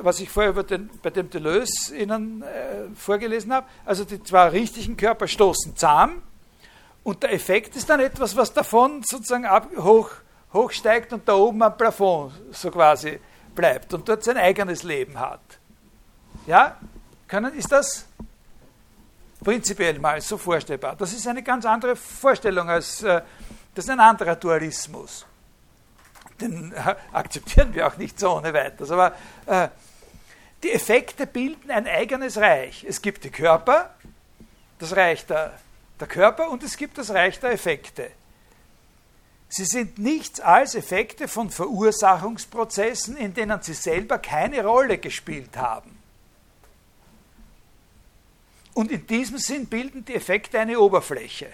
was 0.02 0.20
ich 0.20 0.30
vorher 0.30 0.54
den, 0.64 0.90
bei 1.02 1.10
dem 1.10 1.30
Deleuze 1.30 1.96
Ihnen 1.96 2.44
äh, 2.44 2.94
vorgelesen 2.96 3.52
habe, 3.52 3.66
also 3.84 4.06
die 4.06 4.22
zwei 4.24 4.48
richtigen 4.50 4.96
Körper 4.96 5.28
stoßen 5.28 5.76
zusammen 5.76 6.22
und 7.04 7.24
der 7.24 7.34
Effekt 7.34 7.76
ist 7.76 7.90
dann 7.90 8.00
etwas, 8.00 8.36
was 8.36 8.54
davon 8.54 9.02
sozusagen 9.04 9.46
ab, 9.46 9.70
hoch, 9.78 10.12
hochsteigt 10.54 11.14
und 11.14 11.28
da 11.28 11.34
oben 11.36 11.62
am 11.64 11.78
Plafond 11.78 12.34
so 12.52 12.72
quasi 12.72 13.20
bleibt 13.56 13.94
und 13.94 14.08
dort 14.08 14.24
sein 14.24 14.38
eigenes 14.38 14.84
Leben 14.84 15.20
hat. 15.20 15.42
Ja? 16.48 16.78
Können, 17.28 17.54
ist 17.54 17.72
das 17.72 18.06
prinzipiell 19.44 20.00
mal 20.00 20.20
so 20.22 20.38
vorstellbar? 20.38 20.96
Das 20.96 21.14
ist 21.14 21.28
eine 21.28 21.44
ganz 21.44 21.66
andere 21.66 21.96
Vorstellung 21.96 22.70
als, 22.70 23.04
äh, 23.04 23.22
das 23.74 23.86
ist 23.86 23.92
ein 23.92 24.00
anderer 24.00 24.36
Dualismus 24.36 25.26
den 26.42 26.74
akzeptieren 27.14 27.74
wir 27.74 27.88
auch 27.88 27.98
nicht 27.98 28.20
so 28.20 28.38
ohne 28.38 28.54
weiteres. 28.54 28.92
Aber 28.92 29.14
äh, 29.46 29.70
die 30.64 30.72
Effekte 30.72 31.28
bilden 31.28 31.72
ein 31.72 31.88
eigenes 31.88 32.38
Reich. 32.38 32.86
Es 32.88 33.02
gibt 33.02 33.24
die 33.24 33.30
Körper, 33.30 33.94
das 34.80 34.96
Reich 34.96 35.26
der, 35.26 35.54
der 36.00 36.08
Körper 36.08 36.50
und 36.50 36.64
es 36.64 36.78
gibt 36.78 36.98
das 36.98 37.12
Reich 37.12 37.40
der 37.40 37.52
Effekte. 37.52 38.12
Sie 39.54 39.66
sind 39.66 39.98
nichts 39.98 40.40
als 40.40 40.76
Effekte 40.76 41.28
von 41.28 41.50
Verursachungsprozessen, 41.50 43.18
in 43.18 43.34
denen 43.34 43.62
sie 43.62 43.74
selber 43.74 44.18
keine 44.18 44.64
Rolle 44.64 44.98
gespielt 44.98 45.58
haben. 45.58 46.00
Und 48.74 48.92
in 48.92 49.06
diesem 49.06 49.38
Sinn 49.38 49.66
bilden 49.66 50.06
die 50.06 50.16
Effekte 50.16 50.58
eine 50.58 50.80
Oberfläche. 50.80 51.52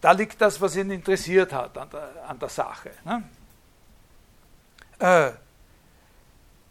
Da 0.00 0.12
liegt 0.12 0.40
das, 0.40 0.60
was 0.60 0.76
ihn 0.76 0.92
interessiert 0.92 1.52
hat 1.52 1.76
an 1.76 1.90
der, 1.90 2.28
an 2.28 2.38
der 2.38 2.48
Sache. 2.50 2.92
Ne? 3.04 3.24
Äh, 5.00 5.32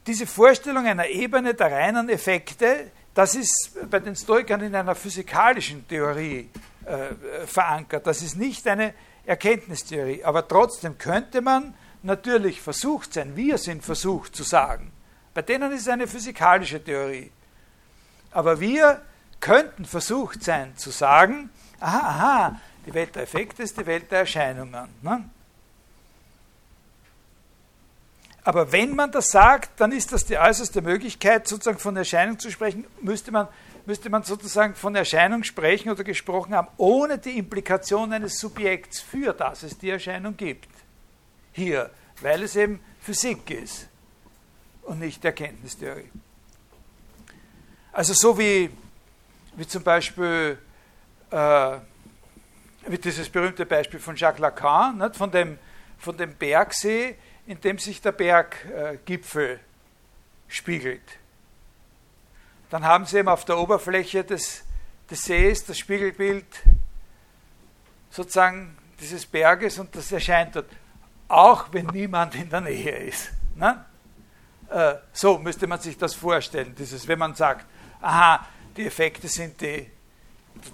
diese 0.07 0.25
Vorstellung 0.25 0.85
einer 0.85 1.07
Ebene 1.07 1.53
der 1.53 1.69
reinen 1.73 2.07
Effekte, 2.07 2.89
das 3.13 3.35
ist 3.35 3.77
bei 3.89 3.99
den 3.99 4.15
Stoikern 4.15 4.61
in 4.61 4.73
einer 4.73 4.95
physikalischen 4.95 5.85
Theorie 5.89 6.49
äh, 6.85 7.47
verankert. 7.47 8.07
Das 8.07 8.21
ist 8.21 8.35
nicht 8.37 8.67
eine 8.67 8.93
Erkenntnistheorie. 9.25 10.23
Aber 10.23 10.47
trotzdem 10.47 10.97
könnte 10.97 11.41
man 11.41 11.73
natürlich 12.01 12.61
versucht 12.61 13.13
sein, 13.13 13.35
wir 13.35 13.57
sind 13.57 13.83
versucht 13.83 14.35
zu 14.35 14.43
sagen. 14.43 14.91
Bei 15.33 15.41
denen 15.41 15.71
ist 15.71 15.81
es 15.81 15.87
eine 15.87 16.07
physikalische 16.07 16.83
Theorie. 16.83 17.31
Aber 18.31 18.59
wir 18.59 19.01
könnten 19.39 19.85
versucht 19.85 20.43
sein 20.43 20.75
zu 20.77 20.89
sagen, 20.89 21.49
aha, 21.79 21.99
aha, 21.99 22.61
die 22.85 22.93
Welt 22.93 23.15
der 23.15 23.23
Effekte 23.23 23.63
ist 23.63 23.77
die 23.77 23.85
Welt 23.85 24.11
der 24.11 24.19
Erscheinungen. 24.19 24.89
Ne? 25.01 25.29
Aber 28.43 28.71
wenn 28.71 28.95
man 28.95 29.11
das 29.11 29.27
sagt, 29.27 29.79
dann 29.79 29.91
ist 29.91 30.11
das 30.11 30.25
die 30.25 30.37
äußerste 30.37 30.81
Möglichkeit, 30.81 31.47
sozusagen 31.47 31.79
von 31.79 31.95
Erscheinung 31.95 32.39
zu 32.39 32.51
sprechen, 32.51 32.85
müsste 33.01 33.31
man, 33.31 33.47
müsste 33.85 34.09
man 34.09 34.23
sozusagen 34.23 34.75
von 34.75 34.95
Erscheinung 34.95 35.43
sprechen 35.43 35.89
oder 35.89 36.03
gesprochen 36.03 36.53
haben, 36.53 36.67
ohne 36.77 37.17
die 37.17 37.37
Implikation 37.37 38.13
eines 38.13 38.39
Subjekts, 38.39 39.01
für 39.01 39.33
das 39.33 39.63
es 39.63 39.77
die 39.77 39.89
Erscheinung 39.89 40.37
gibt. 40.37 40.69
Hier, 41.51 41.89
weil 42.21 42.43
es 42.43 42.55
eben 42.55 42.79
Physik 43.01 43.49
ist 43.51 43.87
und 44.83 44.99
nicht 44.99 45.23
Erkenntnistheorie. 45.23 46.09
Also 47.91 48.13
so 48.13 48.37
wie, 48.37 48.69
wie 49.55 49.67
zum 49.67 49.83
Beispiel 49.83 50.57
äh, 51.29 51.77
wie 52.87 52.97
dieses 52.97 53.29
berühmte 53.29 53.65
Beispiel 53.65 53.99
von 53.99 54.15
Jacques 54.15 54.39
Lacan, 54.39 54.97
nicht, 54.97 55.15
von, 55.15 55.31
dem, 55.31 55.57
von 55.97 56.17
dem 56.17 56.35
Bergsee, 56.35 57.15
in 57.45 57.59
dem 57.61 57.77
sich 57.77 58.01
der 58.01 58.11
Berggipfel 58.11 59.55
äh, 59.55 59.59
spiegelt. 60.47 61.01
Dann 62.73 62.85
haben 62.85 63.05
Sie 63.05 63.19
eben 63.19 63.29
auf 63.29 63.45
der 63.45 63.59
Oberfläche 63.59 64.23
des, 64.23 64.63
des 65.07 65.21
Sees 65.21 65.63
das 65.63 65.77
Spiegelbild 65.77 66.43
sozusagen 68.09 68.75
dieses 68.99 69.27
Berges 69.27 69.77
und 69.77 69.95
das 69.95 70.11
erscheint 70.11 70.55
dort, 70.55 70.65
auch 71.27 71.67
wenn 71.71 71.85
niemand 71.85 72.33
in 72.33 72.49
der 72.49 72.61
Nähe 72.61 72.97
ist. 72.97 73.29
Ne? 73.55 73.85
Äh, 74.71 74.95
so 75.11 75.37
müsste 75.37 75.67
man 75.67 75.81
sich 75.81 75.99
das 75.99 76.15
vorstellen, 76.15 76.73
dieses, 76.73 77.07
wenn 77.07 77.19
man 77.19 77.35
sagt, 77.35 77.67
aha, 78.01 78.43
die 78.75 78.87
Effekte 78.87 79.27
sind 79.27 79.61
die, 79.61 79.91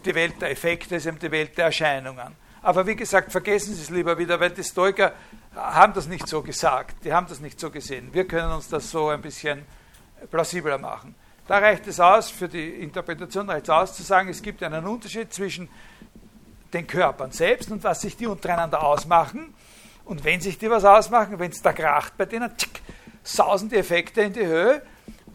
die 0.06 0.16
Welt 0.16 0.41
der 0.41 0.52
Effekte, 0.52 0.95
ist 0.95 1.06
eben 1.06 1.20
die 1.20 1.30
Welt 1.30 1.58
der 1.58 1.66
Erscheinungen. 1.66 2.34
Aber 2.62 2.88
wie 2.88 2.95
gesagt, 2.95 3.30
vergessen 3.30 3.74
Sie 3.74 3.82
es 3.82 3.89
lieber 3.89 4.18
wieder, 4.18 4.39
weil 4.39 4.52
die 4.52 4.64
Stoiker 4.64 5.12
haben 5.54 5.91
das 5.91 6.08
nicht 6.08 6.30
so 6.30 6.41
gesagt, 6.41 7.04
die 7.04 7.12
haben 7.12 7.28
das 7.28 7.41
nicht 7.41 7.60
so 7.60 7.70
gesehen. 7.70 8.14
Wir 8.14 8.26
können 8.26 8.54
uns 8.54 8.70
das 8.70 8.89
so 8.89 9.10
ein 9.10 9.22
bisschen 9.22 9.66
plausibler 10.32 10.78
machen. 10.78 11.14
Da 11.50 11.58
reicht 11.58 11.88
es 11.88 12.00
aus, 12.00 12.30
für 12.30 12.47
die 12.47 12.76
Interpretation 12.76 13.50
reicht 13.50 13.64
es 13.64 13.70
aus 13.72 13.95
zu 13.95 14.04
sagen, 14.04 14.30
es 14.30 14.43
gibt 14.43 14.62
einen 14.62 14.86
Unterschied 14.86 15.34
zwischen 15.34 15.68
den 16.72 16.86
Körpern 16.86 17.32
selbst 17.32 17.72
und 17.72 17.84
was 17.84 18.02
sich 18.02 18.16
die 18.16 18.28
untereinander 18.28 18.84
ausmachen. 18.84 19.56
Und 20.06 20.24
wenn 20.24 20.39
sich 20.41 20.60
die 20.60 20.70
was 20.70 20.86
ausmachen, 20.86 21.39
wenn 21.39 21.50
es 21.50 21.64
da 21.64 21.74
kracht 21.74 22.16
bei 22.20 22.26
denen, 22.28 22.56
tschick, 22.56 22.84
sausen 23.24 23.68
die 23.68 23.78
Effekte 23.78 24.22
in 24.22 24.34
die 24.34 24.45
Höhe 24.45 24.84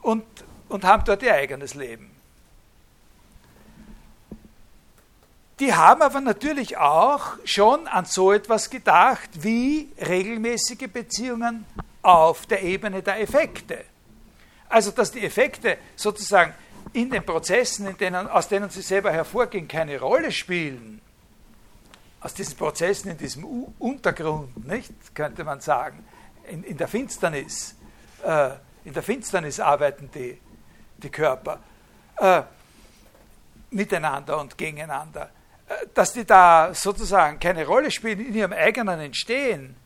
und, 0.02 0.24
und 0.68 0.84
haben 0.84 1.02
dort 1.04 1.20
ihr 1.24 1.34
eigenes 1.34 1.74
Leben. 1.74 2.08
Die 5.58 5.74
haben 5.74 6.00
aber 6.00 6.20
natürlich 6.20 6.76
auch 6.76 7.38
schon 7.44 7.88
an 7.88 8.04
so 8.04 8.30
etwas 8.30 8.70
gedacht 8.70 9.30
wie 9.42 9.90
regelmäßige 10.00 10.88
Beziehungen 10.92 11.64
auf 12.02 12.46
der 12.46 12.62
Ebene 12.62 13.02
der 13.02 13.20
Effekte. 13.20 13.84
Also, 14.74 14.90
dass 14.90 15.12
die 15.12 15.24
Effekte 15.24 15.78
sozusagen 15.94 16.52
in 16.94 17.08
den 17.08 17.24
Prozessen, 17.24 17.86
in 17.86 17.96
denen, 17.96 18.26
aus 18.26 18.48
denen 18.48 18.70
sie 18.70 18.82
selber 18.82 19.12
hervorgehen, 19.12 19.68
keine 19.68 20.00
Rolle 20.00 20.32
spielen, 20.32 21.00
aus 22.20 22.34
diesen 22.34 22.56
Prozessen 22.56 23.12
in 23.12 23.16
diesem 23.16 23.44
U 23.44 23.72
Untergrund, 23.78 24.66
nicht, 24.66 24.92
könnte 25.14 25.44
man 25.44 25.60
sagen, 25.60 26.04
in, 26.48 26.64
in 26.64 26.76
der 26.76 26.88
Finsternis, 26.88 27.76
äh, 28.24 28.50
in 28.84 28.92
der 28.92 29.04
Finsternis 29.04 29.60
arbeiten 29.60 30.10
die, 30.12 30.40
die 30.96 31.10
Körper 31.10 31.60
äh, 32.16 32.42
miteinander 33.70 34.40
und 34.40 34.58
gegeneinander. 34.58 35.30
Dass 35.94 36.14
die 36.14 36.24
da 36.24 36.74
sozusagen 36.74 37.38
keine 37.38 37.64
Rolle 37.64 37.92
spielen 37.92 38.26
in 38.26 38.34
ihrem 38.34 38.52
eigenen 38.52 38.98
Entstehen, 38.98 39.76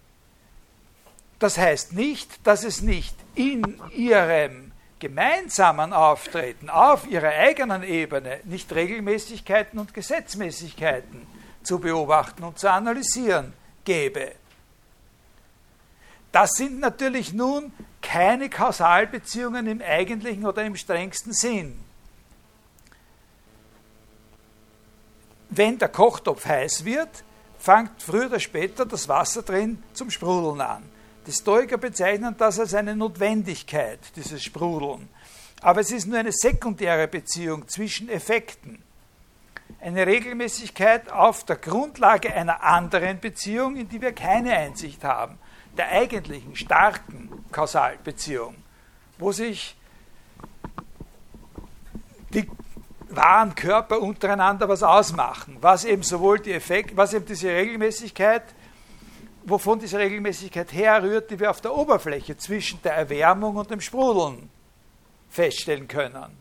das 1.38 1.58
heißt 1.58 1.92
nicht, 1.92 2.46
dass 2.46 2.64
es 2.64 2.80
nicht 2.80 3.14
in 3.34 3.78
ihrem 3.94 4.72
gemeinsamen 4.98 5.92
Auftreten 5.92 6.70
auf 6.70 7.06
ihrer 7.06 7.28
eigenen 7.28 7.82
Ebene 7.82 8.40
nicht 8.44 8.72
Regelmäßigkeiten 8.74 9.78
und 9.78 9.94
Gesetzmäßigkeiten 9.94 11.26
zu 11.62 11.78
beobachten 11.78 12.44
und 12.44 12.58
zu 12.58 12.70
analysieren 12.70 13.52
gäbe. 13.84 14.32
Das 16.32 16.52
sind 16.52 16.80
natürlich 16.80 17.32
nun 17.32 17.72
keine 18.02 18.48
Kausalbeziehungen 18.48 19.66
im 19.66 19.82
eigentlichen 19.82 20.46
oder 20.46 20.64
im 20.64 20.76
strengsten 20.76 21.32
Sinn. 21.32 21.78
wenn 25.50 25.78
der 25.78 25.88
Kochtopf 25.88 26.44
heiß 26.44 26.84
wird, 26.84 27.24
fängt 27.58 28.02
früher 28.02 28.26
oder 28.26 28.40
später 28.40 28.86
das 28.86 29.08
Wasser 29.08 29.42
drin 29.42 29.82
zum 29.92 30.10
Sprudeln 30.10 30.60
an. 30.60 30.82
Die 31.28 31.34
Stoiker 31.34 31.76
bezeichnen 31.76 32.34
das 32.38 32.58
als 32.58 32.72
eine 32.72 32.96
Notwendigkeit, 32.96 33.98
dieses 34.16 34.42
Sprudeln. 34.42 35.10
Aber 35.60 35.82
es 35.82 35.90
ist 35.90 36.06
nur 36.06 36.18
eine 36.18 36.32
sekundäre 36.32 37.06
Beziehung 37.06 37.68
zwischen 37.68 38.08
Effekten. 38.08 38.82
Eine 39.78 40.06
Regelmäßigkeit 40.06 41.12
auf 41.12 41.44
der 41.44 41.56
Grundlage 41.56 42.32
einer 42.32 42.62
anderen 42.62 43.20
Beziehung, 43.20 43.76
in 43.76 43.90
die 43.90 44.00
wir 44.00 44.12
keine 44.12 44.56
Einsicht 44.56 45.04
haben, 45.04 45.38
der 45.76 45.90
eigentlichen 45.90 46.56
starken 46.56 47.44
Kausalbeziehung, 47.52 48.54
wo 49.18 49.30
sich 49.30 49.76
die 52.32 52.48
wahren 53.10 53.54
Körper 53.54 54.00
untereinander 54.00 54.66
was 54.66 54.82
ausmachen, 54.82 55.58
was 55.60 55.84
eben 55.84 56.02
sowohl 56.02 56.40
die 56.40 56.54
Effekt, 56.54 56.96
was 56.96 57.12
eben 57.12 57.26
diese 57.26 57.48
Regelmäßigkeit, 57.48 58.44
wovon 59.48 59.78
diese 59.78 59.98
Regelmäßigkeit 59.98 60.72
herrührt, 60.72 61.30
die 61.30 61.38
wir 61.38 61.50
auf 61.50 61.60
der 61.60 61.74
Oberfläche 61.74 62.36
zwischen 62.36 62.80
der 62.82 62.94
Erwärmung 62.94 63.56
und 63.56 63.70
dem 63.70 63.80
Sprudeln 63.80 64.50
feststellen 65.28 65.88
können. 65.88 66.36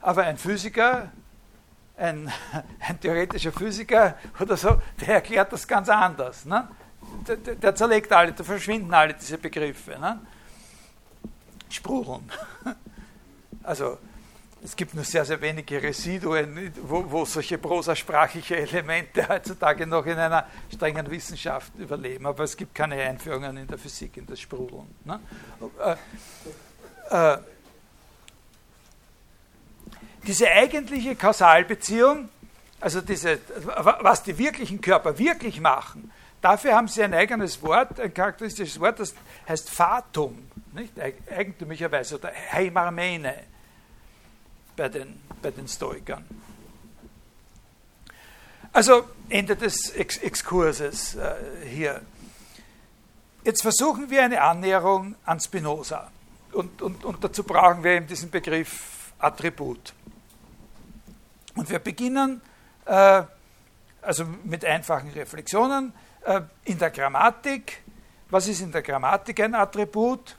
Aber 0.00 0.24
ein 0.24 0.38
Physiker, 0.38 1.12
ein, 1.96 2.32
ein 2.80 3.00
theoretischer 3.00 3.52
Physiker 3.52 4.16
oder 4.40 4.56
so, 4.56 4.80
der 5.00 5.14
erklärt 5.14 5.52
das 5.52 5.66
ganz 5.66 5.88
anders. 5.88 6.44
Ne? 6.44 6.68
Der, 7.26 7.36
der, 7.36 7.74
zerlegt 7.74 8.12
alle, 8.12 8.32
da 8.32 8.44
verschwinden 8.44 8.92
alle 8.94 9.14
diese 9.14 9.38
Begriffe. 9.38 9.98
Ne? 9.98 10.20
Sprudeln. 11.68 12.30
Also 13.64 13.96
es 14.64 14.76
gibt 14.76 14.94
nur 14.94 15.04
sehr, 15.04 15.24
sehr 15.24 15.40
wenige 15.40 15.82
Residuen, 15.82 16.72
wo, 16.82 17.04
wo 17.10 17.24
solche 17.24 17.58
prosasprachliche 17.58 18.56
Elemente 18.56 19.28
heutzutage 19.28 19.86
noch 19.86 20.06
in 20.06 20.16
einer 20.16 20.46
strengen 20.72 21.10
Wissenschaft 21.10 21.72
überleben. 21.76 22.26
Aber 22.26 22.44
es 22.44 22.56
gibt 22.56 22.74
keine 22.74 22.94
Einführungen 22.96 23.56
in 23.56 23.66
der 23.66 23.78
Physik, 23.78 24.16
in 24.16 24.26
das 24.26 24.40
Sprudeln. 24.40 24.94
Ne? 25.04 25.18
Äh, 27.10 27.34
äh, 27.34 27.38
diese 30.24 30.48
eigentliche 30.48 31.16
Kausalbeziehung, 31.16 32.28
also 32.80 33.00
diese, 33.00 33.40
was 33.64 34.22
die 34.22 34.38
wirklichen 34.38 34.80
Körper 34.80 35.18
wirklich 35.18 35.60
machen, 35.60 36.12
dafür 36.40 36.76
haben 36.76 36.86
sie 36.86 37.02
ein 37.02 37.14
eigenes 37.14 37.60
Wort, 37.62 37.98
ein 37.98 38.14
charakteristisches 38.14 38.78
Wort, 38.78 39.00
das 39.00 39.12
heißt 39.48 39.68
Fatum, 39.68 40.48
nicht? 40.72 40.92
eigentümlicherweise, 41.28 42.14
oder 42.14 42.30
Heimarmene 42.52 43.51
bei 44.82 44.88
den, 44.88 45.20
bei 45.40 45.52
den 45.52 45.68
Stoikern. 45.68 46.24
Also 48.72 49.04
Ende 49.28 49.54
des 49.54 49.90
Ex 49.90 50.16
Exkurses 50.16 51.14
äh, 51.14 51.34
hier. 51.64 52.00
Jetzt 53.44 53.62
versuchen 53.62 54.10
wir 54.10 54.24
eine 54.24 54.42
Annäherung 54.42 55.14
an 55.24 55.38
Spinoza. 55.38 56.10
Und, 56.50 56.82
und, 56.82 57.04
und 57.04 57.22
dazu 57.22 57.44
brauchen 57.44 57.84
wir 57.84 57.92
eben 57.92 58.08
diesen 58.08 58.28
Begriff 58.28 59.12
Attribut. 59.20 59.94
Und 61.54 61.70
wir 61.70 61.78
beginnen 61.78 62.40
äh, 62.86 63.22
also 64.00 64.24
mit 64.42 64.64
einfachen 64.64 65.10
Reflexionen 65.10 65.92
äh, 66.24 66.40
in 66.64 66.76
der 66.76 66.90
Grammatik. 66.90 67.84
Was 68.30 68.48
ist 68.48 68.60
in 68.60 68.72
der 68.72 68.82
Grammatik 68.82 69.38
ein 69.38 69.54
Attribut? 69.54 70.36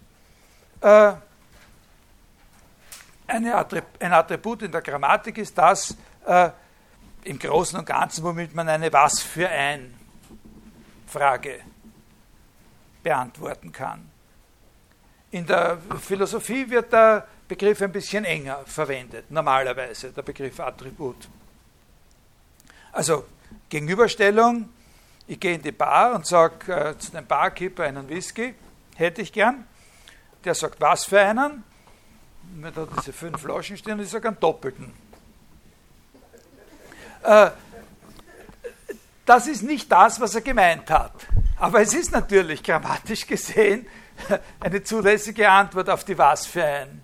Äh, 3.33 3.81
ein 3.99 4.13
Attribut 4.13 4.61
in 4.61 4.71
der 4.71 4.81
Grammatik 4.81 5.39
ist 5.39 5.57
das 5.57 5.97
äh, 6.25 6.49
im 7.23 7.39
Großen 7.39 7.79
und 7.79 7.85
Ganzen, 7.85 8.23
womit 8.23 8.53
man 8.53 8.69
eine 8.69 8.93
Was 8.93 9.21
für 9.21 9.49
ein 9.49 9.93
Frage 11.07 11.61
beantworten 13.01 13.71
kann. 13.71 14.09
In 15.31 15.47
der 15.47 15.79
Philosophie 15.99 16.69
wird 16.69 16.93
der 16.93 17.27
Begriff 17.47 17.81
ein 17.81 17.91
bisschen 17.91 18.23
enger 18.23 18.59
verwendet, 18.65 19.31
normalerweise 19.31 20.11
der 20.11 20.21
Begriff 20.21 20.59
Attribut. 20.59 21.27
Also 22.91 23.25
Gegenüberstellung, 23.67 24.69
ich 25.25 25.39
gehe 25.39 25.55
in 25.55 25.61
die 25.61 25.71
Bar 25.71 26.13
und 26.13 26.27
sage 26.27 26.71
äh, 26.71 26.97
zu 26.99 27.11
dem 27.11 27.25
Barkeeper 27.25 27.83
einen 27.83 28.07
Whisky, 28.07 28.53
hätte 28.95 29.23
ich 29.23 29.33
gern. 29.33 29.65
Der 30.45 30.53
sagt, 30.53 30.79
was 30.79 31.05
für 31.05 31.19
einen? 31.19 31.63
Mir 32.59 32.71
da 32.71 32.85
diese 32.97 33.13
fünf 33.13 33.41
Flaschen 33.41 33.77
stehen 33.77 33.99
ich 33.99 34.09
sage 34.09 34.27
einen 34.27 34.39
doppelten. 34.39 34.93
Äh, 37.23 37.51
das 39.25 39.47
ist 39.47 39.63
nicht 39.63 39.91
das, 39.91 40.19
was 40.19 40.35
er 40.35 40.41
gemeint 40.41 40.89
hat. 40.89 41.13
Aber 41.57 41.81
es 41.81 41.93
ist 41.93 42.11
natürlich 42.11 42.61
grammatisch 42.61 43.25
gesehen 43.25 43.87
eine 44.59 44.83
zulässige 44.83 45.49
Antwort 45.49 45.89
auf 45.89 46.03
die 46.03 46.17
Was 46.17 46.45
für 46.45 46.63
ein 46.63 47.01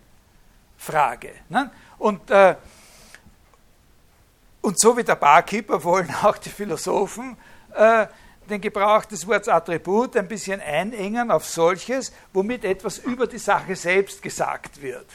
Frage. 0.77 1.31
Ne? 1.47 1.71
Und, 1.97 2.29
äh, 2.29 2.55
und 4.61 4.79
so 4.79 4.97
wie 4.97 5.03
der 5.03 5.15
Barkeeper 5.15 5.83
wollen 5.83 6.13
auch 6.21 6.37
die 6.37 6.49
Philosophen 6.49 7.37
äh, 7.73 8.07
den 8.49 8.61
Gebrauch 8.61 9.05
des 9.05 9.27
Wortes 9.27 9.47
Attribut 9.47 10.17
ein 10.17 10.27
bisschen 10.27 10.59
einengen 10.59 11.31
auf 11.31 11.45
solches, 11.45 12.11
womit 12.33 12.65
etwas 12.65 12.97
über 12.97 13.27
die 13.27 13.37
Sache 13.37 13.75
selbst 13.75 14.21
gesagt 14.21 14.81
wird. 14.81 15.05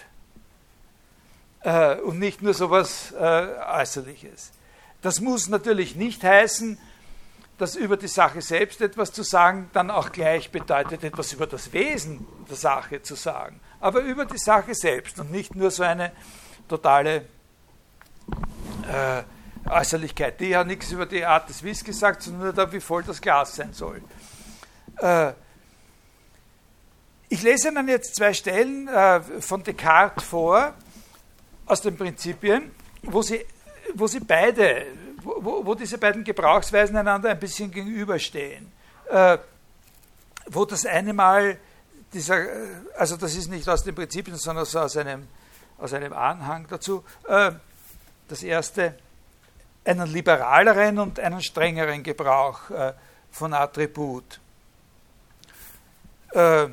Äh, 1.64 1.96
und 2.00 2.18
nicht 2.18 2.42
nur 2.42 2.52
so 2.52 2.66
etwas 2.66 3.12
äh, 3.12 3.46
Äußerliches. 3.80 4.52
Das 5.00 5.20
muss 5.20 5.48
natürlich 5.48 5.96
nicht 5.96 6.22
heißen, 6.22 6.78
dass 7.56 7.74
über 7.74 7.96
die 7.96 8.08
Sache 8.08 8.42
selbst 8.42 8.82
etwas 8.82 9.12
zu 9.12 9.22
sagen 9.22 9.70
dann 9.72 9.90
auch 9.90 10.12
gleich 10.12 10.50
bedeutet, 10.50 11.02
etwas 11.04 11.32
über 11.32 11.46
das 11.46 11.72
Wesen 11.72 12.26
der 12.50 12.56
Sache 12.56 13.00
zu 13.00 13.14
sagen. 13.14 13.60
Aber 13.80 14.00
über 14.00 14.26
die 14.26 14.38
Sache 14.38 14.74
selbst 14.74 15.18
und 15.18 15.30
nicht 15.30 15.54
nur 15.54 15.70
so 15.70 15.84
eine 15.84 16.12
totale 16.68 17.26
äh, 18.86 19.22
Äußerlichkeit. 19.66 20.40
Die 20.40 20.54
hat 20.54 20.66
nichts 20.66 20.92
über 20.92 21.06
die 21.06 21.24
Art 21.24 21.48
des 21.48 21.62
Wiss 21.62 21.82
gesagt, 21.82 22.22
sondern 22.22 22.42
nur 22.42 22.52
da, 22.52 22.70
wie 22.70 22.80
voll 22.80 23.04
das 23.04 23.22
Glas 23.22 23.56
sein 23.56 23.72
soll. 23.72 24.02
Äh, 24.98 25.32
ich 27.30 27.42
lese 27.42 27.68
Ihnen 27.68 27.88
jetzt 27.88 28.16
zwei 28.16 28.34
Stellen 28.34 28.86
äh, 28.88 29.20
von 29.40 29.62
Descartes 29.62 30.24
vor, 30.24 30.74
aus 31.66 31.80
den 31.80 31.96
Prinzipien, 31.96 32.70
wo 33.02 33.22
sie, 33.22 33.44
wo 33.94 34.06
sie 34.06 34.20
beide, 34.20 34.86
wo, 35.22 35.64
wo 35.64 35.74
diese 35.74 35.98
beiden 35.98 36.24
Gebrauchsweisen 36.24 36.96
einander 36.96 37.30
ein 37.30 37.38
bisschen 37.38 37.70
gegenüberstehen. 37.70 38.70
Äh, 39.08 39.38
wo 40.46 40.64
das 40.64 40.84
eine 40.84 41.12
Mal 41.12 41.58
dieser, 42.12 42.46
also 42.96 43.16
das 43.16 43.34
ist 43.34 43.48
nicht 43.48 43.68
aus 43.68 43.82
den 43.82 43.94
Prinzipien, 43.94 44.36
sondern 44.36 44.64
so 44.64 44.80
aus 44.80 44.96
einem, 44.96 45.26
aus 45.78 45.92
einem 45.92 46.12
Anhang 46.12 46.66
dazu. 46.68 47.04
Äh, 47.26 47.52
das 48.28 48.42
erste, 48.42 48.96
einen 49.84 50.08
liberaleren 50.08 50.98
und 50.98 51.20
einen 51.20 51.42
strengeren 51.42 52.02
Gebrauch 52.02 52.70
äh, 52.70 52.92
von 53.30 53.52
Attribut. 53.52 54.40
Äh, 56.32 56.68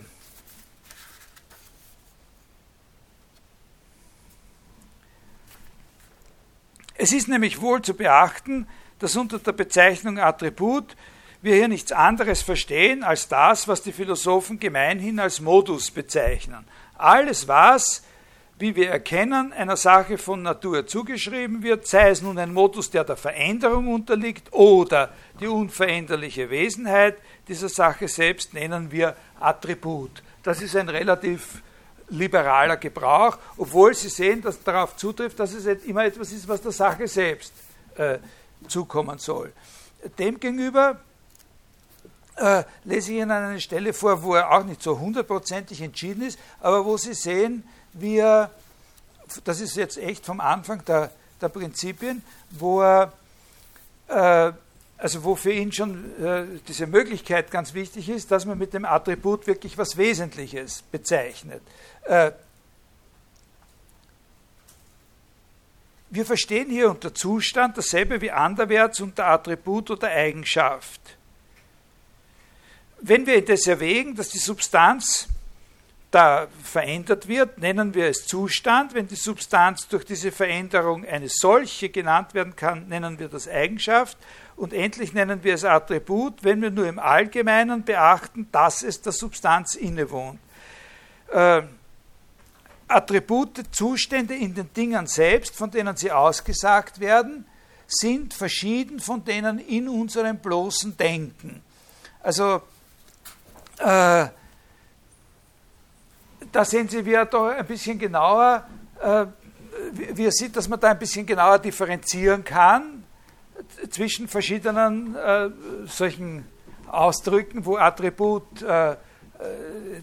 es 7.02 7.14
ist 7.14 7.28
nämlich 7.28 7.60
wohl 7.62 7.82
zu 7.82 7.96
beachten, 7.96 8.68
dass 9.00 9.16
unter 9.16 9.40
der 9.40 9.54
Bezeichnung 9.54 10.20
Attribut 10.20 10.96
wir 11.42 11.56
hier 11.56 11.68
nichts 11.68 11.92
anderes 11.92 12.44
verstehen 12.44 13.02
als 13.04 13.28
das, 13.28 13.68
was 13.68 13.82
die 13.82 13.92
Philosophen 13.92 14.60
gemeinhin 14.60 15.20
als 15.20 15.42
Modus 15.42 15.90
bezeichnen. 15.90 16.64
Alles, 17.00 17.48
was 17.48 18.04
wie 18.60 18.76
wir 18.76 18.92
erkennen, 18.92 19.52
einer 19.52 19.78
Sache 19.78 20.20
von 20.20 20.44
Natur 20.44 20.86
zugeschrieben 20.86 21.64
wird, 21.64 21.88
sei 21.88 22.12
es 22.12 22.22
nun 22.22 22.38
ein 22.38 22.54
Modus, 22.54 22.92
der 22.92 23.04
der 23.04 23.18
Veränderung 23.18 23.88
unterliegt 23.88 24.54
oder 24.54 25.12
die 25.40 25.48
unveränderliche 25.48 26.52
Wesenheit 26.52 27.18
dieser 27.48 27.70
Sache 27.70 28.08
selbst, 28.08 28.54
nennen 28.54 28.92
wir 28.92 29.16
Attribut. 29.40 30.22
Das 30.44 30.62
ist 30.62 30.76
ein 30.76 30.90
relativ 30.90 31.64
liberaler 32.12 32.78
Gebrauch, 32.78 33.38
obwohl 33.58 33.94
Sie 33.96 34.10
sehen, 34.10 34.42
dass 34.42 34.62
darauf 34.62 34.96
zutrifft, 34.96 35.40
dass 35.40 35.54
es 35.54 35.66
immer 35.86 36.06
etwas 36.06 36.32
ist, 36.32 36.48
was 36.48 36.62
der 36.62 36.72
Sache 36.72 37.08
selbst 37.08 37.54
äh, 37.96 38.20
zukommen 38.68 39.18
soll. 39.18 39.52
Demgegenüber 40.18 41.00
äh, 42.36 42.64
lese 42.84 43.12
ich 43.12 43.20
Ihnen 43.20 43.32
eine 43.32 43.60
Stelle 43.60 43.94
vor, 43.94 44.22
wo 44.24 44.36
er 44.36 44.52
auch 44.52 44.64
nicht 44.64 44.82
so 44.82 45.00
hundertprozentig 45.00 45.82
entschieden 45.82 46.24
ist, 46.24 46.40
aber 46.60 46.86
wo 46.86 46.98
Sie 46.98 47.14
sehen, 47.14 47.64
wir, 47.94 48.50
das 49.44 49.62
ist 49.62 49.76
jetzt 49.76 49.98
echt 49.98 50.26
vom 50.26 50.40
Anfang 50.40 50.84
der, 50.86 51.12
der 51.40 51.50
Prinzipien, 51.50 52.24
wo 52.52 52.82
er, 52.82 53.14
äh, 54.08 54.52
also 55.02 55.24
wo 55.24 55.36
für 55.36 55.52
ihn 55.52 55.72
schon 55.72 56.24
äh, 56.24 56.46
diese 56.68 56.86
Möglichkeit 56.86 57.50
ganz 57.50 57.74
wichtig 57.74 58.08
ist, 58.08 58.30
dass 58.30 58.46
man 58.46 58.60
mit 58.60 58.76
dem 58.76 58.86
Attribut 58.86 59.48
wirklich 59.48 59.76
was 59.80 59.98
Wesentliches 59.98 60.84
bezeichnet. 60.92 61.64
Äh, 62.04 62.32
wir 66.12 66.24
verstehen 66.24 66.70
hier 66.70 66.92
unter 66.92 67.16
Zustand 67.16 67.80
dasselbe 67.80 68.22
wie 68.22 68.30
anderwärts 68.30 69.00
unter 69.00 69.26
Attribut 69.26 69.90
oder 69.90 70.10
Eigenschaft. 70.10 71.02
Wenn 73.00 73.26
wir 73.26 73.38
indes 73.38 73.66
erwägen, 73.66 74.16
dass 74.16 74.30
die 74.30 74.38
Substanz 74.38 75.28
da 76.12 76.48
verändert 76.62 77.28
wird, 77.30 77.58
nennen 77.58 77.94
wir 77.94 78.08
es 78.08 78.28
Zustand. 78.28 78.94
Wenn 78.94 79.08
die 79.08 79.16
Substanz 79.16 79.88
durch 79.88 80.04
diese 80.06 80.32
Veränderung 80.32 81.06
eine 81.06 81.30
solche 81.30 81.90
genannt 81.90 82.34
werden 82.34 82.56
kann, 82.56 82.90
nennen 82.90 83.18
wir 83.18 83.30
das 83.30 83.48
Eigenschaft. 83.48 84.18
Und 84.58 84.74
endlich 84.74 85.14
nennen 85.14 85.44
wir 85.44 85.56
es 85.56 85.64
Attribut, 85.64 86.44
wenn 86.44 86.62
wir 86.62 86.70
nur 86.70 86.86
im 86.86 87.00
Allgemeinen 87.00 87.84
beachten, 87.84 88.48
dass 88.52 88.84
es 88.84 89.02
der 89.02 89.14
Substanz 89.14 89.76
innewohnt. 89.76 90.40
Äh, 91.32 91.64
Attribute, 92.90 93.64
Zustände 93.72 94.36
in 94.36 94.54
den 94.54 94.72
Dingen 94.74 95.08
selbst, 95.08 95.56
von 95.56 95.72
denen 95.72 95.96
sie 95.96 96.12
ausgesagt 96.12 97.00
werden, 97.00 97.46
sind 97.88 98.34
verschieden 98.34 99.00
von 99.00 99.24
denen 99.24 99.60
in 99.60 99.88
unserem 99.88 100.38
bloßen 100.38 100.98
Denken. 100.98 101.62
Also 102.22 102.62
äh, 103.80 104.28
da 106.52 106.66
sehen 106.66 106.88
Sie, 106.88 107.06
wie 107.06 107.14
er 107.14 107.26
da 107.26 107.50
ein 107.50 107.66
bisschen 107.66 107.98
genauer, 107.98 108.66
äh, 109.02 109.26
wie 110.14 110.26
er 110.26 110.32
sieht, 110.32 110.56
dass 110.56 110.68
man 110.68 110.80
da 110.80 110.92
ein 110.92 111.00
bisschen 111.00 111.26
genauer 111.26 111.60
differenzieren 111.60 112.44
kann 112.44 113.04
zwischen 113.90 114.28
verschiedenen 114.28 115.16
äh, 115.16 115.50
solchen 115.86 116.46
Ausdrücken, 116.88 117.66
wo 117.66 117.78
Attribut 117.78 118.62
äh, 118.62 118.92
äh, 118.92 118.96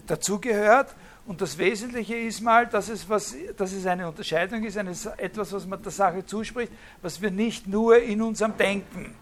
dazugehört. 0.07 0.95
Und 1.25 1.41
das 1.41 1.57
Wesentliche 1.57 2.15
ist 2.15 2.41
mal, 2.41 2.65
dass 2.65 2.89
es, 2.89 3.07
was, 3.07 3.35
dass 3.55 3.71
es 3.71 3.85
eine 3.85 4.07
Unterscheidung 4.07 4.63
ist, 4.63 4.77
eine, 4.77 4.95
etwas, 5.17 5.53
was 5.53 5.67
man 5.67 5.81
der 5.81 5.91
Sache 5.91 6.25
zuspricht, 6.25 6.71
was 7.01 7.21
wir 7.21 7.29
nicht 7.29 7.67
nur 7.67 8.01
in 8.01 8.21
unserem 8.21 8.57
Denken 8.57 9.15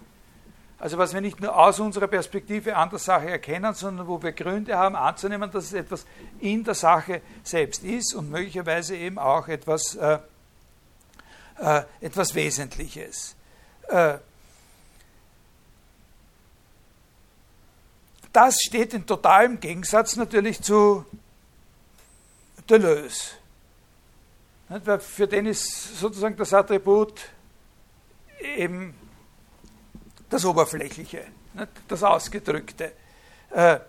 also 0.79 0.97
was 0.97 1.13
wir 1.13 1.21
nicht 1.21 1.39
nur 1.39 1.57
aus 1.57 1.79
unserer 1.79 2.07
Perspektive 2.07 2.75
an 2.75 2.89
der 2.89 2.99
Sache 2.99 3.29
erkennen, 3.29 3.73
sondern 3.73 4.07
wo 4.07 4.21
wir 4.21 4.31
Gründe 4.31 4.77
haben 4.77 4.95
anzunehmen, 4.95 5.49
dass 5.49 5.65
es 5.65 5.73
etwas 5.73 6.05
in 6.39 6.63
der 6.63 6.75
Sache 6.75 7.21
selbst 7.43 7.83
ist 7.83 8.13
und 8.13 8.29
möglicherweise 8.29 8.95
eben 8.95 9.17
auch 9.17 9.47
etwas, 9.47 9.95
äh, 9.95 10.19
äh, 11.59 11.81
etwas 11.99 12.35
Wesentliches. 12.35 13.35
Äh, 13.87 14.19
das 18.31 18.61
steht 18.61 18.93
in 18.93 19.05
totalem 19.07 19.59
Gegensatz 19.59 20.15
natürlich 20.15 20.61
zu 20.61 21.05
Deleuze. 22.69 23.31
Für 24.99 25.27
den 25.27 25.47
ist 25.47 25.97
sozusagen 25.97 26.35
das 26.35 26.53
Attribut 26.53 27.29
eben 28.39 28.93
das 30.29 30.45
Oberflächliche, 30.45 31.23
das 31.87 32.03
Ausgedrückte. 32.03 32.91
Äh, 33.51 33.79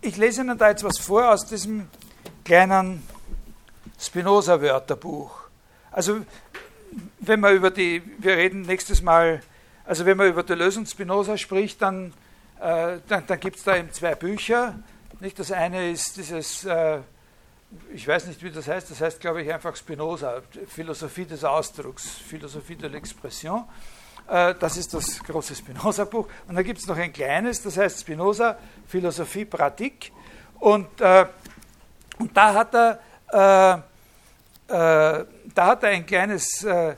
ich 0.00 0.16
lese 0.16 0.42
Ihnen 0.42 0.56
da 0.56 0.68
jetzt 0.70 0.84
was 0.84 0.98
vor 0.98 1.30
aus 1.30 1.46
diesem 1.46 1.88
kleinen 2.44 3.02
Spinoza-Wörterbuch. 3.98 5.32
Also, 5.90 6.20
wenn 7.20 7.40
man 7.40 7.54
über 7.56 7.70
die, 7.70 8.02
wir 8.18 8.36
reden 8.36 8.62
nächstes 8.62 9.02
Mal, 9.02 9.42
also 9.84 10.06
wenn 10.06 10.16
man 10.16 10.28
über 10.28 10.42
die 10.42 10.54
Lösung 10.54 10.86
Spinoza 10.86 11.36
spricht, 11.36 11.82
dann, 11.82 12.12
äh, 12.60 12.98
dann, 13.08 13.26
dann 13.26 13.40
gibt 13.40 13.56
es 13.56 13.64
da 13.64 13.76
eben 13.76 13.92
zwei 13.92 14.14
Bücher. 14.14 14.78
Nicht? 15.20 15.38
Das 15.38 15.50
eine 15.50 15.90
ist 15.90 16.16
dieses, 16.16 16.64
äh, 16.64 17.00
ich 17.92 18.06
weiß 18.06 18.26
nicht, 18.26 18.42
wie 18.42 18.50
das 18.50 18.68
heißt, 18.68 18.90
das 18.90 19.00
heißt, 19.00 19.20
glaube 19.20 19.42
ich, 19.42 19.52
einfach 19.52 19.74
Spinoza, 19.74 20.42
Philosophie 20.68 21.24
des 21.24 21.42
Ausdrucks, 21.42 22.08
Philosophie 22.08 22.76
de 22.76 22.88
l'expression. 22.88 23.64
Äh, 24.28 24.54
das 24.58 24.76
ist 24.76 24.92
das 24.92 25.22
große 25.22 25.54
Spinoza-Buch. 25.54 26.28
Und 26.46 26.54
dann 26.54 26.64
gibt 26.64 26.78
es 26.78 26.86
noch 26.86 26.96
ein 26.96 27.12
kleines, 27.12 27.62
das 27.62 27.76
heißt 27.76 28.00
Spinoza, 28.00 28.58
Philosophie 28.86 29.46
Pratik. 29.46 30.12
Und, 30.60 31.00
äh, 31.00 31.26
und 32.18 32.36
da, 32.36 32.54
hat 32.54 32.74
er, 32.74 33.00
äh, 33.32 33.72
äh, 34.72 35.24
da 35.54 35.66
hat 35.66 35.82
er 35.82 35.90
ein 35.90 36.04
kleines 36.04 36.62
äh, 36.64 36.96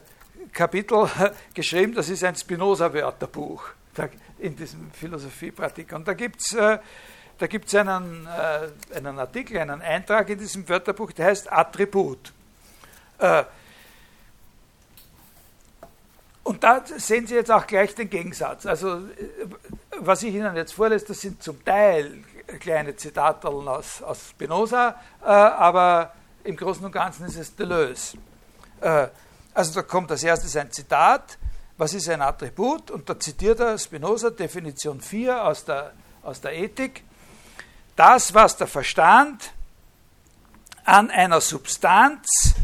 Kapitel 0.52 1.08
geschrieben, 1.54 1.94
das 1.94 2.08
ist 2.08 2.24
ein 2.24 2.34
Spinoza-Wörterbuch 2.34 3.64
in 4.38 4.56
diesem 4.56 4.90
Philosophie 4.92 5.52
Pratik. 5.52 5.92
Und 5.92 6.08
da 6.08 6.14
gibt 6.14 6.40
es 6.40 6.54
äh, 6.54 6.78
da 7.38 7.46
gibt's 7.46 7.74
einen, 7.74 8.28
einen 8.28 9.18
Artikel, 9.18 9.56
einen 9.56 9.80
Eintrag 9.80 10.28
in 10.28 10.38
diesem 10.38 10.68
Wörterbuch, 10.68 11.10
der 11.12 11.24
heißt 11.24 11.50
Attribut. 11.50 12.34
Und 16.42 16.64
da 16.64 16.82
sehen 16.84 17.26
Sie 17.26 17.34
jetzt 17.34 17.50
auch 17.50 17.66
gleich 17.66 17.94
den 17.94 18.08
Gegensatz. 18.08 18.66
Also, 18.66 19.02
was 19.98 20.22
ich 20.22 20.34
Ihnen 20.34 20.56
jetzt 20.56 20.72
vorlese, 20.72 21.06
das 21.06 21.20
sind 21.20 21.42
zum 21.42 21.64
Teil 21.64 22.24
kleine 22.58 22.96
Zitate 22.96 23.48
aus, 23.48 24.02
aus 24.02 24.30
Spinoza, 24.30 24.96
äh, 25.22 25.26
aber 25.26 26.12
im 26.44 26.56
Großen 26.56 26.84
und 26.84 26.92
Ganzen 26.92 27.26
ist 27.26 27.36
es 27.36 27.54
Deleuze. 27.54 28.16
Äh, 28.80 29.08
also 29.54 29.74
da 29.74 29.82
kommt 29.82 30.10
als 30.10 30.22
erstes 30.22 30.56
ein 30.56 30.70
Zitat, 30.72 31.38
was 31.76 31.94
ist 31.94 32.08
ein 32.08 32.22
Attribut? 32.22 32.90
Und 32.90 33.08
da 33.08 33.18
zitiert 33.18 33.60
er 33.60 33.78
Spinoza, 33.78 34.30
Definition 34.30 35.00
4 35.00 35.44
aus 35.44 35.64
der, 35.64 35.92
aus 36.22 36.40
der 36.40 36.52
Ethik. 36.52 37.04
Das, 37.96 38.34
was 38.34 38.56
der 38.56 38.66
Verstand 38.66 39.52
an 40.84 41.10
einer 41.10 41.40
Substanz 41.40 42.54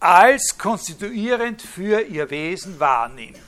als 0.00 0.56
konstituierend 0.56 1.62
für 1.62 2.00
ihr 2.02 2.30
Wesen 2.30 2.78
wahrnimmt. 2.78 3.38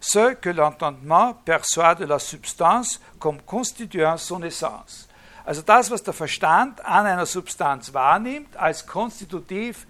Ce 0.00 0.34
que 0.34 0.50
l'entendement 0.50 1.34
perçoit 1.44 1.94
de 1.94 2.04
la 2.04 2.18
substance 2.18 3.00
comme 3.18 3.40
constituant 3.46 4.18
son 4.18 4.42
essence. 4.42 5.08
Also 5.44 5.62
das, 5.62 5.90
was 5.90 6.02
der 6.02 6.14
Verstand 6.14 6.84
an 6.84 7.06
einer 7.06 7.26
Substanz 7.26 7.92
wahrnimmt, 7.92 8.56
als 8.56 8.86
konstitutiv 8.86 9.86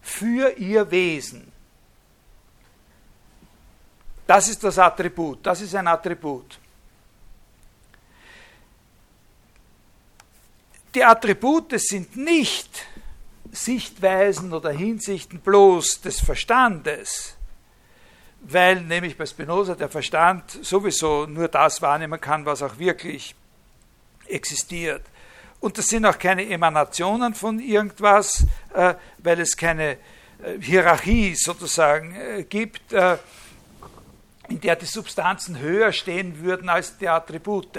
für 0.00 0.50
ihr 0.58 0.90
Wesen. 0.90 1.52
Das 4.26 4.48
ist 4.48 4.62
das 4.64 4.78
Attribut, 4.78 5.44
das 5.44 5.60
ist 5.60 5.74
ein 5.74 5.86
Attribut. 5.86 6.58
Die 10.94 11.04
Attribute 11.04 11.80
sind 11.80 12.16
nicht 12.16 12.86
Sichtweisen 13.52 14.52
oder 14.54 14.70
Hinsichten 14.70 15.38
bloß 15.40 16.00
des 16.00 16.20
Verstandes, 16.20 17.36
weil 18.40 18.80
nämlich 18.80 19.16
bei 19.16 19.26
Spinoza 19.26 19.74
der 19.74 19.90
Verstand 19.90 20.50
sowieso 20.62 21.26
nur 21.26 21.48
das 21.48 21.80
wahrnehmen 21.82 22.18
kann, 22.20 22.46
was 22.46 22.62
auch 22.62 22.78
wirklich 22.78 23.34
existiert. 24.26 25.02
Und 25.60 25.78
das 25.78 25.86
sind 25.86 26.06
auch 26.06 26.18
keine 26.18 26.48
Emanationen 26.48 27.34
von 27.34 27.60
irgendwas, 27.60 28.46
äh, 28.74 28.94
weil 29.18 29.38
es 29.38 29.56
keine 29.56 29.92
äh, 29.92 30.58
Hierarchie 30.60 31.34
sozusagen 31.36 32.16
äh, 32.16 32.44
gibt, 32.44 32.92
äh, 32.92 33.18
in 34.48 34.60
der 34.60 34.76
die 34.76 34.86
Substanzen 34.86 35.58
höher 35.58 35.92
stehen 35.92 36.42
würden 36.42 36.68
als 36.68 36.96
die 36.98 37.08
Attribute. 37.08 37.78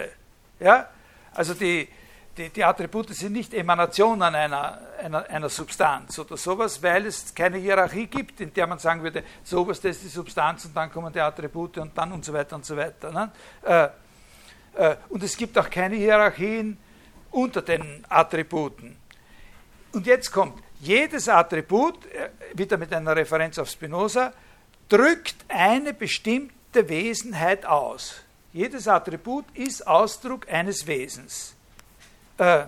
Ja? 0.59 0.87
Also 1.33 1.55
die, 1.55 1.87
die, 2.37 2.49
die 2.49 2.63
Attribute 2.63 3.09
sind 3.13 3.33
nicht 3.33 3.53
Emanationen 3.53 4.35
einer, 4.35 4.79
einer, 5.01 5.29
einer 5.29 5.49
Substanz 5.49 6.17
oder 6.17 6.35
sowas, 6.37 6.81
weil 6.81 7.05
es 7.05 7.33
keine 7.33 7.57
Hierarchie 7.57 8.07
gibt, 8.07 8.41
in 8.41 8.53
der 8.53 8.65
man 8.67 8.79
sagen 8.79 9.03
würde, 9.03 9.23
so 9.43 9.61
oberste 9.61 9.89
ist 9.89 10.03
die 10.03 10.07
Substanz 10.07 10.65
und 10.65 10.75
dann 10.75 10.91
kommen 10.91 11.13
die 11.13 11.19
Attribute 11.19 11.77
und 11.77 11.97
dann 11.97 12.11
und 12.11 12.25
so 12.25 12.33
weiter 12.33 12.55
und 12.55 12.65
so 12.65 12.75
weiter. 12.75 13.11
Ne? 13.11 13.31
Äh, 13.63 13.89
äh, 14.75 14.95
und 15.09 15.21
es 15.23 15.37
gibt 15.37 15.57
auch 15.57 15.69
keine 15.69 15.95
Hierarchien 15.95 16.77
unter 17.31 17.61
den 17.61 18.03
Attributen. 18.09 18.97
Und 19.91 20.07
jetzt 20.07 20.31
kommt, 20.31 20.61
jedes 20.79 21.29
Attribut, 21.29 22.05
äh, 22.07 22.29
wieder 22.55 22.77
mit 22.77 22.91
einer 22.93 23.15
Referenz 23.15 23.59
auf 23.59 23.69
Spinoza, 23.69 24.33
drückt 24.89 25.35
eine 25.49 25.93
bestimmte 25.93 26.89
Wesenheit 26.89 27.65
aus. 27.65 28.21
Jedes 28.51 28.87
Attribut 28.87 29.45
ist 29.53 29.85
Ausdruck 29.85 30.51
eines 30.51 30.85
Wesens. 30.87 31.55
Äh, 32.37 32.65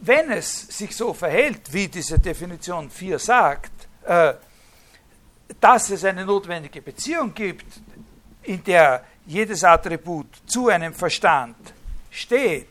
wenn 0.00 0.30
es 0.30 0.68
sich 0.68 0.94
so 0.94 1.12
verhält, 1.12 1.72
wie 1.72 1.88
diese 1.88 2.18
Definition 2.18 2.90
4 2.90 3.18
sagt, 3.18 3.72
äh, 4.04 4.34
dass 5.60 5.90
es 5.90 6.04
eine 6.04 6.24
notwendige 6.24 6.80
Beziehung 6.82 7.34
gibt, 7.34 7.66
in 8.42 8.62
der 8.64 9.04
jedes 9.26 9.64
Attribut 9.64 10.28
zu 10.46 10.68
einem 10.68 10.94
Verstand 10.94 11.56
steht, 12.10 12.68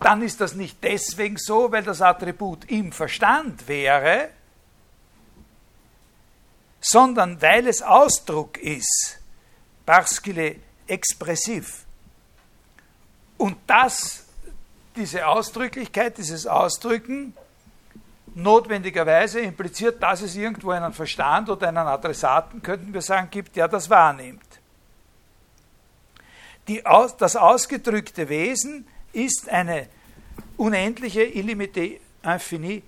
dann 0.00 0.22
ist 0.22 0.40
das 0.40 0.54
nicht 0.54 0.82
deswegen 0.82 1.36
so, 1.36 1.70
weil 1.70 1.82
das 1.82 2.00
Attribut 2.00 2.64
im 2.70 2.90
Verstand 2.90 3.68
wäre, 3.68 4.30
sondern 6.80 7.40
weil 7.40 7.68
es 7.68 7.82
Ausdruck 7.82 8.56
ist, 8.56 9.20
parce 9.84 10.22
expressiv. 10.86 11.84
Und 13.40 13.56
das, 13.66 14.26
diese 14.94 15.26
Ausdrücklichkeit, 15.26 16.18
dieses 16.18 16.46
Ausdrücken, 16.46 17.32
notwendigerweise 18.34 19.40
impliziert, 19.40 20.02
dass 20.02 20.20
es 20.20 20.36
irgendwo 20.36 20.72
einen 20.72 20.92
Verstand 20.92 21.48
oder 21.48 21.68
einen 21.68 21.78
Adressaten, 21.78 22.60
könnten 22.60 22.92
wir 22.92 23.00
sagen, 23.00 23.28
gibt, 23.30 23.56
der 23.56 23.66
das 23.66 23.88
wahrnimmt. 23.88 24.44
Die, 26.68 26.82
das 27.16 27.34
ausgedrückte 27.34 28.28
Wesen 28.28 28.86
ist 29.14 29.48
eine 29.48 29.88
unendliche, 30.58 31.22
illimitée, 31.22 31.98
infinie 32.22 32.82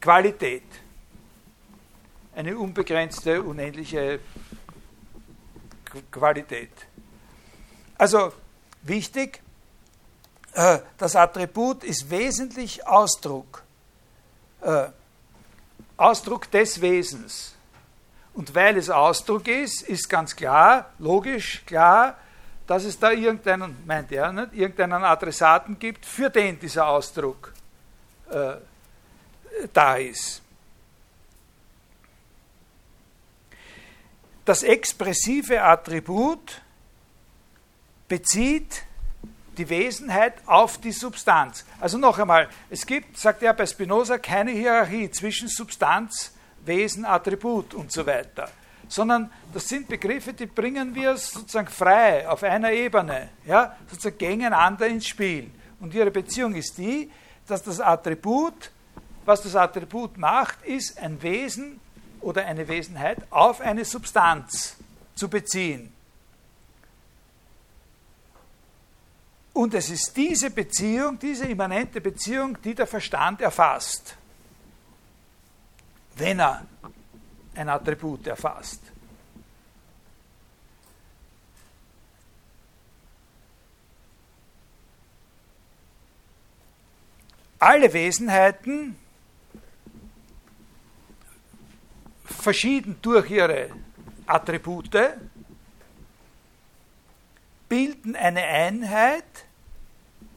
Qualität. 0.00 0.62
Eine 2.34 2.56
unbegrenzte, 2.56 3.42
unendliche 3.42 4.18
Qualität. 6.10 6.72
Also 7.98 8.32
wichtig, 8.82 9.43
das 10.98 11.16
Attribut 11.16 11.82
ist 11.82 12.08
wesentlich 12.08 12.86
Ausdruck, 12.86 13.62
äh, 14.62 14.86
Ausdruck 15.96 16.50
des 16.50 16.80
Wesens. 16.80 17.54
Und 18.34 18.54
weil 18.54 18.76
es 18.76 18.90
Ausdruck 18.90 19.48
ist, 19.48 19.82
ist 19.82 20.08
ganz 20.08 20.34
klar, 20.34 20.90
logisch 20.98 21.62
klar, 21.66 22.16
dass 22.66 22.84
es 22.84 22.98
da 22.98 23.10
irgendeinen, 23.10 23.76
meint 23.86 24.10
er, 24.12 24.32
nicht, 24.32 24.54
irgendeinen 24.54 25.04
Adressaten 25.04 25.78
gibt, 25.78 26.06
für 26.06 26.30
den 26.30 26.58
dieser 26.58 26.86
Ausdruck 26.86 27.52
äh, 28.30 28.54
da 29.72 29.96
ist. 29.96 30.40
Das 34.44 34.62
expressive 34.62 35.62
Attribut 35.62 36.60
bezieht 38.08 38.84
die 39.58 39.68
Wesenheit 39.68 40.34
auf 40.46 40.78
die 40.78 40.92
Substanz. 40.92 41.64
Also 41.80 41.98
noch 41.98 42.18
einmal, 42.18 42.48
es 42.70 42.86
gibt, 42.86 43.18
sagt 43.18 43.42
er 43.42 43.54
bei 43.54 43.66
Spinoza, 43.66 44.18
keine 44.18 44.50
Hierarchie 44.50 45.10
zwischen 45.10 45.48
Substanz, 45.48 46.32
Wesen, 46.64 47.04
Attribut 47.04 47.74
und 47.74 47.92
so 47.92 48.06
weiter, 48.06 48.48
sondern 48.88 49.30
das 49.52 49.68
sind 49.68 49.88
Begriffe, 49.88 50.32
die 50.32 50.46
bringen 50.46 50.94
wir 50.94 51.16
sozusagen 51.16 51.68
frei 51.68 52.28
auf 52.28 52.42
einer 52.42 52.72
Ebene, 52.72 53.28
ja, 53.46 53.76
sozusagen 53.90 54.18
gegeneinander 54.18 54.86
ins 54.86 55.06
Spiel. 55.06 55.50
Und 55.80 55.94
ihre 55.94 56.10
Beziehung 56.10 56.54
ist 56.54 56.78
die, 56.78 57.10
dass 57.46 57.62
das 57.62 57.80
Attribut, 57.80 58.70
was 59.24 59.42
das 59.42 59.54
Attribut 59.54 60.16
macht, 60.16 60.62
ist 60.64 60.98
ein 60.98 61.22
Wesen 61.22 61.80
oder 62.20 62.46
eine 62.46 62.66
Wesenheit 62.66 63.18
auf 63.30 63.60
eine 63.60 63.84
Substanz 63.84 64.76
zu 65.14 65.28
beziehen. 65.28 65.93
Und 69.54 69.72
es 69.72 69.88
ist 69.88 70.16
diese 70.16 70.50
Beziehung, 70.50 71.16
diese 71.16 71.46
immanente 71.46 72.00
Beziehung, 72.00 72.60
die 72.60 72.74
der 72.74 72.88
Verstand 72.88 73.40
erfasst, 73.40 74.16
wenn 76.16 76.40
er 76.40 76.66
ein 77.54 77.68
Attribut 77.68 78.26
erfasst. 78.26 78.80
Alle 87.60 87.92
Wesenheiten, 87.92 88.96
verschieden 92.24 92.98
durch 93.00 93.30
ihre 93.30 93.70
Attribute, 94.26 95.16
bilden 97.74 98.14
eine 98.14 98.44
Einheit 98.44 99.24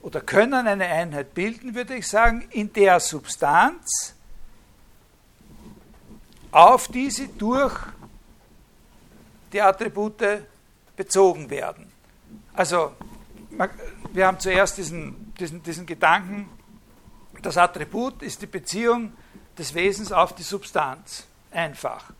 oder 0.02 0.20
können 0.20 0.66
eine 0.66 0.86
Einheit 0.86 1.34
bilden, 1.34 1.76
würde 1.76 1.94
ich 1.94 2.08
sagen, 2.08 2.48
in 2.50 2.72
der 2.72 2.98
Substanz 2.98 4.16
auf 6.50 6.88
die 6.88 7.12
sie 7.12 7.28
durch 7.38 7.78
die 9.52 9.62
Attribute 9.62 10.42
bezogen 10.96 11.48
werden. 11.48 11.92
Also, 12.54 12.96
wir 14.12 14.26
haben 14.26 14.40
zuerst 14.40 14.76
diesen, 14.76 15.32
diesen, 15.38 15.62
diesen 15.62 15.86
Gedanken, 15.86 16.48
das 17.40 17.56
Attribut 17.56 18.20
ist 18.22 18.42
die 18.42 18.46
Beziehung 18.46 19.12
des 19.56 19.72
Wesens 19.74 20.10
auf 20.10 20.34
die 20.34 20.42
Substanz. 20.42 21.24
Einfach. 21.52 22.10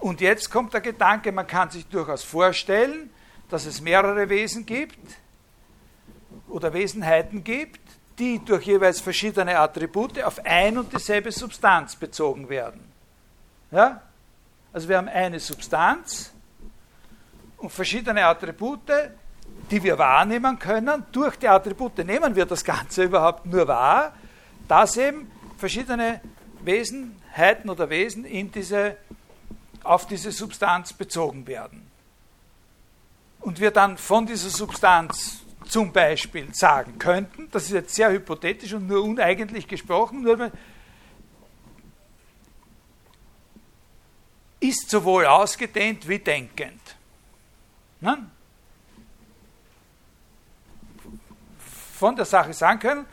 Und 0.00 0.20
jetzt 0.20 0.50
kommt 0.50 0.74
der 0.74 0.82
Gedanke, 0.82 1.32
man 1.32 1.46
kann 1.46 1.70
sich 1.70 1.86
durchaus 1.86 2.24
vorstellen, 2.24 3.08
dass 3.48 3.66
es 3.66 3.80
mehrere 3.80 4.28
Wesen 4.28 4.66
gibt 4.66 4.98
oder 6.48 6.72
Wesenheiten 6.72 7.44
gibt, 7.44 7.80
die 8.18 8.42
durch 8.44 8.66
jeweils 8.66 9.00
verschiedene 9.00 9.58
Attribute 9.58 10.22
auf 10.22 10.44
ein 10.44 10.78
und 10.78 10.92
dieselbe 10.92 11.30
Substanz 11.30 11.96
bezogen 11.96 12.48
werden. 12.48 12.80
Ja? 13.70 14.00
Also 14.72 14.88
wir 14.88 14.96
haben 14.96 15.08
eine 15.08 15.38
Substanz 15.38 16.32
und 17.58 17.70
verschiedene 17.70 18.24
Attribute, 18.24 18.90
die 19.70 19.82
wir 19.82 19.98
wahrnehmen 19.98 20.58
können. 20.58 21.04
Durch 21.12 21.36
die 21.36 21.48
Attribute 21.48 21.98
nehmen 21.98 22.34
wir 22.34 22.46
das 22.46 22.64
Ganze 22.64 23.04
überhaupt 23.04 23.46
nur 23.46 23.66
wahr, 23.68 24.14
dass 24.68 24.96
eben 24.96 25.30
verschiedene 25.56 26.20
Wesenheiten 26.62 27.70
oder 27.70 27.88
Wesen 27.90 28.24
in 28.24 28.50
diese, 28.50 28.96
auf 29.82 30.06
diese 30.06 30.32
Substanz 30.32 30.92
bezogen 30.92 31.46
werden. 31.46 31.85
Und 33.46 33.60
wir 33.60 33.70
dann 33.70 33.96
von 33.96 34.26
dieser 34.26 34.50
Substanz 34.50 35.44
zum 35.68 35.92
Beispiel 35.92 36.52
sagen 36.52 36.98
könnten, 36.98 37.48
das 37.52 37.66
ist 37.66 37.70
jetzt 37.70 37.94
sehr 37.94 38.10
hypothetisch 38.10 38.72
und 38.72 38.88
nur 38.88 39.04
uneigentlich 39.04 39.68
gesprochen, 39.68 40.22
nur 40.22 40.50
ist 44.58 44.90
sowohl 44.90 45.26
ausgedehnt 45.26 46.08
wie 46.08 46.18
denkend. 46.18 46.80
Ne? 48.00 48.28
Von 51.94 52.16
der 52.16 52.24
Sache 52.24 52.52
sagen 52.52 52.80
können, 52.80 53.06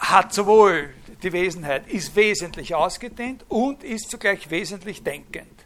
hat 0.00 0.34
sowohl 0.34 0.92
die 1.22 1.32
Wesenheit, 1.32 1.88
ist 1.88 2.14
wesentlich 2.14 2.74
ausgedehnt 2.74 3.42
und 3.48 3.82
ist 3.82 4.10
zugleich 4.10 4.50
wesentlich 4.50 5.02
denkend. 5.02 5.59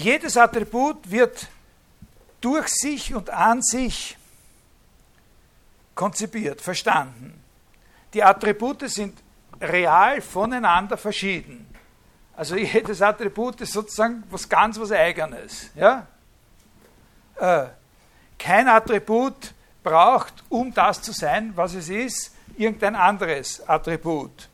Jedes 0.00 0.38
Attribut 0.38 1.10
wird 1.10 1.46
durch 2.40 2.68
sich 2.68 3.14
und 3.14 3.28
an 3.28 3.60
sich 3.60 4.16
konzipiert, 5.94 6.62
verstanden. 6.62 7.38
Die 8.14 8.22
Attribute 8.22 8.88
sind 8.88 9.18
real 9.60 10.22
voneinander 10.22 10.96
verschieden. 10.96 11.66
Also 12.34 12.56
jedes 12.76 13.02
Attribut 13.02 13.60
ist 13.60 13.74
sozusagen 13.74 14.22
was 14.30 14.48
ganz 14.48 14.80
was 14.80 14.90
Eigenes. 14.90 15.68
Ja? 15.74 16.06
Äh, 17.36 17.66
kein 18.38 18.68
Attribut 18.68 19.52
braucht, 19.82 20.32
um 20.48 20.72
das 20.72 21.02
zu 21.02 21.12
sein, 21.12 21.52
was 21.54 21.74
es 21.74 21.90
ist, 21.90 22.34
irgendein 22.56 22.96
anderes 22.96 23.68
Attribut. 23.68 24.48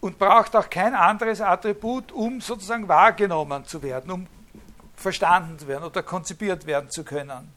Und 0.00 0.18
braucht 0.18 0.56
auch 0.56 0.68
kein 0.68 0.94
anderes 0.94 1.40
Attribut, 1.40 2.12
um 2.12 2.40
sozusagen 2.40 2.88
wahrgenommen 2.88 3.64
zu 3.64 3.82
werden, 3.82 4.10
um 4.10 4.26
verstanden 4.96 5.58
zu 5.58 5.68
werden 5.68 5.84
oder 5.84 6.02
konzipiert 6.02 6.66
werden 6.66 6.90
zu 6.90 7.04
können. 7.04 7.52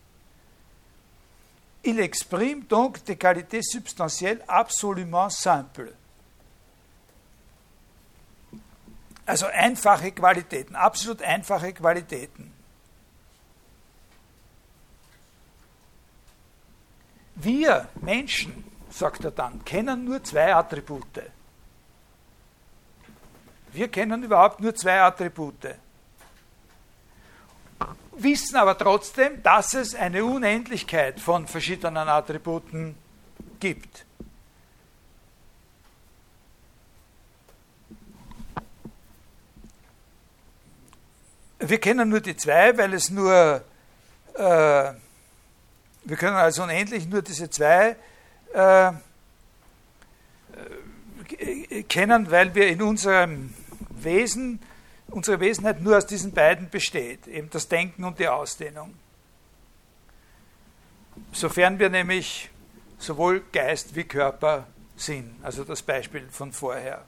Il 1.84 2.00
exprime 2.00 2.64
donc 2.64 3.06
des 3.06 3.18
qualités 3.18 3.62
substantielles 3.62 4.48
absolument 4.50 5.32
simples. 5.32 5.94
Also 9.28 9.48
einfache 9.48 10.12
Qualitäten, 10.12 10.76
absolut 10.76 11.22
einfache 11.22 11.74
Qualitäten. 11.74 12.52
Wir 17.36 17.90
Menschen, 18.02 18.64
sagt 18.90 19.26
er 19.26 19.32
dann, 19.32 19.64
kennen 19.66 20.06
nur 20.06 20.24
zwei 20.24 20.56
Attribute. 20.56 21.22
Wir 23.76 23.90
kennen 23.90 24.24
überhaupt 24.24 24.62
nur 24.62 24.74
zwei 24.74 25.02
Attribute. 25.02 25.76
Wissen 28.14 28.56
aber 28.56 28.78
trotzdem, 28.78 29.44
dass 29.44 29.74
es 29.74 29.94
eine 29.94 30.24
Unendlichkeit 30.24 31.20
von 31.20 31.46
verschiedenen 31.46 32.08
Attributen 32.08 32.96
gibt. 33.60 34.06
Wir 41.60 41.80
kennen 41.80 42.08
nur 42.08 42.22
die 42.22 42.38
zwei, 42.38 42.78
weil 42.78 42.94
es 42.94 43.10
nur, 43.10 43.62
äh, 44.36 44.40
wir 44.40 46.18
können 46.18 46.38
also 46.38 46.64
unendlich 46.64 47.10
nur 47.10 47.22
diese 47.22 47.50
zwei 47.50 47.98
äh, 48.54 48.92
kennen, 51.90 52.32
weil 52.32 52.56
wir 52.56 52.68
in 52.68 52.82
unserem 52.82 53.54
Wesen, 54.06 54.60
unsere 55.08 55.39
Wesenheit 55.39 55.82
nur 55.82 55.97
aus 55.97 56.06
diesen 56.06 56.32
beiden 56.32 56.70
besteht, 56.70 57.28
eben 57.28 57.49
das 57.49 57.68
Denken 57.68 58.03
und 58.03 58.20
die 58.20 58.28
Ausdehnung. 58.28 58.93
Sofern 61.32 61.80
wir 61.80 61.89
nämlich 61.89 62.49
sowohl 62.97 63.43
Geist 63.51 63.95
wie 63.95 64.03
Körper 64.03 64.68
sind, 64.95 65.36
also 65.43 65.64
das 65.64 65.82
Beispiel 65.82 66.28
von 66.30 66.51
vorher. 66.51 67.06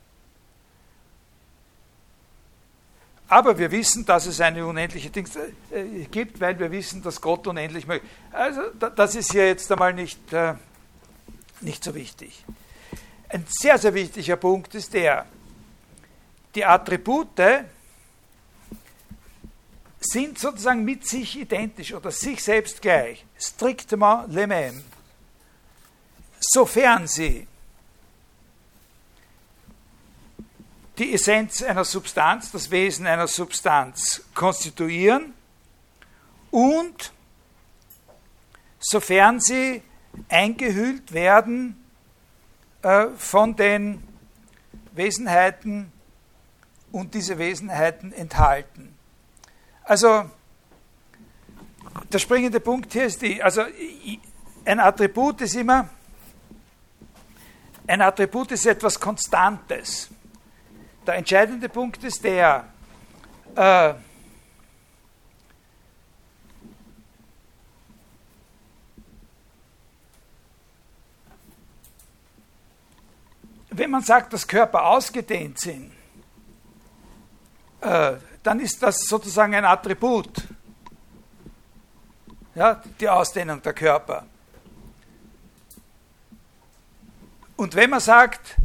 Aber 3.29 3.57
wir 3.57 3.71
wissen, 3.71 4.05
dass 4.05 4.25
es 4.25 4.39
eine 4.39 4.65
unendliche 4.65 5.09
Dings 5.09 5.35
äh, 5.35 6.05
gibt, 6.09 6.39
weil 6.39 6.57
wir 6.59 6.71
wissen, 6.71 7.03
dass 7.03 7.19
Gott 7.19 7.45
unendlich 7.47 7.85
möglich 7.85 8.09
ist. 8.09 8.35
Also 8.35 8.61
das 8.71 9.15
ist 9.15 9.31
hier 9.31 9.47
jetzt 9.47 9.69
einmal 9.71 9.93
nicht, 9.93 10.31
äh, 10.31 10.53
nicht 11.59 11.83
so 11.83 11.93
wichtig. 11.93 12.45
Ein 13.27 13.45
sehr, 13.49 13.77
sehr 13.77 13.93
wichtiger 13.93 14.37
Punkt 14.37 14.73
ist 14.75 14.93
der, 14.93 15.25
die 16.57 16.65
Attribute 16.65 17.39
sind 19.99 20.39
sozusagen 20.39 20.83
mit 20.83 21.07
sich 21.07 21.37
identisch 21.37 21.93
oder 21.93 22.09
sich 22.09 22.43
selbst 22.43 22.81
gleich, 22.81 23.23
strictement 23.37 24.27
les 24.33 24.47
mêmes, 24.47 24.83
sofern 26.39 27.05
sie 27.05 27.47
die 30.97 31.13
Essenz 31.13 31.61
einer 31.61 31.85
Substanz, 31.85 32.51
das 32.51 32.71
Wesen 32.71 33.05
einer 33.05 33.27
Substanz 33.27 34.23
konstituieren 34.33 35.35
und 36.49 37.13
sofern 38.79 39.39
sie 39.39 39.83
eingehüllt 40.27 41.11
werden 41.11 41.85
äh, 42.81 43.09
von 43.15 43.55
den 43.55 44.01
Wesenheiten 44.93 45.91
und 46.97 47.13
diese 47.13 47.37
Wesenheiten 47.37 48.11
enthalten. 48.11 48.97
Also 49.83 50.29
der 52.11 52.17
springende 52.17 52.59
Punkt 52.59 52.91
hier 52.91 53.05
ist 53.05 53.21
die, 53.21 53.41
also 53.41 53.61
ein 54.65 54.79
Attribut 54.79 55.41
ist 55.41 55.55
immer, 55.55 55.89
ein 57.85 58.01
Attribut 58.01 58.51
ist 58.51 58.65
etwas 58.65 58.99
Konstantes. 58.99 60.09
Der 61.05 61.15
entscheidende 61.15 61.69
Punkt 61.69 62.03
ist 62.03 62.23
der, 62.23 62.65
äh, 63.55 63.93
wenn 73.69 73.91
man 73.91 74.01
sagt, 74.01 74.33
dass 74.33 74.47
Körper 74.47 74.87
ausgedehnt 74.87 75.59
sind, 75.59 75.96
äh, 77.81 78.13
dann 78.43 78.59
ist 78.59 78.81
das 78.81 78.99
sozusagen 78.99 79.53
ein 79.55 79.65
Attribut, 79.65 80.29
ja, 82.55 82.81
die 82.99 83.09
Ausdehnung 83.09 83.61
der 83.61 83.73
Körper. 83.73 84.25
Und 87.55 87.75
wenn 87.75 87.89
man 87.89 87.99
sagt, 87.99 88.55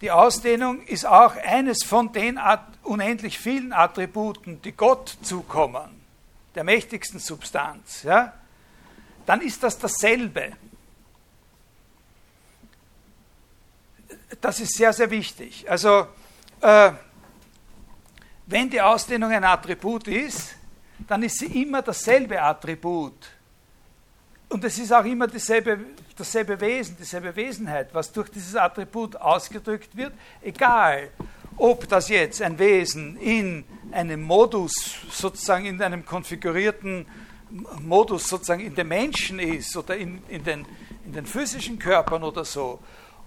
die 0.00 0.10
Ausdehnung 0.10 0.82
ist 0.86 1.06
auch 1.06 1.36
eines 1.36 1.84
von 1.84 2.12
den 2.12 2.38
unendlich 2.82 3.38
vielen 3.38 3.72
Attributen, 3.72 4.62
die 4.62 4.72
Gott 4.72 5.16
zukommen, 5.22 6.00
der 6.54 6.64
mächtigsten 6.64 7.18
Substanz, 7.18 8.02
ja, 8.02 8.32
dann 9.26 9.40
ist 9.40 9.62
das 9.62 9.78
dasselbe. 9.78 10.52
Das 14.40 14.60
ist 14.60 14.76
sehr, 14.76 14.92
sehr 14.92 15.10
wichtig. 15.10 15.68
Also, 15.68 16.06
äh, 16.60 16.92
wenn 18.46 18.70
die 18.70 18.80
Ausdehnung 18.80 19.30
ein 19.30 19.44
Attribut 19.44 20.08
ist, 20.08 20.54
dann 21.06 21.22
ist 21.22 21.38
sie 21.38 21.62
immer 21.62 21.82
dasselbe 21.82 22.40
Attribut. 22.40 23.28
Und 24.48 24.64
es 24.64 24.78
ist 24.78 24.92
auch 24.92 25.04
immer 25.04 25.26
dasselbe, 25.26 25.78
dasselbe 26.16 26.58
Wesen, 26.60 26.96
dieselbe 26.98 27.34
Wesenheit, 27.34 27.92
was 27.92 28.12
durch 28.12 28.28
dieses 28.30 28.54
Attribut 28.54 29.16
ausgedrückt 29.16 29.96
wird, 29.96 30.12
egal 30.40 31.10
ob 31.56 31.88
das 31.88 32.08
jetzt 32.08 32.40
ein 32.42 32.58
Wesen 32.58 33.16
in 33.16 33.64
einem 33.90 34.22
Modus, 34.22 34.72
sozusagen 35.10 35.66
in 35.66 35.82
einem 35.82 36.04
konfigurierten 36.04 37.06
Modus, 37.80 38.28
sozusagen 38.28 38.60
in 38.60 38.74
den 38.74 38.88
Menschen 38.88 39.38
ist 39.38 39.76
oder 39.76 39.96
in, 39.96 40.22
in, 40.28 40.44
den, 40.44 40.66
in 41.04 41.12
den 41.12 41.26
physischen 41.26 41.78
Körpern 41.78 42.22
oder 42.22 42.44
so, 42.44 42.78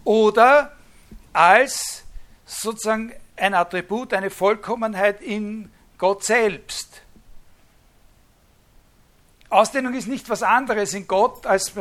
oder 0.04 0.74
als 1.34 2.04
sozusagen 2.46 3.14
ein 3.40 3.54
Attribut, 3.54 4.14
eine 4.14 4.30
Vollkommenheit 4.30 5.22
in 5.22 5.72
Gott 5.98 6.24
selbst. 6.24 7.02
Ausdehnung 9.50 9.94
ist 9.96 10.08
nicht 10.08 10.30
was 10.30 10.44
anderes 10.44 10.94
in 10.94 11.08
Gott 11.08 11.46
als 11.46 11.74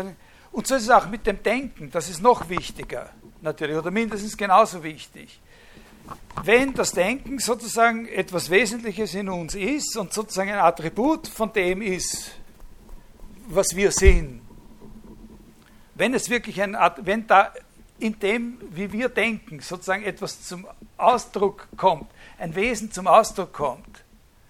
und 0.51 0.67
so 0.67 0.75
ist 0.75 0.85
es 0.85 0.91
auch 0.91 1.09
mit 1.09 1.27
dem 1.27 1.43
Denken, 1.43 1.91
das 1.91 2.09
ist 2.09 2.23
noch 2.23 2.49
wichtiger 2.49 3.11
natürlich 3.43 3.77
oder 3.77 3.91
mindestens 3.91 4.37
genauso 4.37 4.83
wichtig. 4.83 5.41
wenn 6.45 6.73
das 6.73 6.93
Denken 6.93 7.39
sozusagen 7.39 8.09
etwas 8.09 8.49
Wesentliches 8.49 9.15
in 9.15 9.29
uns 9.29 9.55
ist 9.55 9.97
und 9.97 10.13
sozusagen 10.13 10.51
ein 10.51 10.59
Attribut 10.59 11.29
von 11.29 11.53
dem 11.53 11.83
ist, 11.83 12.31
was 13.49 13.77
wir 13.77 13.93
sind, 13.93 14.41
wenn 15.95 16.15
es 16.15 16.31
wirklich 16.31 16.63
ein, 16.63 16.77
wenn 17.03 17.27
da 17.27 17.53
in 17.99 18.19
dem, 18.19 18.59
wie 18.71 18.93
wir 18.93 19.09
denken, 19.09 19.61
sozusagen 19.61 20.05
etwas 20.05 20.43
zum 20.43 20.67
Ausdruck 20.97 21.69
kommt, 21.77 22.11
ein 22.39 22.55
Wesen 22.55 22.93
zum 22.93 23.07
Ausdruck 23.07 23.53
kommt, 23.53 24.05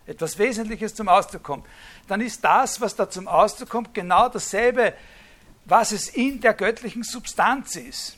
etwas 0.07 0.39
Wesentliches 0.39 0.95
zum 0.95 1.09
Ausdruck 1.09 1.43
kommt, 1.43 1.67
dann 2.07 2.21
ist 2.21 2.45
das, 2.45 2.81
was 2.81 2.95
da 2.97 3.09
zum 3.09 3.29
Ausdruck 3.29 3.69
kommt, 3.69 3.95
genau 3.95 4.29
dasselbe, 4.29 4.95
was 5.65 5.93
es 5.93 6.09
in 6.09 6.41
der 6.41 6.55
göttlichen 6.55 7.03
Substanz 7.03 7.77
ist. 7.77 8.17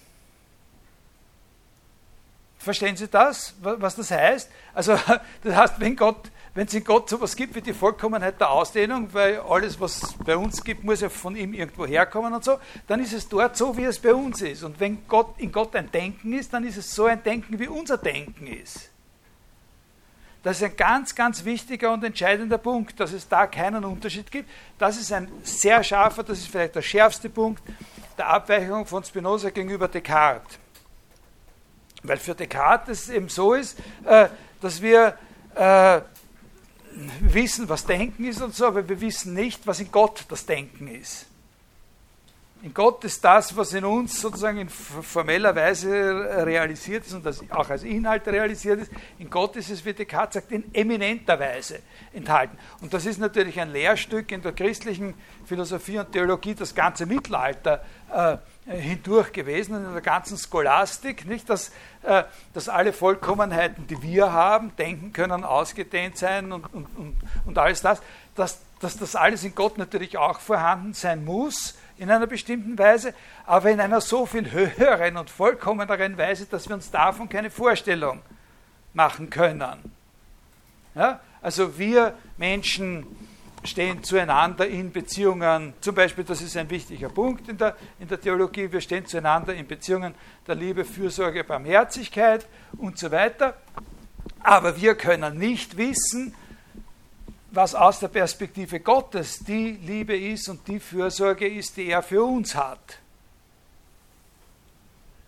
Verstehen 2.58 2.96
Sie 2.96 3.08
das, 3.08 3.54
was 3.60 3.96
das 3.96 4.10
heißt? 4.10 4.50
Also, 4.74 4.92
das 5.42 5.56
heißt, 5.56 5.74
wenn 5.80 5.96
Gott, 5.96 6.30
wenn 6.54 6.66
es 6.66 6.74
in 6.74 6.82
Gott 6.82 7.08
sowas 7.08 7.36
gibt 7.36 7.54
wie 7.54 7.60
die 7.60 7.72
Vollkommenheit 7.72 8.40
der 8.40 8.50
Ausdehnung, 8.50 9.08
weil 9.12 9.38
alles, 9.40 9.78
was 9.78 10.02
es 10.02 10.14
bei 10.14 10.36
uns 10.36 10.64
gibt, 10.64 10.82
muss 10.82 11.00
ja 11.00 11.08
von 11.08 11.36
ihm 11.36 11.54
irgendwo 11.54 11.86
herkommen 11.86 12.32
und 12.34 12.42
so, 12.42 12.58
dann 12.88 13.00
ist 13.00 13.12
es 13.12 13.28
dort 13.28 13.56
so, 13.56 13.76
wie 13.76 13.84
es 13.84 13.98
bei 13.98 14.12
uns 14.12 14.42
ist. 14.42 14.64
Und 14.64 14.80
wenn 14.80 15.06
Gott, 15.06 15.34
in 15.38 15.52
Gott 15.52 15.76
ein 15.76 15.90
Denken 15.92 16.32
ist, 16.32 16.52
dann 16.52 16.64
ist 16.64 16.76
es 16.76 16.92
so 16.92 17.04
ein 17.04 17.22
Denken, 17.22 17.58
wie 17.58 17.68
unser 17.68 17.98
Denken 17.98 18.48
ist. 18.48 18.90
Das 20.42 20.56
ist 20.56 20.62
ein 20.62 20.76
ganz, 20.76 21.14
ganz 21.14 21.44
wichtiger 21.44 21.92
und 21.92 22.02
entscheidender 22.02 22.58
Punkt, 22.58 22.98
dass 22.98 23.12
es 23.12 23.28
da 23.28 23.46
keinen 23.46 23.84
Unterschied 23.84 24.30
gibt. 24.30 24.48
Das 24.78 24.96
ist 24.96 25.12
ein 25.12 25.30
sehr 25.42 25.84
scharfer, 25.84 26.22
das 26.22 26.38
ist 26.38 26.48
vielleicht 26.48 26.74
der 26.74 26.82
schärfste 26.82 27.28
Punkt 27.28 27.62
der 28.16 28.26
Abweichung 28.28 28.86
von 28.86 29.04
Spinoza 29.04 29.50
gegenüber 29.50 29.86
Descartes. 29.86 30.58
Weil 32.02 32.16
für 32.16 32.34
Descartes 32.34 33.02
es 33.02 33.08
eben 33.10 33.28
so 33.28 33.52
ist, 33.52 33.78
äh, 34.04 34.28
dass 34.62 34.80
wir 34.80 35.16
äh, 35.54 36.00
wissen, 37.20 37.68
was 37.68 37.84
Denken 37.84 38.24
ist 38.24 38.42
und 38.42 38.54
so, 38.54 38.66
aber 38.66 38.88
wir 38.88 39.00
wissen 39.00 39.34
nicht, 39.34 39.66
was 39.66 39.80
in 39.80 39.90
Gott 39.92 40.24
das 40.28 40.46
Denken 40.46 40.88
ist. 40.88 41.26
In 42.62 42.74
Gott 42.74 43.02
ist 43.04 43.24
das, 43.24 43.56
was 43.56 43.72
in 43.72 43.86
uns 43.86 44.20
sozusagen 44.20 44.58
in 44.58 44.68
formeller 44.68 45.56
Weise 45.56 45.88
realisiert 46.44 47.06
ist 47.06 47.14
und 47.14 47.24
das 47.24 47.42
auch 47.50 47.70
als 47.70 47.84
Inhalt 47.84 48.28
realisiert 48.28 48.80
ist, 48.80 48.92
in 49.18 49.30
Gott 49.30 49.56
ist 49.56 49.70
es, 49.70 49.82
wie 49.82 49.94
Descartes 49.94 50.42
sagt, 50.42 50.52
in 50.52 50.74
eminenter 50.74 51.40
Weise 51.40 51.80
enthalten. 52.12 52.58
Und 52.82 52.92
das 52.92 53.06
ist 53.06 53.18
natürlich 53.18 53.58
ein 53.58 53.72
Lehrstück 53.72 54.30
in 54.30 54.42
der 54.42 54.52
christlichen 54.52 55.14
Philosophie 55.46 56.00
und 56.00 56.12
Theologie 56.12 56.54
das 56.54 56.74
ganze 56.74 57.06
Mittelalter 57.06 57.82
äh, 58.12 58.36
hindurch 58.66 59.32
gewesen 59.32 59.76
und 59.76 59.86
in 59.86 59.92
der 59.92 60.02
ganzen 60.02 60.36
Scholastik, 60.36 61.26
nicht, 61.26 61.48
dass, 61.48 61.70
äh, 62.02 62.24
dass 62.52 62.68
alle 62.68 62.92
Vollkommenheiten, 62.92 63.86
die 63.86 64.02
wir 64.02 64.34
haben, 64.34 64.76
denken 64.76 65.14
können, 65.14 65.44
ausgedehnt 65.44 66.18
sein 66.18 66.52
und, 66.52 66.66
und, 66.74 66.86
und, 66.98 67.16
und 67.46 67.58
alles 67.58 67.80
das, 67.80 68.02
dass, 68.34 68.60
dass 68.80 68.98
das 68.98 69.16
alles 69.16 69.44
in 69.44 69.54
Gott 69.54 69.78
natürlich 69.78 70.18
auch 70.18 70.40
vorhanden 70.40 70.92
sein 70.92 71.24
muss, 71.24 71.78
in 72.00 72.10
einer 72.10 72.26
bestimmten 72.26 72.78
Weise, 72.78 73.12
aber 73.44 73.70
in 73.70 73.78
einer 73.78 74.00
so 74.00 74.24
viel 74.24 74.50
höheren 74.50 75.18
und 75.18 75.28
vollkommeneren 75.28 76.16
Weise, 76.16 76.46
dass 76.46 76.66
wir 76.66 76.74
uns 76.74 76.90
davon 76.90 77.28
keine 77.28 77.50
Vorstellung 77.50 78.22
machen 78.94 79.28
können. 79.28 79.92
Ja? 80.94 81.20
Also 81.42 81.78
wir 81.78 82.14
Menschen 82.38 83.04
stehen 83.64 84.02
zueinander 84.02 84.66
in 84.66 84.90
Beziehungen, 84.90 85.74
zum 85.82 85.94
Beispiel, 85.94 86.24
das 86.24 86.40
ist 86.40 86.56
ein 86.56 86.70
wichtiger 86.70 87.10
Punkt 87.10 87.50
in 87.50 87.58
der, 87.58 87.76
in 87.98 88.08
der 88.08 88.18
Theologie, 88.18 88.72
wir 88.72 88.80
stehen 88.80 89.04
zueinander 89.04 89.52
in 89.52 89.66
Beziehungen 89.66 90.14
der 90.46 90.54
Liebe, 90.54 90.86
Fürsorge, 90.86 91.44
Barmherzigkeit 91.44 92.46
und 92.78 92.98
so 92.98 93.10
weiter. 93.10 93.58
Aber 94.42 94.80
wir 94.80 94.94
können 94.94 95.38
nicht 95.38 95.76
wissen, 95.76 96.34
was 97.52 97.74
aus 97.74 97.98
der 97.98 98.08
Perspektive 98.08 98.80
Gottes 98.80 99.40
die 99.40 99.72
Liebe 99.82 100.16
ist 100.16 100.48
und 100.48 100.66
die 100.68 100.78
Fürsorge 100.78 101.48
ist, 101.48 101.76
die 101.76 101.88
er 101.88 102.02
für 102.02 102.22
uns 102.22 102.54
hat. 102.54 102.98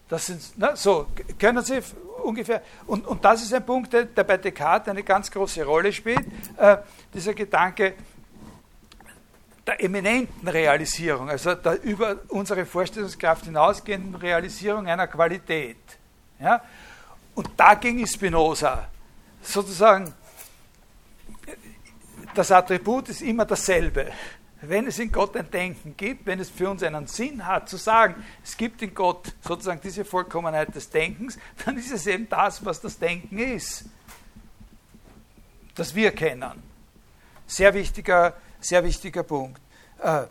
Das 0.08 0.26
sind, 0.26 0.42
na, 0.56 0.76
so, 0.76 1.06
können 1.38 1.64
Sie 1.64 1.80
ungefähr, 2.22 2.62
und, 2.86 3.06
und 3.06 3.24
das 3.24 3.42
ist 3.42 3.54
ein 3.54 3.64
Punkt, 3.64 3.92
der, 3.92 4.04
bei 4.04 4.36
Descartes 4.36 4.88
eine 4.88 5.02
ganz 5.02 5.30
große 5.30 5.64
Rolle 5.64 5.92
spielt, 5.92 6.26
äh, 6.58 6.76
dieser 7.14 7.34
Gedanke 7.34 7.94
der 9.66 9.82
eminenten 9.82 10.46
Realisierung, 10.46 11.30
also 11.30 11.54
der 11.54 11.82
über 11.82 12.16
unsere 12.28 12.66
Vorstellungskraft 12.66 13.44
hinausgehenden 13.46 14.16
Realisierung 14.16 14.86
einer 14.86 15.06
Qualität. 15.06 15.78
Ja? 16.40 16.62
Und 17.34 17.48
dagegen 17.56 18.00
ist 18.00 18.14
Spinoza 18.14 18.88
sozusagen 19.40 20.12
das 22.34 22.50
Attribut 22.50 23.08
ist 23.08 23.22
immer 23.22 23.44
dasselbe. 23.44 24.12
Wenn 24.60 24.86
es 24.86 25.00
in 25.00 25.10
Gott 25.10 25.36
ein 25.36 25.50
Denken 25.50 25.96
gibt, 25.96 26.24
wenn 26.24 26.38
es 26.38 26.48
für 26.48 26.70
uns 26.70 26.84
einen 26.84 27.08
Sinn 27.08 27.44
hat, 27.44 27.68
zu 27.68 27.76
sagen, 27.76 28.24
es 28.44 28.56
gibt 28.56 28.80
in 28.82 28.94
Gott 28.94 29.34
sozusagen 29.40 29.80
diese 29.82 30.04
Vollkommenheit 30.04 30.72
des 30.74 30.88
Denkens, 30.88 31.36
dann 31.64 31.76
ist 31.76 31.90
es 31.90 32.06
eben 32.06 32.28
das, 32.28 32.64
was 32.64 32.80
das 32.80 32.96
Denken 32.96 33.38
ist, 33.38 33.86
das 35.74 35.94
wir 35.94 36.12
kennen. 36.12 36.62
Sehr 37.46 37.74
wichtiger, 37.74 38.34
sehr 38.60 38.84
wichtiger 38.84 39.24
Punkt. 39.24 39.60
Äh, 39.98 40.26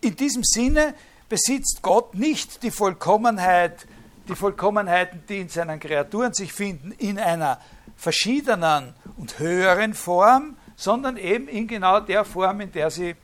in 0.00 0.14
diesem 0.14 0.44
Sinne 0.44 0.94
besitzt 1.28 1.80
Gott 1.82 2.14
nicht 2.14 2.62
die 2.62 2.70
Vollkommenheit, 2.70 3.86
die 4.28 4.36
Vollkommenheiten, 4.36 5.24
die 5.28 5.40
in 5.40 5.48
seinen 5.48 5.80
Kreaturen 5.80 6.32
sich 6.32 6.52
finden, 6.52 6.92
in 6.92 7.18
einer 7.18 7.60
verschiedenen 7.96 8.94
und 9.16 9.38
höheren 9.38 9.94
Form, 9.94 10.56
sondern 10.76 11.16
eben 11.16 11.48
in 11.48 11.66
genau 11.68 12.00
der 12.00 12.24
Form, 12.24 12.60
in 12.60 12.72
der 12.72 12.90
sie, 12.90 13.14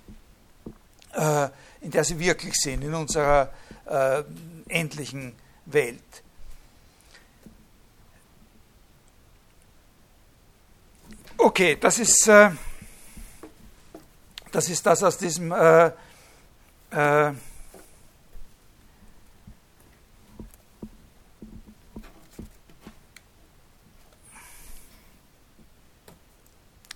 äh, 1.12 1.48
in 1.80 1.90
der 1.90 2.04
sie 2.04 2.18
wirklich 2.18 2.54
sind, 2.54 2.82
in 2.82 2.94
unserer 2.94 3.52
äh, 3.86 4.22
endlichen 4.68 5.34
Welt. 5.66 6.22
Okay, 11.36 11.76
das 11.80 11.98
ist, 11.98 12.28
äh, 12.28 12.50
das, 14.52 14.68
ist 14.68 14.84
das 14.84 15.02
aus 15.02 15.16
diesem 15.16 15.52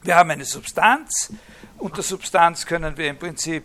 Wir 0.05 0.17
haben 0.17 0.31
eine 0.31 0.45
Substanz. 0.45 1.33
Unter 1.79 2.03
Substanz 2.03 2.67
können 2.67 2.95
wir 2.95 3.09
im 3.09 3.19
Prinzip, 3.19 3.65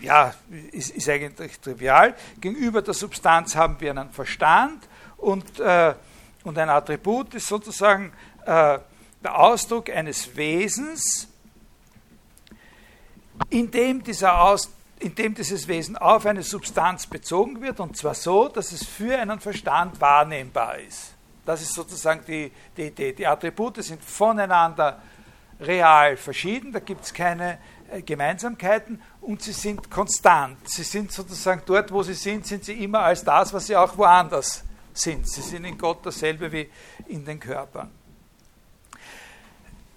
ja, 0.00 0.34
ist, 0.72 0.90
ist 0.90 1.08
eigentlich 1.08 1.60
trivial. 1.60 2.16
Gegenüber 2.40 2.82
der 2.82 2.94
Substanz 2.94 3.54
haben 3.54 3.80
wir 3.80 3.92
einen 3.92 4.10
Verstand 4.10 4.88
und, 5.18 5.60
äh, 5.60 5.94
und 6.42 6.58
ein 6.58 6.68
Attribut 6.68 7.32
ist 7.34 7.46
sozusagen 7.46 8.12
äh, 8.44 8.80
der 9.22 9.38
Ausdruck 9.38 9.88
eines 9.88 10.36
Wesens, 10.36 11.28
in 13.48 13.70
dem, 13.70 14.02
dieser 14.02 14.40
Aus, 14.40 14.68
in 14.98 15.14
dem 15.14 15.32
dieses 15.32 15.68
Wesen 15.68 15.96
auf 15.96 16.26
eine 16.26 16.42
Substanz 16.42 17.06
bezogen 17.06 17.60
wird, 17.60 17.78
und 17.78 17.96
zwar 17.96 18.14
so, 18.14 18.48
dass 18.48 18.72
es 18.72 18.84
für 18.84 19.16
einen 19.16 19.38
Verstand 19.38 20.00
wahrnehmbar 20.00 20.80
ist. 20.80 21.14
Das 21.44 21.62
ist 21.62 21.72
sozusagen 21.72 22.24
die, 22.26 22.50
die 22.76 22.88
Idee. 22.88 23.12
Die 23.12 23.26
Attribute 23.28 23.84
sind 23.84 24.02
voneinander 24.02 25.00
real 25.60 26.16
verschieden, 26.16 26.72
da 26.72 26.80
gibt 26.80 27.04
es 27.04 27.14
keine 27.14 27.58
äh, 27.90 28.02
Gemeinsamkeiten 28.02 29.00
und 29.20 29.42
sie 29.42 29.52
sind 29.52 29.90
konstant. 29.90 30.68
Sie 30.68 30.82
sind 30.82 31.12
sozusagen 31.12 31.62
dort, 31.66 31.92
wo 31.92 32.02
sie 32.02 32.14
sind, 32.14 32.46
sind 32.46 32.64
sie 32.64 32.82
immer 32.84 33.00
als 33.00 33.24
das, 33.24 33.52
was 33.52 33.66
sie 33.66 33.76
auch 33.76 33.96
woanders 33.96 34.64
sind. 34.92 35.28
Sie 35.28 35.40
sind 35.40 35.64
in 35.64 35.78
Gott 35.78 36.04
dasselbe 36.04 36.50
wie 36.52 36.68
in 37.08 37.24
den 37.24 37.40
Körpern. 37.40 37.90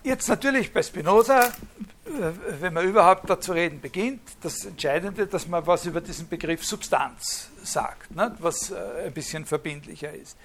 Jetzt 0.03 0.29
natürlich 0.29 0.71
bei 0.71 0.81
Spinoza, 0.81 1.45
äh, 1.45 1.51
wenn 2.59 2.73
man 2.73 2.85
überhaupt 2.85 3.29
dazu 3.29 3.51
reden 3.51 3.81
beginnt, 3.81 4.21
das 4.41 4.65
Entscheidende, 4.65 5.27
dass 5.27 5.47
man 5.47 5.65
was 5.67 5.85
über 5.85 6.01
diesen 6.01 6.29
Begriff 6.29 6.65
Substanz 6.65 7.49
sagt, 7.63 8.11
ne, 8.15 8.35
was 8.39 8.71
äh, 8.71 9.07
ein 9.07 9.13
bisschen 9.13 9.45
verbindlicher 9.45 10.13
ist 10.13 10.37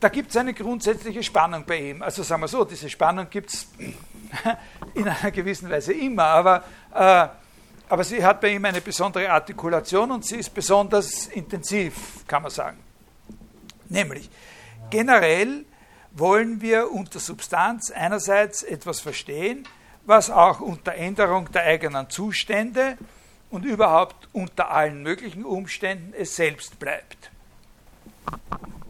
da 0.00 0.08
gibt 0.08 0.30
es 0.30 0.36
eine 0.36 0.54
grundsätzliche 0.54 1.22
Spannung 1.22 1.64
bei 1.66 1.90
ihm. 1.90 2.02
Also 2.02 2.22
sagen 2.22 2.42
wir 2.42 2.48
so, 2.48 2.64
diese 2.64 2.88
Spannung 2.88 3.28
gibt 3.30 3.52
es 3.52 3.66
in 4.94 5.08
einer 5.08 5.30
gewissen 5.30 5.68
Weise 5.70 5.92
immer, 5.92 6.24
aber, 6.24 6.64
äh, 6.94 7.28
aber 7.88 8.04
sie 8.04 8.24
hat 8.24 8.40
bei 8.40 8.50
ihm 8.50 8.64
eine 8.64 8.80
besondere 8.80 9.30
Artikulation 9.30 10.10
und 10.10 10.24
sie 10.24 10.36
ist 10.36 10.54
besonders 10.54 11.26
intensiv, 11.26 12.26
kann 12.26 12.42
man 12.42 12.50
sagen. 12.50 12.78
Nämlich, 13.88 14.30
generell 14.90 15.64
wollen 16.12 16.60
wir 16.60 16.92
unter 16.92 17.18
Substanz 17.18 17.90
einerseits 17.90 18.62
etwas 18.62 19.00
verstehen, 19.00 19.66
was 20.04 20.30
auch 20.30 20.60
unter 20.60 20.94
Änderung 20.94 21.50
der 21.52 21.62
eigenen 21.64 22.08
Zustände 22.08 22.96
und 23.50 23.64
überhaupt 23.64 24.28
unter 24.32 24.70
allen 24.70 25.02
möglichen 25.02 25.44
Umständen 25.44 26.12
es 26.16 26.36
selbst 26.36 26.78
bleibt. 26.78 27.30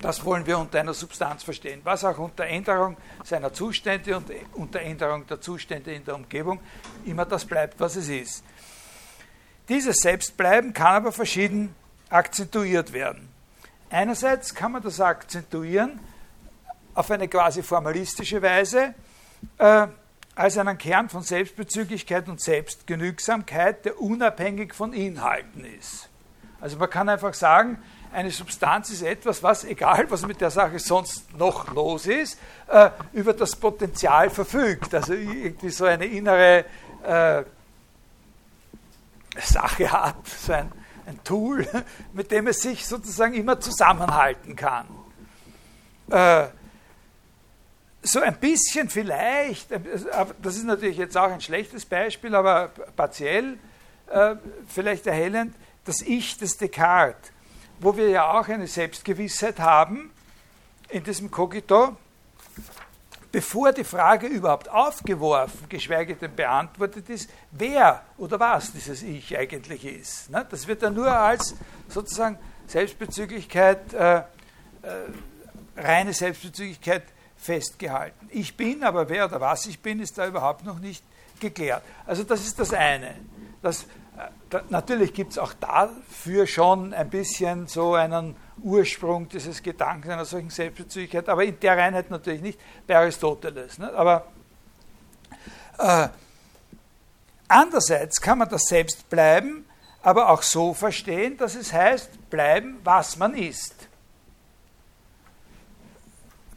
Das 0.01 0.25
wollen 0.25 0.47
wir 0.47 0.59
unter 0.59 0.79
einer 0.81 0.95
Substanz 0.95 1.43
verstehen, 1.43 1.81
was 1.83 2.05
auch 2.05 2.19
unter 2.19 2.45
Änderung 2.45 2.97
seiner 3.25 3.53
Zustände 3.53 4.17
und 4.17 4.31
unter 4.55 4.81
Änderung 4.81 5.27
der 5.27 5.41
Zustände 5.41 5.93
in 5.93 6.05
der 6.05 6.15
Umgebung 6.15 6.61
immer 7.05 7.25
das 7.25 7.45
bleibt, 7.45 7.81
was 7.81 7.97
es 7.97 8.09
ist. 8.09 8.45
Dieses 9.69 9.99
Selbstbleiben 9.99 10.73
kann 10.73 10.95
aber 10.95 11.13
verschieden 11.13 11.75
akzentuiert 12.11 12.93
werden. 12.93 13.29
Einerseits 13.91 14.55
kann 14.55 14.73
man 14.73 14.83
das 14.83 15.01
akzentuieren 15.01 15.99
auf 16.95 17.11
eine 17.11 17.29
quasi 17.29 17.63
formalistische 17.63 18.41
Weise, 18.41 18.95
äh, 19.59 19.89
als 20.35 20.57
einen 20.57 20.79
Kern 20.79 21.09
von 21.09 21.23
Selbstbezüglichkeit 21.23 22.29
und 22.29 22.41
Selbstgenügsamkeit, 22.41 23.85
der 23.85 24.01
unabhängig 24.01 24.75
von 24.75 24.93
Inhalten 24.93 25.65
ist. 25.65 26.09
Also 26.61 26.77
man 26.79 26.89
kann 26.89 27.09
einfach 27.09 27.35
sagen, 27.35 27.83
eine 28.13 28.31
Substanz 28.31 28.91
ist 28.91 29.03
etwas, 29.03 29.43
was, 29.43 29.65
egal 29.65 30.11
was 30.11 30.27
mit 30.27 30.41
der 30.41 30.51
Sache 30.51 30.79
sonst 30.79 31.33
noch 31.37 31.73
los 31.75 32.07
ist, 32.07 32.39
äh, 32.69 32.91
über 33.13 33.33
das 33.33 33.55
Potenzial 33.57 34.31
verfügt. 34.31 34.95
Also 34.95 35.15
irgendwie 35.15 35.71
so 35.71 35.85
eine 35.85 36.07
innere 36.07 36.65
äh, 37.05 37.45
Sache 39.41 39.93
hat, 39.93 40.27
so 40.27 40.53
ein, 40.53 40.73
ein, 41.07 41.23
Tool, 41.23 41.67
mit 42.13 42.31
dem 42.31 42.47
es 42.47 42.63
sich 42.63 42.87
sozusagen 42.87 43.35
immer 43.35 43.61
zusammenhalten 43.61 44.57
kann. 44.57 44.87
Äh, 46.11 46.49
so 48.03 48.21
ein 48.21 48.37
bisschen 48.39 48.89
vielleicht, 48.89 49.71
das 49.71 50.57
ist 50.57 50.65
natürlich 50.65 50.97
jetzt 50.97 51.17
auch 51.17 51.31
ein 51.31 51.41
schlechtes 51.41 51.85
Beispiel, 51.85 52.35
aber 52.35 52.69
partiell 52.97 53.59
äh, 54.09 54.37
vielleicht 54.67 55.07
erhellend, 55.07 55.55
das 55.85 56.01
Ich 56.01 56.39
des 56.39 56.57
Descartes 56.57 57.33
wo 57.81 57.97
wir 57.97 58.09
ja 58.09 58.33
auch 58.33 58.49
eine 58.49 58.67
Selbstgewissheit 58.67 59.61
haben 59.61 60.11
in 60.89 61.05
diesem 61.05 61.31
Cogito, 61.31 61.97
bevor 63.31 63.73
die 63.73 63.85
Frage 63.85 64.27
überhaupt 64.27 64.71
aufgeworfen, 64.71 65.69
geschweige 65.69 66.17
denn 66.17 66.35
beantwortet 66.35 67.09
ist, 67.11 67.31
wer 67.51 68.03
oder 68.17 68.41
was 68.41 68.73
dieses 68.73 69.03
Ich 69.03 69.37
eigentlich 69.37 69.85
ist. 69.85 70.31
Ne? 70.31 70.47
Das 70.51 70.67
wird 70.67 70.83
dann 70.83 70.95
nur 70.95 71.13
als 71.13 71.55
sozusagen 71.89 72.39
Selbstbezüglichkeit, 72.67 73.93
äh, 73.93 74.17
äh, 74.19 74.25
reine 75.77 76.13
Selbstbezüglichkeit 76.13 77.05
festgehalten. 77.37 78.29
Ich 78.31 78.57
bin, 78.57 78.83
aber 78.83 79.09
wer 79.09 79.27
oder 79.27 79.41
was 79.41 79.67
ich 79.67 79.81
bin, 79.81 80.01
ist 80.01 80.19
da 80.19 80.27
überhaupt 80.27 80.65
noch 80.65 80.79
nicht 80.79 81.05
geklärt. 81.39 81.83
Also 82.07 82.25
das 82.25 82.47
ist 82.47 82.59
das 82.59 82.73
eine. 82.73 83.15
Das 83.63 83.83
da, 83.83 83.89
natürlich 84.71 85.13
gibt 85.15 85.33
es 85.33 85.39
auch 85.39 85.53
dafür 85.55 86.47
schon 86.47 86.93
ein 86.95 87.11
bisschen 87.11 87.67
so 87.67 87.95
einen 87.95 88.37
Ursprung 88.63 89.29
dieses 89.29 89.63
Gedankens 89.63 90.13
einer 90.13 90.25
solchen 90.25 90.51
Selbstbezüglichkeit, 90.51 91.29
aber 91.29 91.45
in 91.45 91.59
der 91.61 91.77
Reinheit 91.77 92.11
natürlich 92.11 92.41
nicht 92.41 92.59
bei 92.87 92.97
Aristoteles. 92.97 93.79
Ne? 93.79 93.93
Aber 93.93 94.27
äh, 95.79 96.09
andererseits 97.47 98.21
kann 98.21 98.39
man 98.39 98.49
das 98.49 98.65
Selbstbleiben 98.65 99.65
aber 100.03 100.31
auch 100.31 100.43
so 100.43 100.75
verstehen, 100.75 101.37
dass 101.37 101.55
es 101.55 101.73
heißt, 101.73 102.31
bleiben, 102.31 102.79
was 102.85 103.17
man 103.17 103.35
ist. 103.35 103.75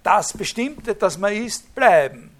Das 0.03 0.33
Bestimmte, 0.33 0.95
das 0.95 1.17
man 1.17 1.33
ist, 1.33 1.73
bleiben. 1.75 2.31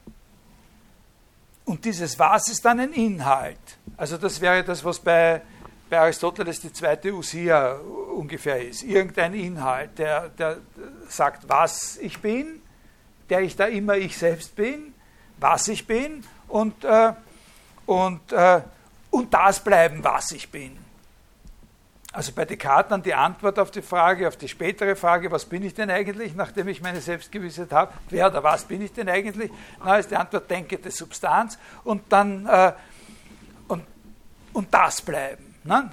Und 1.65 1.85
dieses 1.85 2.17
Was 2.17 2.47
ist 2.49 2.65
dann 2.65 2.79
ein 2.79 2.93
Inhalt. 2.93 3.70
Also 3.97 4.17
das 4.17 4.39
wäre 4.41 4.63
das, 4.63 4.83
was 4.83 4.99
bei, 4.99 5.41
bei 5.89 5.99
Aristoteles 5.99 6.59
die 6.61 6.73
zweite 6.73 7.13
Usia 7.13 7.73
ungefähr 8.15 8.67
ist. 8.67 8.83
Irgendein 8.83 9.33
Inhalt, 9.33 9.97
der, 9.97 10.29
der 10.29 10.57
sagt, 11.07 11.47
was 11.47 11.97
ich 11.97 12.19
bin, 12.19 12.61
der 13.29 13.41
ich 13.41 13.55
da 13.55 13.65
immer 13.65 13.95
ich 13.95 14.17
selbst 14.17 14.55
bin, 14.55 14.93
was 15.37 15.67
ich 15.67 15.87
bin 15.87 16.23
und, 16.47 16.83
äh, 16.83 17.13
und, 17.85 18.31
äh, 18.31 18.61
und 19.09 19.33
das 19.33 19.63
bleiben, 19.63 20.03
was 20.03 20.31
ich 20.31 20.49
bin. 20.49 20.77
Also 22.13 22.33
bei 22.33 22.43
Descartes 22.43 22.89
dann 22.89 23.01
die 23.01 23.13
Antwort 23.13 23.57
auf 23.57 23.71
die 23.71 23.81
Frage, 23.81 24.27
auf 24.27 24.35
die 24.35 24.49
spätere 24.49 24.97
Frage, 24.97 25.31
was 25.31 25.45
bin 25.45 25.63
ich 25.63 25.73
denn 25.73 25.89
eigentlich, 25.89 26.35
nachdem 26.35 26.67
ich 26.67 26.81
meine 26.81 26.99
Selbstgewissheit 26.99 27.71
habe, 27.71 27.93
wer 28.09 28.27
oder 28.27 28.43
was 28.43 28.65
bin 28.65 28.81
ich 28.81 28.91
denn 28.91 29.07
eigentlich? 29.07 29.49
Na, 29.81 29.95
ist 29.95 30.11
die 30.11 30.17
Antwort, 30.17 30.51
denke 30.51 30.77
die 30.77 30.91
Substanz 30.91 31.57
und 31.85 32.01
dann 32.09 32.45
äh, 32.47 32.73
und 34.53 34.73
das 34.73 35.01
bleiben. 35.01 35.55
Ne? 35.63 35.91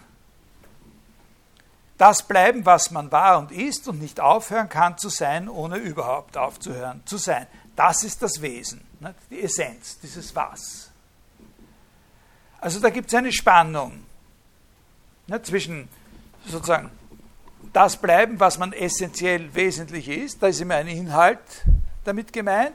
Das 1.97 2.22
bleiben, 2.22 2.64
was 2.64 2.90
man 2.90 3.10
war 3.10 3.39
und 3.39 3.51
ist 3.51 3.89
und 3.89 4.01
nicht 4.01 4.20
aufhören 4.20 4.68
kann 4.68 4.98
zu 4.98 5.09
sein, 5.09 5.48
ohne 5.48 5.76
überhaupt 5.76 6.36
aufzuhören 6.36 7.02
zu 7.05 7.16
sein. 7.16 7.47
Das 7.74 8.05
ist 8.05 8.22
das 8.22 8.40
Wesen, 8.40 8.86
ne? 9.01 9.14
die 9.30 9.43
Essenz, 9.43 9.98
dieses 10.01 10.35
Was. 10.35 10.90
Also 12.60 12.80
da 12.80 12.90
gibt 12.90 13.09
es 13.09 13.14
eine 13.14 13.32
Spannung 13.32 14.05
ne, 15.26 15.40
zwischen 15.43 15.89
sozusagen 16.47 16.90
das 17.72 17.97
bleiben, 17.97 18.40
was 18.40 18.59
man 18.59 18.72
essentiell 18.72 19.55
wesentlich 19.55 20.09
ist, 20.09 20.43
da 20.43 20.48
ist 20.48 20.60
immer 20.60 20.76
ein 20.76 20.89
Inhalt 20.89 21.39
damit 22.05 22.32
gemeint, 22.32 22.74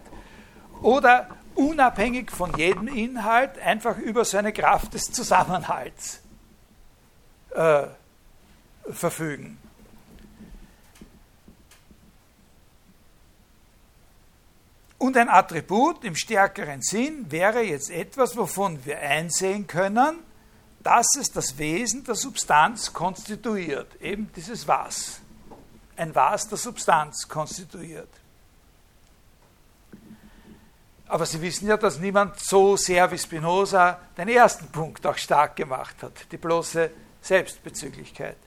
oder 0.81 1.27
unabhängig 1.55 2.31
von 2.31 2.55
jedem 2.57 2.87
Inhalt 2.87 3.57
einfach 3.59 3.97
über 3.97 4.25
so 4.25 4.37
eine 4.37 4.53
Kraft 4.53 4.93
des 4.93 5.11
Zusammenhalts 5.11 6.21
äh, 7.51 7.83
verfügen. 8.89 9.57
Und 14.97 15.17
ein 15.17 15.27
Attribut 15.27 16.05
im 16.05 16.15
stärkeren 16.15 16.81
Sinn 16.81 17.29
wäre 17.29 17.61
jetzt 17.61 17.89
etwas, 17.89 18.37
wovon 18.37 18.85
wir 18.85 18.99
einsehen 18.99 19.67
können, 19.67 20.19
dass 20.81 21.07
es 21.19 21.29
das 21.31 21.57
Wesen 21.57 22.05
der 22.05 22.15
Substanz 22.15 22.93
konstituiert, 22.93 23.99
eben 24.01 24.31
dieses 24.33 24.65
Was. 24.67 25.19
Ein 25.97 26.15
Was 26.15 26.47
der 26.47 26.57
Substanz 26.57 27.27
konstituiert. 27.27 28.09
Aber 31.13 31.27
Sie 31.27 31.39
wissen 31.43 31.67
ja, 31.67 31.77
dass 31.77 31.99
niemand 31.99 32.39
so 32.39 32.75
sehr 32.75 33.11
wie 33.11 33.19
Spinoza 33.19 33.99
den 34.17 34.29
ersten 34.29 34.65
Punkt 34.69 35.05
auch 35.05 35.15
stark 35.15 35.55
gemacht 35.55 36.01
hat, 36.01 36.13
die 36.31 36.37
bloße 36.37 36.89
Selbstbezüglichkeit. 37.21 38.37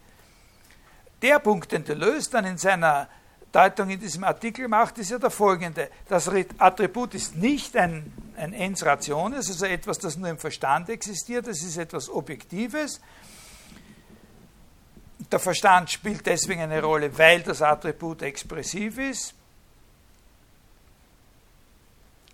Der 1.22 1.38
Punkt, 1.38 1.70
den 1.70 1.84
Deleuze 1.84 2.32
dann 2.32 2.44
in 2.44 2.58
seiner 2.58 3.08
Deutung 3.52 3.90
in 3.90 4.00
diesem 4.00 4.24
Artikel 4.24 4.66
macht, 4.66 4.98
ist 4.98 5.12
ja 5.12 5.18
der 5.20 5.30
folgende. 5.30 5.90
Das 6.08 6.28
Attribut 6.58 7.14
ist 7.14 7.36
nicht 7.36 7.76
ein, 7.76 8.12
ein 8.36 8.52
Ens 8.52 8.84
Rationis, 8.84 9.48
also 9.48 9.66
etwas, 9.66 10.00
das 10.00 10.16
nur 10.16 10.28
im 10.28 10.38
Verstand 10.38 10.88
existiert, 10.88 11.46
es 11.46 11.62
ist 11.62 11.76
etwas 11.76 12.10
Objektives. 12.10 13.00
Der 15.30 15.38
Verstand 15.38 15.92
spielt 15.92 16.26
deswegen 16.26 16.62
eine 16.62 16.82
Rolle, 16.82 17.16
weil 17.16 17.42
das 17.42 17.62
Attribut 17.62 18.22
expressiv 18.22 18.98
ist 18.98 19.35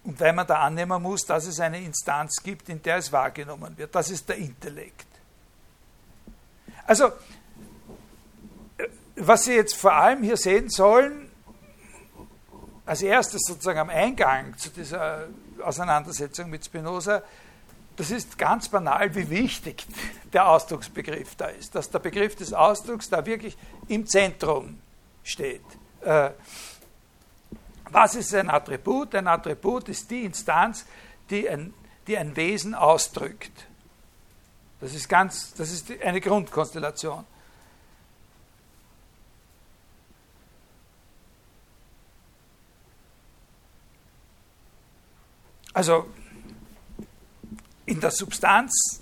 und 0.04 0.18
weil 0.20 0.32
man 0.32 0.46
da 0.46 0.60
annehmen 0.60 1.00
muss, 1.02 1.24
dass 1.24 1.46
es 1.46 1.60
eine 1.60 1.80
Instanz 1.80 2.42
gibt, 2.42 2.68
in 2.68 2.82
der 2.82 2.96
es 2.96 3.12
wahrgenommen 3.12 3.76
wird. 3.78 3.94
Das 3.94 4.10
ist 4.10 4.28
der 4.28 4.36
Intellekt. 4.36 5.06
Also 6.86 7.12
was 9.16 9.44
Sie 9.44 9.52
jetzt 9.52 9.76
vor 9.76 9.92
allem 9.92 10.22
hier 10.22 10.36
sehen 10.36 10.68
sollen, 10.68 11.30
als 12.84 13.02
erstes 13.02 13.42
sozusagen 13.46 13.78
am 13.78 13.90
Eingang 13.90 14.56
zu 14.58 14.70
dieser 14.70 15.28
Auseinandersetzung 15.62 16.50
mit 16.50 16.64
Spinoza, 16.64 17.22
das 17.94 18.10
ist 18.10 18.38
ganz 18.38 18.68
banal, 18.68 19.14
wie 19.14 19.28
wichtig 19.30 19.86
der 20.32 20.48
Ausdrucksbegriff 20.48 21.36
da 21.36 21.46
ist, 21.46 21.74
dass 21.74 21.90
der 21.90 21.98
Begriff 21.98 22.34
des 22.34 22.52
Ausdrucks 22.52 23.10
da 23.10 23.24
wirklich 23.26 23.56
im 23.86 24.06
Zentrum 24.06 24.78
steht. 25.22 25.64
Was 27.92 28.14
ist 28.14 28.34
ein 28.34 28.48
Attribut? 28.48 29.14
Ein 29.14 29.28
Attribut 29.28 29.88
ist 29.90 30.10
die 30.10 30.24
Instanz, 30.24 30.86
die 31.28 31.48
ein, 31.48 31.74
die 32.06 32.16
ein 32.16 32.34
Wesen 32.36 32.74
ausdrückt. 32.74 33.66
Das 34.80 34.94
ist, 34.94 35.08
ganz, 35.08 35.52
das 35.54 35.70
ist 35.70 35.92
eine 36.02 36.20
Grundkonstellation. 36.20 37.24
Also 45.74 46.08
in 47.84 48.00
der 48.00 48.10
Substanz 48.10 49.00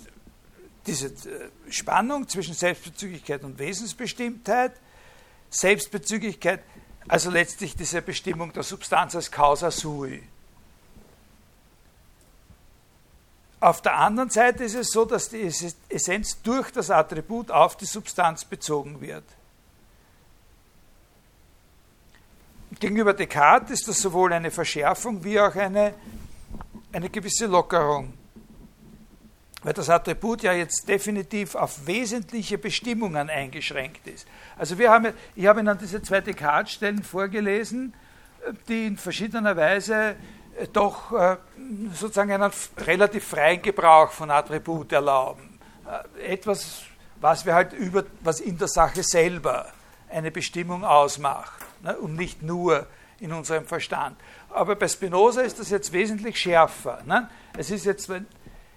diese 0.85 1.07
äh, 1.07 1.49
Spannung 1.69 2.27
zwischen 2.27 2.53
Selbstbezüglichkeit 2.53 3.43
und 3.43 3.57
Wesensbestimmtheit, 3.57 4.73
Selbstbezüglichkeit, 5.49 6.63
also 7.07 7.29
letztlich 7.29 7.75
diese 7.75 8.01
Bestimmung 8.01 8.53
der 8.53 8.63
Substanz 8.63 9.15
als 9.15 9.31
Causa 9.31 9.71
sui. 9.71 10.23
auf 13.61 13.81
der 13.81 13.95
anderen 13.95 14.31
Seite 14.31 14.63
ist 14.63 14.73
es 14.73 14.87
so, 14.87 15.05
dass 15.05 15.29
die 15.29 15.49
Essenz 15.87 16.41
durch 16.41 16.71
das 16.71 16.89
Attribut 16.89 17.51
auf 17.51 17.77
die 17.77 17.85
Substanz 17.85 18.43
bezogen 18.43 18.99
wird. 18.99 19.23
Gegenüber 22.79 23.13
Descartes 23.13 23.81
ist 23.81 23.87
das 23.87 23.99
sowohl 23.99 24.33
eine 24.33 24.49
Verschärfung 24.49 25.23
wie 25.23 25.39
auch 25.39 25.55
eine, 25.55 25.93
eine 26.91 27.09
gewisse 27.09 27.45
Lockerung 27.45 28.13
weil 29.63 29.73
das 29.73 29.89
Attribut 29.89 30.43
ja 30.43 30.53
jetzt 30.53 30.87
definitiv 30.87 31.55
auf 31.55 31.85
wesentliche 31.85 32.57
Bestimmungen 32.57 33.29
eingeschränkt 33.29 34.07
ist. 34.07 34.27
Also 34.57 34.77
wir 34.77 34.89
haben, 34.91 35.13
ich 35.35 35.45
habe 35.45 35.59
Ihnen 35.59 35.77
diese 35.77 36.01
zwei 36.01 36.21
Descartes-Stellen 36.21 37.03
vorgelesen, 37.03 37.93
die 38.67 38.87
in 38.87 38.97
verschiedener 38.97 39.55
Weise 39.55 40.15
äh, 40.57 40.67
doch 40.71 41.11
äh, 41.11 41.37
sozusagen 41.93 42.31
einen 42.31 42.51
relativ 42.77 43.25
freien 43.27 43.61
Gebrauch 43.61 44.11
von 44.11 44.31
Attribut 44.31 44.91
erlauben. 44.91 45.59
Äh, 46.17 46.33
etwas, 46.33 46.81
was 47.19 47.45
wir 47.45 47.53
halt 47.53 47.73
über, 47.73 48.03
was 48.21 48.39
in 48.39 48.57
der 48.57 48.67
Sache 48.67 49.03
selber 49.03 49.71
eine 50.09 50.31
Bestimmung 50.31 50.83
ausmacht 50.83 51.65
ne, 51.83 51.95
und 51.97 52.15
nicht 52.15 52.41
nur 52.41 52.87
in 53.19 53.31
unserem 53.31 53.65
Verstand. 53.65 54.17
Aber 54.49 54.75
bei 54.75 54.87
Spinoza 54.87 55.41
ist 55.41 55.59
das 55.59 55.69
jetzt 55.69 55.93
wesentlich 55.93 56.37
schärfer. 56.37 57.01
Ne? 57.05 57.29
Es 57.55 57.69
ist 57.69 57.85
jetzt, 57.85 58.09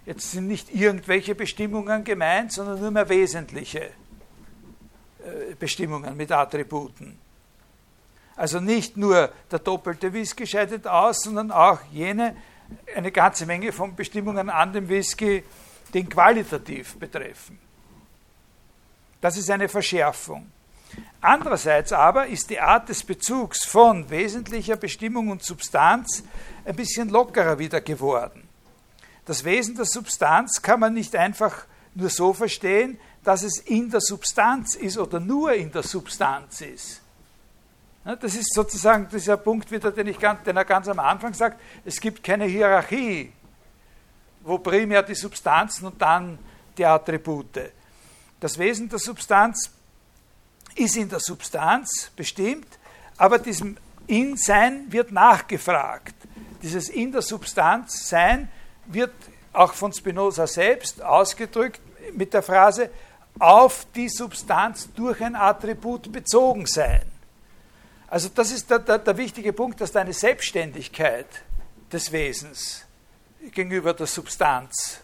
Jetzt 0.05 0.31
sind 0.31 0.47
nicht 0.47 0.73
irgendwelche 0.73 1.33
Bestimmungen 1.33 2.03
gemeint, 2.03 2.53
sondern 2.53 2.79
nur 2.79 2.91
mehr 2.91 3.09
wesentliche 3.09 3.85
äh, 5.25 5.55
Bestimmungen 5.57 6.15
mit 6.15 6.31
Attributen. 6.31 7.17
Also 8.35 8.59
nicht 8.59 8.97
nur 8.97 9.31
der 9.49 9.59
doppelte 9.59 10.13
Whisky 10.13 10.45
scheidet 10.45 10.85
aus, 10.85 11.21
sondern 11.23 11.51
auch 11.51 11.79
jene, 11.91 12.35
eine 12.95 13.11
ganze 13.11 13.45
Menge 13.45 13.71
von 13.71 13.95
Bestimmungen 13.95 14.49
an 14.49 14.73
dem 14.73 14.89
Whisky, 14.89 15.43
die 15.93 15.99
ihn 15.99 16.09
qualitativ 16.09 16.97
betreffen. 16.97 17.57
Das 19.21 19.37
ist 19.37 19.49
eine 19.49 19.69
Verschärfung. 19.69 20.51
Andererseits 21.21 21.91
aber 21.93 22.27
ist 22.27 22.49
die 22.49 22.59
Art 22.59 22.89
des 22.89 23.03
Bezugs 23.03 23.65
von 23.65 24.09
wesentlicher 24.09 24.75
Bestimmung 24.75 25.29
und 25.29 25.41
Substanz 25.43 26.23
ein 26.63 26.75
bisschen 26.75 27.09
lockerer 27.09 27.57
wieder 27.57 27.81
geworden. 27.81 28.44
Das 29.25 29.43
Wesen 29.43 29.75
der 29.75 29.85
Substanz 29.85 30.61
kann 30.61 30.79
man 30.79 30.93
nicht 30.93 31.15
einfach 31.15 31.65
nur 31.95 32.09
so 32.09 32.33
verstehen, 32.33 32.99
dass 33.23 33.43
es 33.43 33.57
in 33.57 33.89
der 33.89 34.01
Substanz 34.01 34.75
ist 34.75 34.97
oder 34.97 35.19
nur 35.19 35.53
in 35.53 35.71
der 35.71 35.83
Substanz 35.83 36.61
ist. 36.61 37.01
Das 38.03 38.35
ist 38.35 38.53
sozusagen 38.53 39.09
dieser 39.09 39.37
Punkt 39.37 39.71
wieder, 39.71 39.91
den, 39.91 40.05
ich, 40.07 40.17
den 40.17 40.57
er 40.57 40.65
ganz 40.65 40.87
am 40.87 40.99
Anfang 40.99 41.33
sagt, 41.33 41.59
es 41.83 41.99
gibt 41.99 42.23
keine 42.23 42.45
Hierarchie, 42.45 43.31
wo 44.41 44.59
primär 44.59 45.01
die 45.01 45.15
Substanzen 45.15 45.87
und 45.87 45.99
dann 45.99 46.37
die 46.77 46.85
Attribute. 46.85 47.71
Das 48.39 48.59
Wesen 48.59 48.89
der 48.89 48.99
Substanz 48.99 49.71
ist 50.75 50.97
in 50.97 51.09
der 51.09 51.19
Substanz 51.19 52.11
bestimmt, 52.15 52.67
aber 53.17 53.39
diesem 53.39 53.75
In-Sein 54.05 54.91
wird 54.91 55.11
nachgefragt. 55.11 56.13
Dieses 56.61 56.89
in 56.89 57.11
der 57.11 57.23
Substanz 57.23 58.07
Sein 58.07 58.49
wird 58.87 59.13
auch 59.53 59.73
von 59.73 59.93
Spinoza 59.93 60.47
selbst 60.47 61.01
ausgedrückt 61.01 61.81
mit 62.13 62.33
der 62.33 62.43
Phrase 62.43 62.89
auf 63.39 63.85
die 63.95 64.09
Substanz 64.09 64.89
durch 64.93 65.21
ein 65.21 65.35
Attribut 65.35 66.11
bezogen 66.11 66.65
sein. 66.65 67.03
Also 68.07 68.29
das 68.33 68.51
ist 68.51 68.69
der, 68.69 68.79
der, 68.79 68.99
der 68.99 69.17
wichtige 69.17 69.51
Punkt, 69.51 69.81
dass 69.81 69.91
da 69.91 70.01
eine 70.01 70.13
Selbstständigkeit 70.13 71.27
des 71.91 72.11
Wesens 72.11 72.85
gegenüber 73.51 73.93
der 73.93 74.07
Substanz 74.07 75.01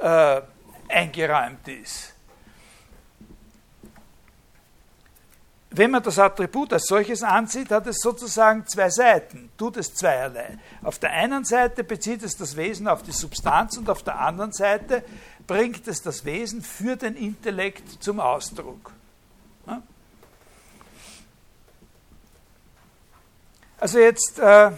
äh, 0.00 0.40
eingeräumt 0.88 1.68
ist. 1.68 2.13
Wenn 5.76 5.90
man 5.90 6.02
das 6.02 6.18
Attribut 6.18 6.72
als 6.72 6.86
solches 6.86 7.22
ansieht, 7.22 7.70
hat 7.70 7.86
es 7.86 7.98
sozusagen 8.00 8.66
zwei 8.66 8.90
Seiten, 8.90 9.50
tut 9.58 9.76
es 9.76 9.94
zweierlei. 9.94 10.58
Auf 10.82 10.98
der 10.98 11.10
einen 11.10 11.44
Seite 11.44 11.84
bezieht 11.84 12.22
es 12.22 12.36
das 12.36 12.56
Wesen 12.56 12.86
auf 12.86 13.02
die 13.02 13.12
Substanz 13.12 13.76
und 13.76 13.90
auf 13.90 14.02
der 14.02 14.20
anderen 14.20 14.52
Seite 14.52 15.02
bringt 15.46 15.88
es 15.88 16.02
das 16.02 16.24
Wesen 16.24 16.62
für 16.62 16.96
den 16.96 17.16
Intellekt 17.16 18.02
zum 18.02 18.20
Ausdruck. 18.20 18.92
Also 23.84 23.98
jetzt, 23.98 24.38
äh, 24.38 24.70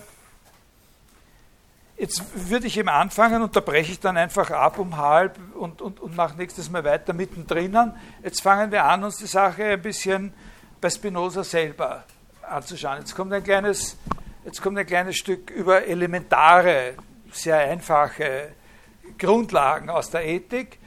jetzt 1.97 2.25
würde 2.35 2.67
ich 2.67 2.77
eben 2.77 2.89
anfangen 2.89 3.43
und 3.43 3.55
da 3.55 3.61
breche 3.61 3.93
ich 3.93 4.01
dann 4.01 4.17
einfach 4.17 4.51
ab 4.51 4.81
um 4.81 4.97
halb 4.97 5.39
und, 5.55 5.81
und, 5.81 6.01
und 6.01 6.17
mache 6.17 6.37
nächstes 6.37 6.71
Mal 6.71 6.83
weiter 6.83 7.13
mittendrin. 7.13 7.93
Jetzt 8.25 8.41
fangen 8.41 8.73
wir 8.73 8.85
an, 8.85 9.05
uns 9.05 9.19
die 9.19 9.27
Sache 9.27 9.65
ein 9.65 9.83
bisschen 9.83 10.33
bei 10.87 10.91
Spinoza 10.91 11.43
selber 11.43 12.05
anzuschauen. 12.43 12.99
Jetzt 13.01 13.17
kommt 13.17 13.33
ein 13.33 13.43
kleines, 13.43 13.97
jetzt 14.45 14.63
kommt 14.63 14.79
ein 14.79 14.87
kleines 14.87 15.17
Stück 15.17 15.51
über 15.51 15.85
elementare, 15.85 16.95
sehr 17.33 17.59
einfache 17.59 18.53
Grundlagen 19.19 19.91
aus 19.91 20.11
der 20.11 20.25
Ethik 20.25 20.79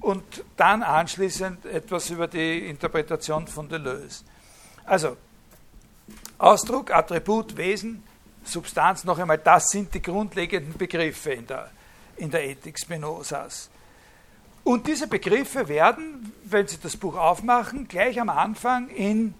und 0.00 0.24
dann 0.56 0.82
anschließend 0.82 1.66
etwas 1.66 2.10
über 2.10 2.26
die 2.26 2.68
Interpretation 2.68 3.46
von 3.46 3.68
Deleuze. 3.68 4.24
Also, 4.86 5.16
Ausdruck, 6.38 6.92
Attribut, 6.92 7.56
Wesen, 7.56 8.02
Substanz, 8.42 9.04
noch 9.04 9.20
einmal, 9.20 9.38
das 9.38 9.68
sind 9.68 9.94
die 9.94 10.02
grundlegenden 10.02 10.76
Begriffe 10.76 11.30
in 11.30 11.46
der, 11.46 11.70
in 12.16 12.28
der 12.28 12.44
Ethik 12.44 12.76
Spinozas. 12.76 13.70
Und 14.64 14.88
diese 14.88 15.06
Begriffe 15.06 15.68
werden, 15.68 16.32
wenn 16.42 16.66
Sie 16.66 16.78
das 16.82 16.96
Buch 16.96 17.16
aufmachen, 17.16 17.86
gleich 17.86 18.20
am 18.20 18.30
Anfang 18.30 18.88
in 18.88 19.34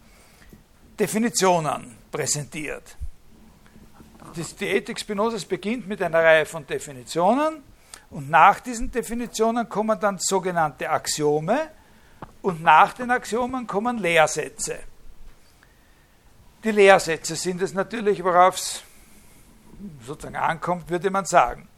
Definitionen 0.99 1.97
präsentiert. 2.11 2.97
Die 4.61 4.67
Ethik 4.67 4.99
Spinozas 4.99 5.45
beginnt 5.45 5.87
mit 5.87 6.03
einer 6.03 6.19
Reihe 6.19 6.47
von 6.47 6.67
Definitionen 6.67 7.63
und 8.11 8.31
nach 8.31 8.61
diesen 8.61 8.91
Definitionen 8.91 9.69
kommen 9.69 9.99
dann 9.99 10.19
sogenannte 10.19 10.89
Axiome 10.89 11.71
und 12.43 12.63
nach 12.63 12.93
den 12.93 13.11
Axiomen 13.11 13.67
kommen 13.67 13.99
Lehrsätze. 13.99 14.79
Die 16.63 16.71
Lehrsätze 16.71 17.37
sind 17.37 17.61
es 17.63 17.75
natürlich, 17.75 18.23
worauf 18.23 18.57
es 18.57 18.83
sozusagen 20.05 20.37
ankommt, 20.37 20.89
würde 20.89 21.11
man 21.11 21.25
sagen. 21.25 21.69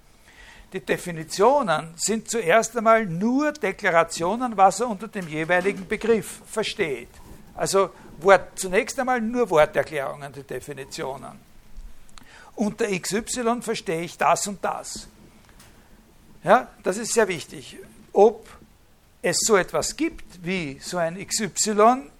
Die 0.73 0.81
Definitionen 0.81 1.95
sind 1.97 2.29
zuerst 2.29 2.77
einmal 2.77 3.07
nur 3.07 3.53
Deklarationen, 3.53 4.57
was 4.57 4.81
er 4.81 4.89
unter 4.89 5.09
dem 5.09 5.27
jeweiligen 5.29 5.87
Begriff 5.89 6.43
versteht. 6.47 7.09
Also 7.55 7.91
Wort, 8.19 8.59
zunächst 8.59 8.99
einmal 8.99 9.21
nur 9.21 9.49
Worterklärungen, 9.51 10.33
die 10.33 10.43
Definitionen. 10.43 11.39
Unter 12.55 12.87
XY 12.87 13.61
verstehe 13.61 14.03
ich 14.03 14.17
das 14.17 14.47
und 14.47 14.65
das. 14.65 15.09
Ja, 16.43 16.69
das 16.83 16.97
ist 16.97 17.13
sehr 17.13 17.29
wichtig. 17.29 17.77
Ob 18.13 18.49
es 19.21 19.39
so 19.41 19.57
etwas 19.57 19.97
gibt 19.97 20.45
wie 20.45 20.79
so 20.81 20.97
ein 20.97 21.17
XY, 21.27 22.11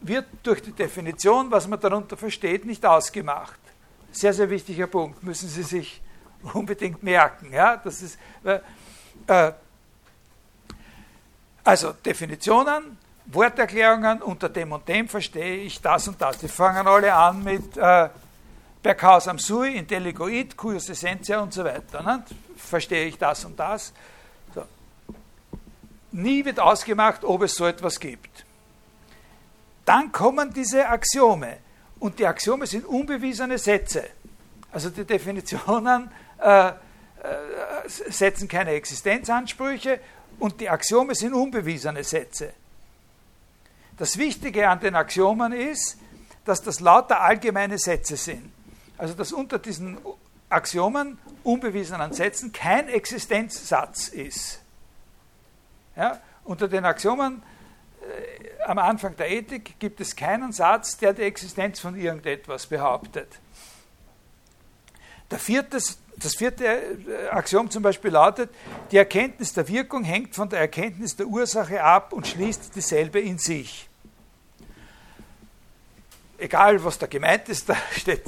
wird 0.00 0.26
durch 0.42 0.62
die 0.62 0.72
Definition, 0.72 1.50
was 1.50 1.66
man 1.66 1.80
darunter 1.80 2.16
versteht, 2.16 2.64
nicht 2.64 2.84
ausgemacht. 2.84 3.58
Sehr, 4.12 4.32
sehr 4.32 4.50
wichtiger 4.50 4.86
Punkt, 4.86 5.22
müssen 5.22 5.48
Sie 5.48 5.62
sich 5.62 6.02
unbedingt 6.52 7.02
merken. 7.02 7.52
Ja? 7.52 7.76
Das 7.76 8.02
ist, 8.02 8.18
äh, 8.44 9.52
also 11.64 11.92
Definitionen, 11.92 12.97
Worterklärungen, 13.30 14.22
unter 14.22 14.48
dem 14.48 14.72
und 14.72 14.88
dem 14.88 15.08
verstehe 15.08 15.56
ich 15.56 15.80
das 15.80 16.08
und 16.08 16.20
das. 16.20 16.38
Die 16.38 16.48
fangen 16.48 16.86
alle 16.86 17.12
an 17.12 17.44
mit 17.44 17.76
äh, 17.76 18.08
per 18.82 18.94
causam 18.94 19.38
sui, 19.38 19.76
intelligo 19.76 20.28
it, 20.28 20.56
cuius 20.56 20.88
essentia 20.88 21.40
und 21.40 21.52
so 21.52 21.62
weiter. 21.62 22.02
Ne? 22.02 22.24
Verstehe 22.56 23.06
ich 23.06 23.18
das 23.18 23.44
und 23.44 23.58
das. 23.58 23.92
So. 24.54 24.62
Nie 26.12 26.44
wird 26.44 26.58
ausgemacht, 26.58 27.22
ob 27.22 27.42
es 27.42 27.54
so 27.54 27.66
etwas 27.66 28.00
gibt. 28.00 28.46
Dann 29.84 30.10
kommen 30.10 30.52
diese 30.52 30.88
Axiome. 30.88 31.58
Und 31.98 32.18
die 32.18 32.26
Axiome 32.26 32.66
sind 32.66 32.86
unbewiesene 32.86 33.58
Sätze. 33.58 34.04
Also 34.72 34.90
die 34.90 35.04
Definitionen 35.04 36.10
äh, 36.40 36.68
äh, 36.68 36.72
setzen 37.86 38.48
keine 38.48 38.70
Existenzansprüche 38.70 40.00
und 40.38 40.60
die 40.60 40.70
Axiome 40.70 41.14
sind 41.14 41.34
unbewiesene 41.34 42.04
Sätze. 42.04 42.52
Das 43.98 44.16
Wichtige 44.16 44.68
an 44.68 44.80
den 44.80 44.94
Axiomen 44.94 45.52
ist, 45.52 45.98
dass 46.44 46.62
das 46.62 46.80
lauter 46.80 47.20
allgemeine 47.20 47.78
Sätze 47.78 48.16
sind. 48.16 48.52
Also 48.96 49.14
dass 49.14 49.32
unter 49.32 49.58
diesen 49.58 49.98
Axiomen, 50.48 51.18
unbewiesenen 51.42 52.12
Sätzen, 52.12 52.52
kein 52.52 52.88
Existenzsatz 52.88 54.08
ist. 54.08 54.60
Ja? 55.96 56.20
Unter 56.44 56.68
den 56.68 56.84
Axiomen 56.84 57.42
äh, 58.00 58.62
am 58.64 58.78
Anfang 58.78 59.16
der 59.16 59.30
Ethik 59.30 59.78
gibt 59.78 60.00
es 60.00 60.16
keinen 60.16 60.52
Satz, 60.52 60.96
der 60.96 61.12
die 61.12 61.22
Existenz 61.22 61.80
von 61.80 61.96
irgendetwas 61.96 62.66
behauptet. 62.66 63.28
Der 65.30 65.38
viertes, 65.38 65.98
das 66.16 66.34
vierte 66.36 66.64
äh, 66.64 67.28
Axiom 67.30 67.70
zum 67.70 67.82
Beispiel 67.82 68.12
lautet, 68.12 68.50
die 68.90 68.96
Erkenntnis 68.96 69.52
der 69.52 69.68
Wirkung 69.68 70.04
hängt 70.04 70.34
von 70.34 70.48
der 70.48 70.60
Erkenntnis 70.60 71.16
der 71.16 71.26
Ursache 71.26 71.82
ab 71.82 72.12
und 72.12 72.26
schließt 72.26 72.74
dieselbe 72.74 73.20
in 73.20 73.38
sich. 73.38 73.87
Egal, 76.38 76.82
was 76.84 76.98
da 76.98 77.06
gemeint 77.06 77.48
ist, 77.48 77.68
da, 77.68 77.76
steht, 77.92 78.22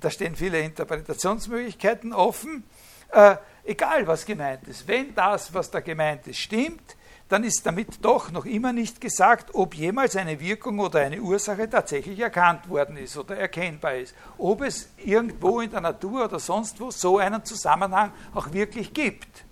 da 0.00 0.10
stehen 0.10 0.34
viele 0.34 0.60
Interpretationsmöglichkeiten 0.60 2.12
offen. 2.12 2.64
Äh, 3.12 3.36
egal, 3.64 4.06
was 4.06 4.26
gemeint 4.26 4.66
ist, 4.68 4.86
wenn 4.86 5.14
das, 5.14 5.54
was 5.54 5.70
da 5.70 5.80
gemeint 5.80 6.26
ist, 6.26 6.38
stimmt, 6.38 6.96
dann 7.30 7.44
ist 7.44 7.64
damit 7.64 8.04
doch 8.04 8.32
noch 8.32 8.44
immer 8.44 8.72
nicht 8.72 9.00
gesagt, 9.00 9.54
ob 9.54 9.76
jemals 9.76 10.16
eine 10.16 10.40
Wirkung 10.40 10.80
oder 10.80 10.98
eine 10.98 11.20
Ursache 11.20 11.70
tatsächlich 11.70 12.18
erkannt 12.18 12.68
worden 12.68 12.96
ist 12.96 13.16
oder 13.16 13.36
erkennbar 13.36 13.94
ist. 13.94 14.16
Ob 14.36 14.62
es 14.62 14.88
irgendwo 14.96 15.60
in 15.60 15.70
der 15.70 15.80
Natur 15.80 16.24
oder 16.24 16.40
sonst 16.40 16.80
wo 16.80 16.90
so 16.90 17.18
einen 17.18 17.44
Zusammenhang 17.44 18.12
auch 18.34 18.52
wirklich 18.52 18.92
gibt. 18.92 19.44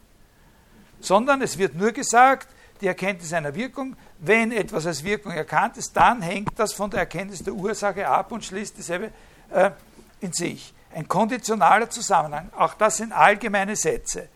Sondern 0.98 1.40
es 1.40 1.56
wird 1.56 1.76
nur 1.76 1.92
gesagt, 1.92 2.48
die 2.80 2.88
Erkenntnis 2.88 3.32
einer 3.32 3.54
Wirkung, 3.54 3.96
wenn 4.20 4.52
etwas 4.52 4.86
als 4.86 5.04
Wirkung 5.04 5.32
erkannt 5.32 5.76
ist, 5.76 5.96
dann 5.96 6.22
hängt 6.22 6.58
das 6.58 6.72
von 6.72 6.90
der 6.90 7.00
Erkenntnis 7.00 7.42
der 7.42 7.54
Ursache 7.54 8.06
ab 8.08 8.32
und 8.32 8.44
schließt 8.44 8.76
dieselbe 8.76 9.12
äh, 9.50 9.70
in 10.20 10.32
sich. 10.32 10.74
Ein 10.92 11.06
konditionaler 11.06 11.88
Zusammenhang, 11.90 12.50
auch 12.56 12.74
das 12.74 12.96
sind 12.96 13.12
allgemeine 13.12 13.76
Sätze. 13.76 14.28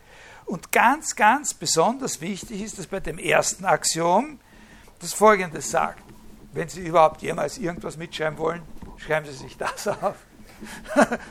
Und 0.45 0.71
ganz, 0.71 1.15
ganz 1.15 1.53
besonders 1.53 2.21
wichtig 2.21 2.61
ist 2.61 2.79
es 2.79 2.87
bei 2.87 2.99
dem 2.99 3.17
ersten 3.17 3.65
Axiom, 3.65 4.39
das 4.99 5.13
folgendes 5.13 5.71
sagt. 5.71 6.03
Wenn 6.53 6.69
Sie 6.69 6.85
überhaupt 6.85 7.21
jemals 7.21 7.57
irgendwas 7.57 7.97
mitschreiben 7.97 8.37
wollen, 8.37 8.61
schreiben 8.97 9.25
Sie 9.25 9.33
sich 9.33 9.57
das 9.57 9.87
auf. 10.01 10.15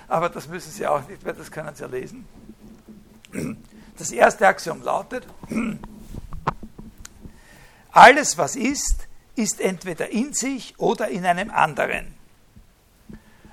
Aber 0.08 0.28
das 0.28 0.48
müssen 0.48 0.70
Sie 0.70 0.86
auch 0.86 1.06
nicht, 1.08 1.24
weil 1.24 1.34
das 1.34 1.50
können 1.50 1.74
Sie 1.74 1.82
ja 1.82 1.88
lesen. 1.88 2.26
Das 3.96 4.10
erste 4.10 4.46
Axiom 4.46 4.82
lautet, 4.82 5.26
alles, 7.92 8.38
was 8.38 8.56
ist, 8.56 9.06
ist 9.36 9.60
entweder 9.60 10.10
in 10.10 10.32
sich 10.32 10.78
oder 10.78 11.08
in 11.08 11.24
einem 11.24 11.50
anderen. 11.50 12.14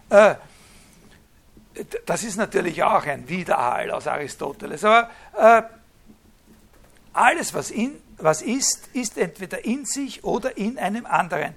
Äh, 0.10 0.36
das 2.06 2.24
ist 2.24 2.36
natürlich 2.36 2.84
auch 2.84 3.06
ein 3.06 3.30
Widerhall 3.30 3.91
aus 3.91 4.07
Aristoteles, 4.07 4.84
aber 4.84 5.10
äh, 5.38 5.61
alles, 7.14 7.53
was, 7.53 7.72
in, 7.72 8.02
was 8.18 8.41
ist, 8.41 8.88
ist 8.94 9.18
entweder 9.18 9.64
in 9.64 9.86
sich 9.86 10.24
oder 10.24 10.57
in 10.57 10.78
einem 10.78 11.06
anderen. 11.06 11.53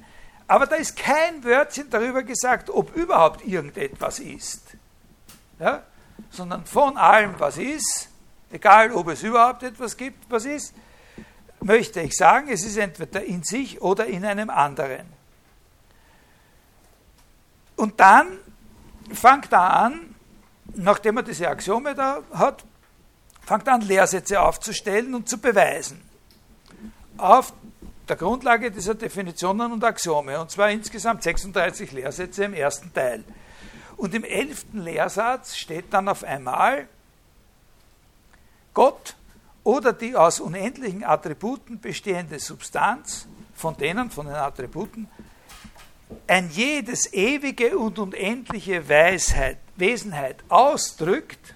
Aber 0.47 0.67
da 0.67 0.77
ist 0.77 0.97
kein 0.97 1.43
Wörtchen 1.45 1.89
darüber 1.91 2.23
gesagt, 2.23 2.71
ob 2.71 2.95
überhaupt 2.95 3.45
irgendetwas 3.45 4.19
ist. 4.19 4.63
Ja? 5.59 5.83
Sondern 6.31 6.65
von 6.67 6.97
allem, 6.97 7.35
was 7.39 7.59
ist, 7.59 8.09
egal 8.51 8.93
ob 8.93 9.09
es 9.09 9.23
überhaupt 9.23 9.63
etwas 9.63 9.97
gibt, 9.97 10.31
was 10.31 10.45
ist, 10.45 10.75
möchte 11.63 12.01
ich 12.01 12.17
sagen, 12.17 12.49
es 12.51 12.65
ist 12.65 12.77
entweder 12.77 13.25
in 13.25 13.43
sich 13.43 13.81
oder 13.81 14.07
in 14.07 14.25
einem 14.25 14.51
anderen. 14.51 15.07
Und 17.77 17.99
dann 18.01 18.39
fangt 19.13 19.53
er 19.53 19.75
an, 19.75 20.15
nachdem 20.75 21.19
er 21.19 21.23
diese 21.23 21.49
Axiome 21.49 21.95
da 21.95 22.23
hat, 22.33 22.65
fängt 23.45 23.69
an, 23.69 23.81
Lehrsätze 23.81 24.41
aufzustellen 24.41 25.15
und 25.15 25.29
zu 25.29 25.39
beweisen. 25.39 26.01
Auf 27.17 27.53
der 28.09 28.17
Grundlage 28.17 28.71
dieser 28.71 28.95
Definitionen 28.95 29.73
und 29.73 29.85
Axiome. 29.85 30.41
Und 30.41 30.51
zwar 30.51 30.71
insgesamt 30.71 31.23
36 31.23 31.93
Lehrsätze 31.93 32.45
im 32.45 32.55
ersten 32.55 32.93
Teil. 32.93 33.25
Und 33.97 34.15
im 34.15 34.25
elften 34.25 34.81
Lehrsatz 34.81 35.57
steht 35.57 35.93
dann 35.93 36.09
auf 36.09 36.25
einmal, 36.25 36.89
Gott 38.75 39.17
oder 39.65 39.93
die 39.93 40.17
aus 40.17 40.41
unendlichen 40.41 41.05
Attributen 41.05 41.81
bestehende 41.81 42.39
Substanz, 42.39 43.27
von 43.55 43.77
denen, 43.77 44.11
von 44.11 44.27
den 44.27 44.35
Attributen, 44.35 45.09
ein 46.27 46.51
jedes 46.51 47.13
ewige 47.13 47.79
und 47.79 47.99
unendliche 47.99 48.89
Weisheit, 48.89 49.59
Wesenheit 49.77 50.43
ausdrückt, 50.49 51.55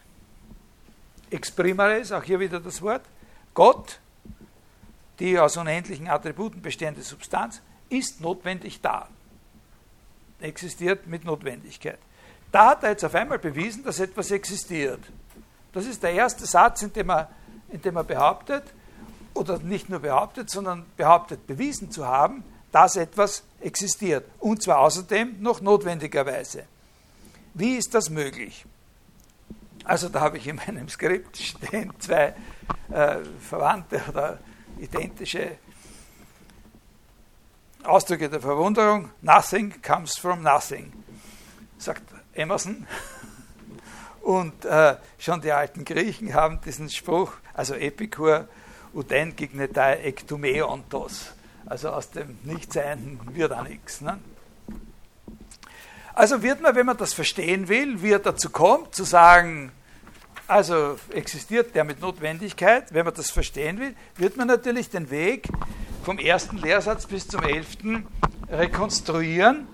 exprimares, 1.30 2.12
auch 2.12 2.22
hier 2.22 2.40
wieder 2.40 2.60
das 2.60 2.80
Wort, 2.80 3.02
Gott, 3.54 4.00
die 5.18 5.38
aus 5.38 5.56
unendlichen 5.56 6.08
Attributen 6.08 6.62
bestehende 6.62 7.02
Substanz, 7.02 7.60
ist 7.88 8.20
notwendig 8.20 8.80
da. 8.80 9.08
Existiert 10.40 11.06
mit 11.06 11.24
Notwendigkeit. 11.24 11.98
Da 12.52 12.70
hat 12.70 12.82
er 12.82 12.90
jetzt 12.90 13.04
auf 13.04 13.14
einmal 13.14 13.38
bewiesen, 13.38 13.82
dass 13.82 14.00
etwas 14.00 14.30
existiert. 14.30 15.00
Das 15.72 15.86
ist 15.86 16.02
der 16.02 16.12
erste 16.12 16.46
Satz, 16.46 16.82
in 16.82 16.92
dem 16.92 17.10
er, 17.10 17.30
in 17.68 17.82
dem 17.82 17.96
er 17.96 18.04
behauptet, 18.04 18.64
oder 19.34 19.58
nicht 19.58 19.88
nur 19.88 20.00
behauptet, 20.00 20.50
sondern 20.50 20.86
behauptet, 20.96 21.46
bewiesen 21.46 21.90
zu 21.90 22.06
haben, 22.06 22.42
dass 22.72 22.96
etwas 22.96 23.44
existiert. 23.60 24.26
Und 24.38 24.62
zwar 24.62 24.78
außerdem 24.78 25.40
noch 25.40 25.60
notwendigerweise. 25.60 26.64
Wie 27.54 27.76
ist 27.76 27.94
das 27.94 28.10
möglich? 28.10 28.64
Also 29.84 30.08
da 30.08 30.20
habe 30.20 30.38
ich 30.38 30.46
in 30.46 30.56
meinem 30.56 30.88
Skript 30.88 31.36
stehen 31.36 31.92
zwei 32.00 32.34
äh, 32.90 33.18
verwandte 33.40 34.02
oder 34.08 34.38
identische 34.78 35.58
Ausdrücke 37.84 38.28
der 38.28 38.40
Verwunderung. 38.40 39.10
Nothing 39.22 39.80
comes 39.80 40.18
from 40.18 40.42
nothing, 40.42 40.92
sagt 41.78 42.02
Emerson. 42.34 42.86
Und 44.26 44.64
äh, 44.64 44.96
schon 45.18 45.40
die 45.40 45.52
alten 45.52 45.84
Griechen 45.84 46.34
haben 46.34 46.60
diesen 46.60 46.90
Spruch, 46.90 47.34
also 47.54 47.74
Epikur, 47.74 48.48
uden 48.92 49.36
gignetai 49.36 50.00
ektumeontos. 50.02 51.26
Also 51.64 51.90
aus 51.90 52.10
dem 52.10 52.36
Nichtsein 52.42 53.20
wird 53.34 53.52
auch 53.52 53.62
nichts. 53.62 54.00
Ne? 54.00 54.18
Also 56.12 56.42
wird 56.42 56.60
man, 56.60 56.74
wenn 56.74 56.86
man 56.86 56.96
das 56.96 57.12
verstehen 57.12 57.68
will, 57.68 58.02
wie 58.02 58.10
er 58.10 58.18
dazu 58.18 58.50
kommt, 58.50 58.96
zu 58.96 59.04
sagen, 59.04 59.70
also 60.48 60.98
existiert 61.12 61.76
der 61.76 61.84
mit 61.84 62.00
Notwendigkeit, 62.00 62.92
wenn 62.92 63.04
man 63.04 63.14
das 63.14 63.30
verstehen 63.30 63.78
will, 63.78 63.94
wird 64.16 64.36
man 64.36 64.48
natürlich 64.48 64.90
den 64.90 65.08
Weg 65.08 65.46
vom 66.02 66.18
ersten 66.18 66.56
Lehrsatz 66.56 67.06
bis 67.06 67.28
zum 67.28 67.44
elften 67.44 68.08
rekonstruieren, 68.50 69.68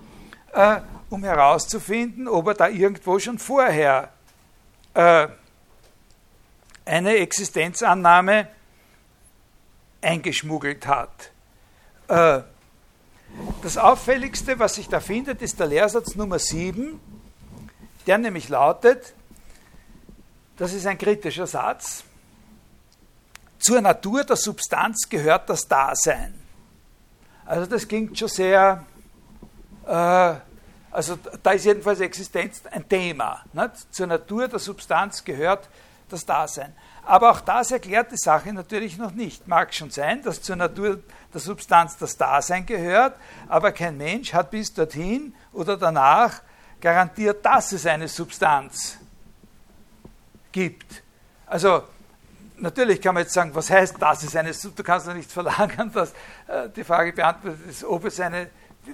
äh, 0.51 0.81
um 1.09 1.23
herauszufinden, 1.23 2.27
ob 2.27 2.49
er 2.49 2.53
da 2.53 2.67
irgendwo 2.67 3.17
schon 3.17 3.39
vorher 3.39 4.13
eine 4.93 5.37
Existenzannahme 7.17 8.47
eingeschmuggelt 10.01 10.85
hat. 10.85 11.31
Äh, 12.07 12.41
das 13.61 13.77
Auffälligste, 13.77 14.59
was 14.59 14.75
sich 14.75 14.89
da 14.89 14.99
findet, 14.99 15.41
ist 15.41 15.59
der 15.59 15.67
Lehrsatz 15.67 16.15
Nummer 16.15 16.37
7, 16.37 16.99
der 18.05 18.17
nämlich 18.17 18.49
lautet, 18.49 19.13
das 20.57 20.73
ist 20.73 20.85
ein 20.85 20.97
kritischer 20.97 21.47
Satz, 21.47 22.03
zur 23.57 23.81
Natur 23.81 24.23
der 24.23 24.35
Substanz 24.35 25.09
gehört 25.09 25.49
das 25.49 25.67
Dasein. 25.67 26.33
Also 27.45 27.65
das 27.65 27.87
klingt 27.87 28.19
schon 28.19 28.27
sehr, 28.27 28.85
äh, 29.87 30.35
also 30.93 31.17
da 31.41 31.51
ist 31.51 31.65
jedenfalls 31.65 31.99
Existenz 31.99 32.61
ein 32.69 32.87
Thema. 32.87 33.43
Nicht? 33.51 33.93
Zur 33.93 34.07
Natur 34.07 34.47
der 34.47 34.59
Substanz 34.59 35.23
gehört 35.23 35.67
das 36.07 36.23
Dasein. 36.23 36.73
Aber 37.03 37.31
auch 37.31 37.41
das 37.41 37.71
erklärt 37.71 38.11
die 38.11 38.17
Sache 38.17 38.53
natürlich 38.53 38.97
noch 38.97 39.11
nicht. 39.11 39.47
Mag 39.47 39.73
schon 39.73 39.89
sein, 39.89 40.21
dass 40.21 40.41
zur 40.41 40.55
Natur 40.55 40.99
der 41.33 41.41
Substanz 41.41 41.97
das 41.97 42.15
Dasein 42.15 42.65
gehört, 42.65 43.17
aber 43.49 43.71
kein 43.71 43.97
Mensch 43.97 44.33
hat 44.33 44.51
bis 44.51 44.71
dorthin 44.71 45.33
oder 45.51 45.77
danach 45.77 46.41
garantiert, 46.79 47.43
dass 47.43 47.71
es 47.71 47.87
eine 47.87 48.07
Substanz 48.07 48.99
gibt. 50.51 51.01
Also 51.47 51.83
natürlich 52.57 53.01
kann 53.01 53.15
man 53.15 53.23
jetzt 53.23 53.33
sagen, 53.33 53.49
was 53.55 53.69
heißt 53.69 53.95
das 53.99 54.23
ist 54.23 54.35
eine 54.35 54.53
Substanz? 54.53 54.75
Du 54.75 54.83
kannst 54.83 55.07
ja 55.07 55.13
nicht 55.15 55.31
verlangen, 55.31 55.91
dass 55.91 56.11
äh, 56.47 56.69
die 56.75 56.83
Frage 56.83 57.13
beantwortet 57.13 57.67
ist, 57.67 57.83
ob 57.83 58.05
es 58.05 58.19
eine 58.19 58.49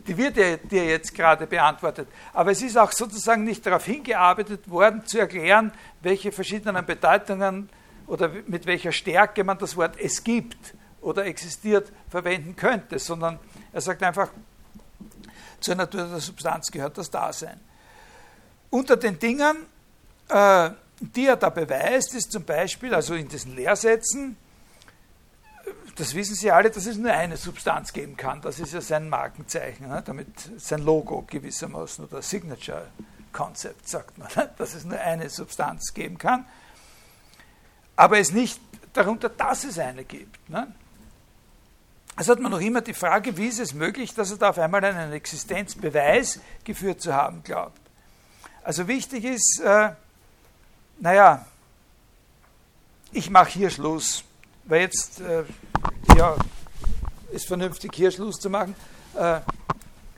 die 0.07 0.17
wird 0.17 0.35
dir 0.37 0.85
jetzt 0.85 1.13
gerade 1.15 1.47
beantwortet. 1.47 2.07
Aber 2.33 2.51
es 2.51 2.61
ist 2.61 2.77
auch 2.77 2.91
sozusagen 2.91 3.43
nicht 3.43 3.65
darauf 3.65 3.85
hingearbeitet 3.85 4.69
worden, 4.69 5.05
zu 5.05 5.19
erklären, 5.19 5.71
welche 6.01 6.31
verschiedenen 6.31 6.85
Bedeutungen 6.85 7.69
oder 8.07 8.29
mit 8.47 8.65
welcher 8.65 8.91
Stärke 8.91 9.43
man 9.43 9.57
das 9.57 9.75
Wort 9.75 9.95
es 9.99 10.23
gibt 10.23 10.75
oder 11.01 11.25
existiert 11.25 11.91
verwenden 12.09 12.55
könnte, 12.55 12.99
sondern 12.99 13.39
er 13.71 13.81
sagt 13.81 14.03
einfach, 14.03 14.29
zur 15.59 15.75
Natur 15.75 16.05
der 16.05 16.19
Substanz 16.19 16.71
gehört 16.71 16.97
das 16.97 17.09
Dasein. 17.09 17.59
Unter 18.69 18.97
den 18.97 19.17
Dingen, 19.19 19.65
äh, 20.29 20.69
die 20.99 21.25
er 21.25 21.35
da 21.35 21.49
beweist, 21.49 22.13
ist 22.13 22.31
zum 22.31 22.43
Beispiel, 22.43 22.93
also 22.93 23.15
in 23.15 23.27
diesen 23.27 23.55
Lehrsätzen, 23.55 24.37
das 25.99 26.15
wissen 26.15 26.33
Sie 26.33 26.49
alle, 26.49 26.71
dass 26.71 26.85
es 26.85 26.97
nur 26.97 27.11
eine 27.11 27.35
Substanz 27.35 27.91
geben 27.91 28.15
kann. 28.15 28.39
Das 28.41 28.59
ist 28.59 28.73
ja 28.73 28.79
sein 28.79 29.09
Markenzeichen, 29.09 29.89
ne? 29.89 30.01
damit 30.05 30.27
sein 30.57 30.79
Logo 30.79 31.25
gewissermaßen 31.27 32.05
oder 32.05 32.21
Signature 32.21 32.87
Concept, 33.33 33.87
sagt 33.87 34.17
man, 34.17 34.29
dass 34.57 34.75
es 34.75 34.85
nur 34.85 34.97
eine 34.97 35.29
Substanz 35.29 35.93
geben 35.93 36.17
kann, 36.17 36.45
aber 37.97 38.17
es 38.17 38.31
nicht 38.31 38.61
darunter, 38.93 39.27
dass 39.27 39.65
es 39.65 39.77
eine 39.77 40.05
gibt. 40.05 40.49
Ne? 40.49 40.73
Also 42.15 42.31
hat 42.31 42.39
man 42.39 42.51
noch 42.51 42.61
immer 42.61 42.81
die 42.81 42.93
Frage, 42.93 43.35
wie 43.35 43.47
ist 43.47 43.59
es 43.59 43.73
möglich, 43.73 44.13
dass 44.13 44.31
er 44.31 44.37
da 44.37 44.49
auf 44.51 44.57
einmal 44.57 44.83
einen 44.85 45.11
Existenzbeweis 45.11 46.39
geführt 46.63 47.01
zu 47.01 47.13
haben 47.13 47.43
glaubt. 47.43 47.79
Also 48.63 48.87
wichtig 48.87 49.25
ist, 49.25 49.61
äh, 49.63 49.91
naja, 50.99 51.45
ich 53.11 53.29
mache 53.29 53.49
hier 53.49 53.69
Schluss, 53.69 54.23
weil 54.63 54.81
jetzt 54.81 55.19
äh, 55.19 55.43
ja, 56.17 56.35
ist 57.31 57.47
vernünftig 57.47 57.91
hier 57.93 58.11
Schluss 58.11 58.39
zu 58.39 58.49
machen, 58.49 58.75
äh, 59.15 59.39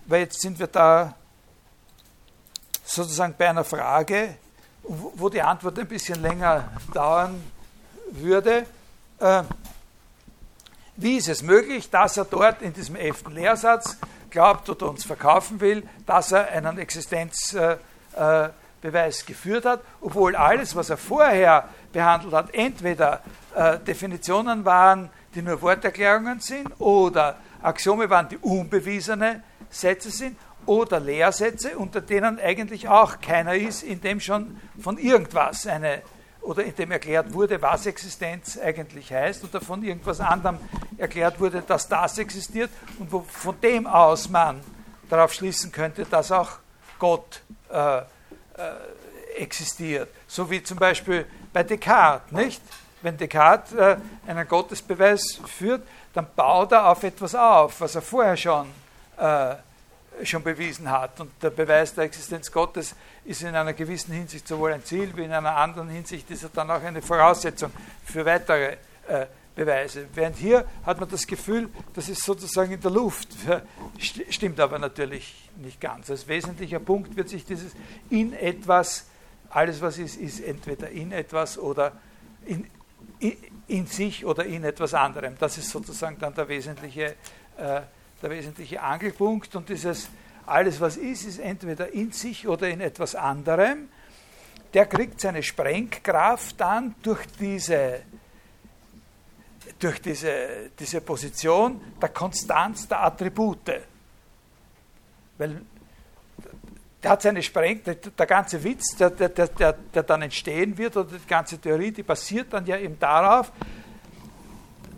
weil 0.06 0.22
jetzt 0.22 0.42
sind 0.42 0.60
wir 0.60 0.68
da 0.68 1.16
sozusagen 2.84 3.36
bei 3.38 3.50
einer 3.50 3.64
Frage, 3.64 4.36
wo 4.84 5.30
die 5.30 5.42
Antwort 5.42 5.80
ein 5.80 5.88
bisschen 5.88 6.22
länger 6.22 6.70
dauern 6.94 7.42
würde. 8.12 8.66
Äh, 9.20 9.44
wie 10.98 11.18
ist 11.18 11.30
es 11.30 11.42
möglich, 11.42 11.90
dass 11.90 12.18
er 12.18 12.26
dort 12.26 12.62
in 12.62 12.74
diesem 12.74 12.96
elften 12.96 13.32
Lehrsatz 13.32 13.98
glaubt 14.30 14.70
oder 14.70 14.90
uns 14.90 15.04
verkaufen 15.04 15.60
will, 15.60 15.88
dass 16.06 16.32
er 16.32 16.48
einen 16.50 16.78
Existenzbeweis 16.78 17.82
äh, 18.14 19.26
geführt 19.26 19.66
hat, 19.66 19.82
obwohl 20.02 20.36
alles, 20.36 20.76
was 20.76 20.90
er 20.90 20.98
vorher 20.98 21.70
behandelt 21.92 22.34
hat, 22.34 22.54
entweder 22.54 23.22
äh, 23.56 23.80
Definitionen 23.80 24.66
waren, 24.66 25.10
die 25.34 25.42
nur 25.42 25.62
Worterklärungen 25.62 26.40
sind, 26.40 26.68
oder 26.80 27.38
Axiome 27.62 28.10
waren, 28.10 28.30
die 28.30 28.38
unbewiesene 28.38 29.44
Sätze 29.70 30.10
sind, 30.10 30.38
oder 30.66 31.00
Lehrsätze, 31.00 31.78
unter 31.78 32.02
denen 32.02 32.40
eigentlich 32.40 32.88
auch 32.88 33.20
keiner 33.20 33.56
ist, 33.56 33.84
in 33.84 34.02
dem 34.02 34.20
schon 34.20 34.60
von 34.80 34.98
irgendwas 34.98 35.66
eine 35.66 36.02
oder 36.42 36.64
in 36.64 36.76
dem 36.76 36.92
erklärt 36.92 37.34
wurde, 37.34 37.62
was 37.62 37.86
Existenz 37.86 38.58
eigentlich 38.58 39.14
heißt, 39.14 39.44
oder 39.44 39.62
von 39.62 39.84
irgendwas 39.84 40.20
anderem 40.20 40.58
erklärt 40.98 41.40
wurde, 41.40 41.62
dass 41.62 41.88
das 41.88 42.18
existiert 42.18 42.72
und 43.00 43.12
wo, 43.12 43.22
von 43.22 43.60
dem 43.62 43.86
aus 43.86 44.30
man 44.30 44.60
darauf 45.10 45.34
schließen 45.34 45.72
könnte, 45.72 46.06
dass 46.06 46.32
auch 46.32 46.50
Gott 46.98 47.42
äh, 47.70 47.98
äh, 47.98 48.04
existiert. 49.38 50.10
So 50.28 50.50
wie 50.50 50.64
zum 50.64 50.78
Beispiel 50.78 51.26
bei 51.54 51.64
Descartes, 51.64 52.32
nicht? 52.32 52.62
Wenn 53.02 53.18
Descartes 53.18 53.74
äh, 53.74 53.98
einen 54.28 54.48
Gottesbeweis 54.48 55.40
führt, 55.46 55.84
dann 56.14 56.28
baut 56.36 56.72
er 56.72 56.90
auf 56.90 57.04
etwas 57.04 57.36
auf, 57.36 57.82
was 57.82 57.96
er 57.96 58.02
vorher 58.02 58.38
schon, 58.38 58.68
äh, 59.18 59.56
schon 60.24 60.44
bewiesen 60.44 60.90
hat. 60.90 61.20
Und 61.20 61.32
der 61.42 61.50
Beweis 61.50 61.94
der 61.94 62.04
Existenz 62.04 62.52
Gottes 62.52 62.96
ist 63.26 63.42
in 63.42 63.56
einer 63.56 63.74
gewissen 63.74 64.14
Hinsicht 64.14 64.48
sowohl 64.48 64.74
ein 64.74 64.84
Ziel 64.84 65.16
wie 65.16 65.24
in 65.24 65.32
einer 65.32 65.56
anderen 65.56 65.90
Hinsicht 65.90 66.30
ist 66.32 66.44
er 66.44 66.50
dann 66.50 66.70
auch 66.70 66.82
eine 66.82 67.02
Voraussetzung 67.02 67.72
für 68.06 68.26
weitere 68.26 68.78
äh, 69.08 69.26
Beweise. 69.56 70.08
Während 70.14 70.38
hier 70.38 70.66
hat 70.86 71.00
man 71.00 71.10
das 71.10 71.28
Gefühl, 71.28 71.70
das 71.94 72.08
ist 72.08 72.24
sozusagen 72.24 72.72
in 72.72 72.82
der 72.82 72.92
Luft. 72.92 73.30
Stimmt 74.30 74.60
aber 74.60 74.80
natürlich 74.80 75.50
nicht 75.58 75.82
ganz. 75.82 76.10
Als 76.10 76.28
wesentlicher 76.28 76.80
Punkt 76.80 77.16
wird 77.16 77.30
sich 77.30 77.46
dieses 77.46 77.74
in 78.10 78.34
etwas 78.34 79.06
alles, 79.52 79.82
was 79.82 79.98
ist, 79.98 80.16
ist 80.18 80.40
entweder 80.40 80.90
in 80.90 81.12
etwas 81.12 81.58
oder 81.58 81.92
in, 82.46 82.66
in, 83.68 83.86
sich 83.86 84.26
oder 84.26 84.46
in 84.46 84.64
etwas 84.64 84.94
anderem. 84.94 85.36
Das 85.40 85.58
ist 85.58 85.70
sozusagen 85.70 86.18
dann 86.20 86.34
der 86.34 86.48
wesentliche, 86.48 87.16
äh, 87.58 87.82
der 88.22 88.30
wesentliche 88.30 88.82
Angelpunkt. 88.82 89.56
Und 89.56 89.70
dieses 89.70 90.10
alles, 90.46 90.82
was 90.82 90.98
ist, 90.98 91.26
ist 91.26 91.40
entweder 91.40 91.94
in 91.94 92.12
sich 92.12 92.48
oder 92.48 92.68
in 92.70 92.82
etwas 92.82 93.16
anderem. 93.16 93.90
Der 94.74 94.86
kriegt 94.86 95.20
seine 95.22 95.44
Sprengkraft 95.44 96.60
dann 96.60 96.96
durch 97.04 97.26
diese, 97.40 98.02
durch 99.80 100.02
diese, 100.02 100.72
diese 100.80 101.02
Position 101.02 101.82
der 102.02 102.10
Konstanz 102.10 102.88
der 102.88 103.04
Attribute. 103.04 103.82
Weil 105.38 105.62
der 107.04 107.12
hat 107.12 107.22
seine 107.22 107.42
Spreng, 107.42 107.84
der, 107.84 107.96
der 107.96 108.26
ganze 108.26 108.64
Witz, 108.64 108.96
der, 108.96 109.10
der, 109.10 109.30
der, 109.30 109.74
der 109.74 110.04
dann 110.04 110.22
entstehen 110.22 110.78
wird, 110.78 110.98
oder 110.98 111.18
die 111.18 111.28
ganze 111.28 111.58
Theorie, 111.58 111.92
die 111.92 112.04
basiert 112.04 112.54
dann 112.54 112.66
ja 112.66 112.78
eben 112.78 113.00
darauf, 113.00 113.52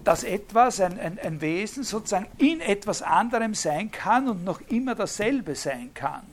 dass 0.03 0.23
etwas, 0.23 0.81
ein, 0.81 0.99
ein, 0.99 1.17
ein 1.19 1.39
Wesen 1.39 1.83
sozusagen 1.83 2.27
in 2.37 2.59
etwas 2.59 3.01
anderem 3.01 3.53
sein 3.53 3.89
kann 3.91 4.27
und 4.27 4.43
noch 4.43 4.59
immer 4.67 4.95
dasselbe 4.95 5.55
sein 5.55 5.91
kann. 5.93 6.23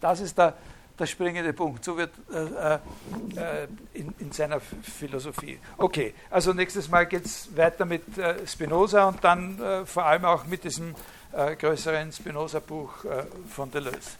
Das 0.00 0.20
ist 0.20 0.38
der, 0.38 0.54
der 0.98 1.06
springende 1.06 1.52
Punkt. 1.52 1.84
So 1.84 1.98
wird 1.98 2.12
äh, 2.32 2.74
äh, 2.74 3.68
in, 3.92 4.14
in, 4.18 4.32
seiner 4.32 4.60
Philosophie. 4.60 5.58
Okay, 5.76 6.14
also 6.30 6.54
nächstes 6.54 6.88
Mal 6.88 7.06
geht 7.06 7.26
es 7.26 7.54
weiter 7.54 7.84
mit 7.84 8.16
äh, 8.16 8.46
Spinoza 8.46 9.08
und 9.08 9.22
dann 9.22 9.60
äh, 9.60 9.84
vor 9.84 10.06
allem 10.06 10.24
auch 10.24 10.46
mit 10.46 10.64
diesem 10.64 10.94
äh, 11.32 11.56
größeren 11.56 12.12
Spinoza-Buch 12.12 13.04
äh, 13.04 13.24
von 13.48 13.70
Deleuze. 13.70 14.10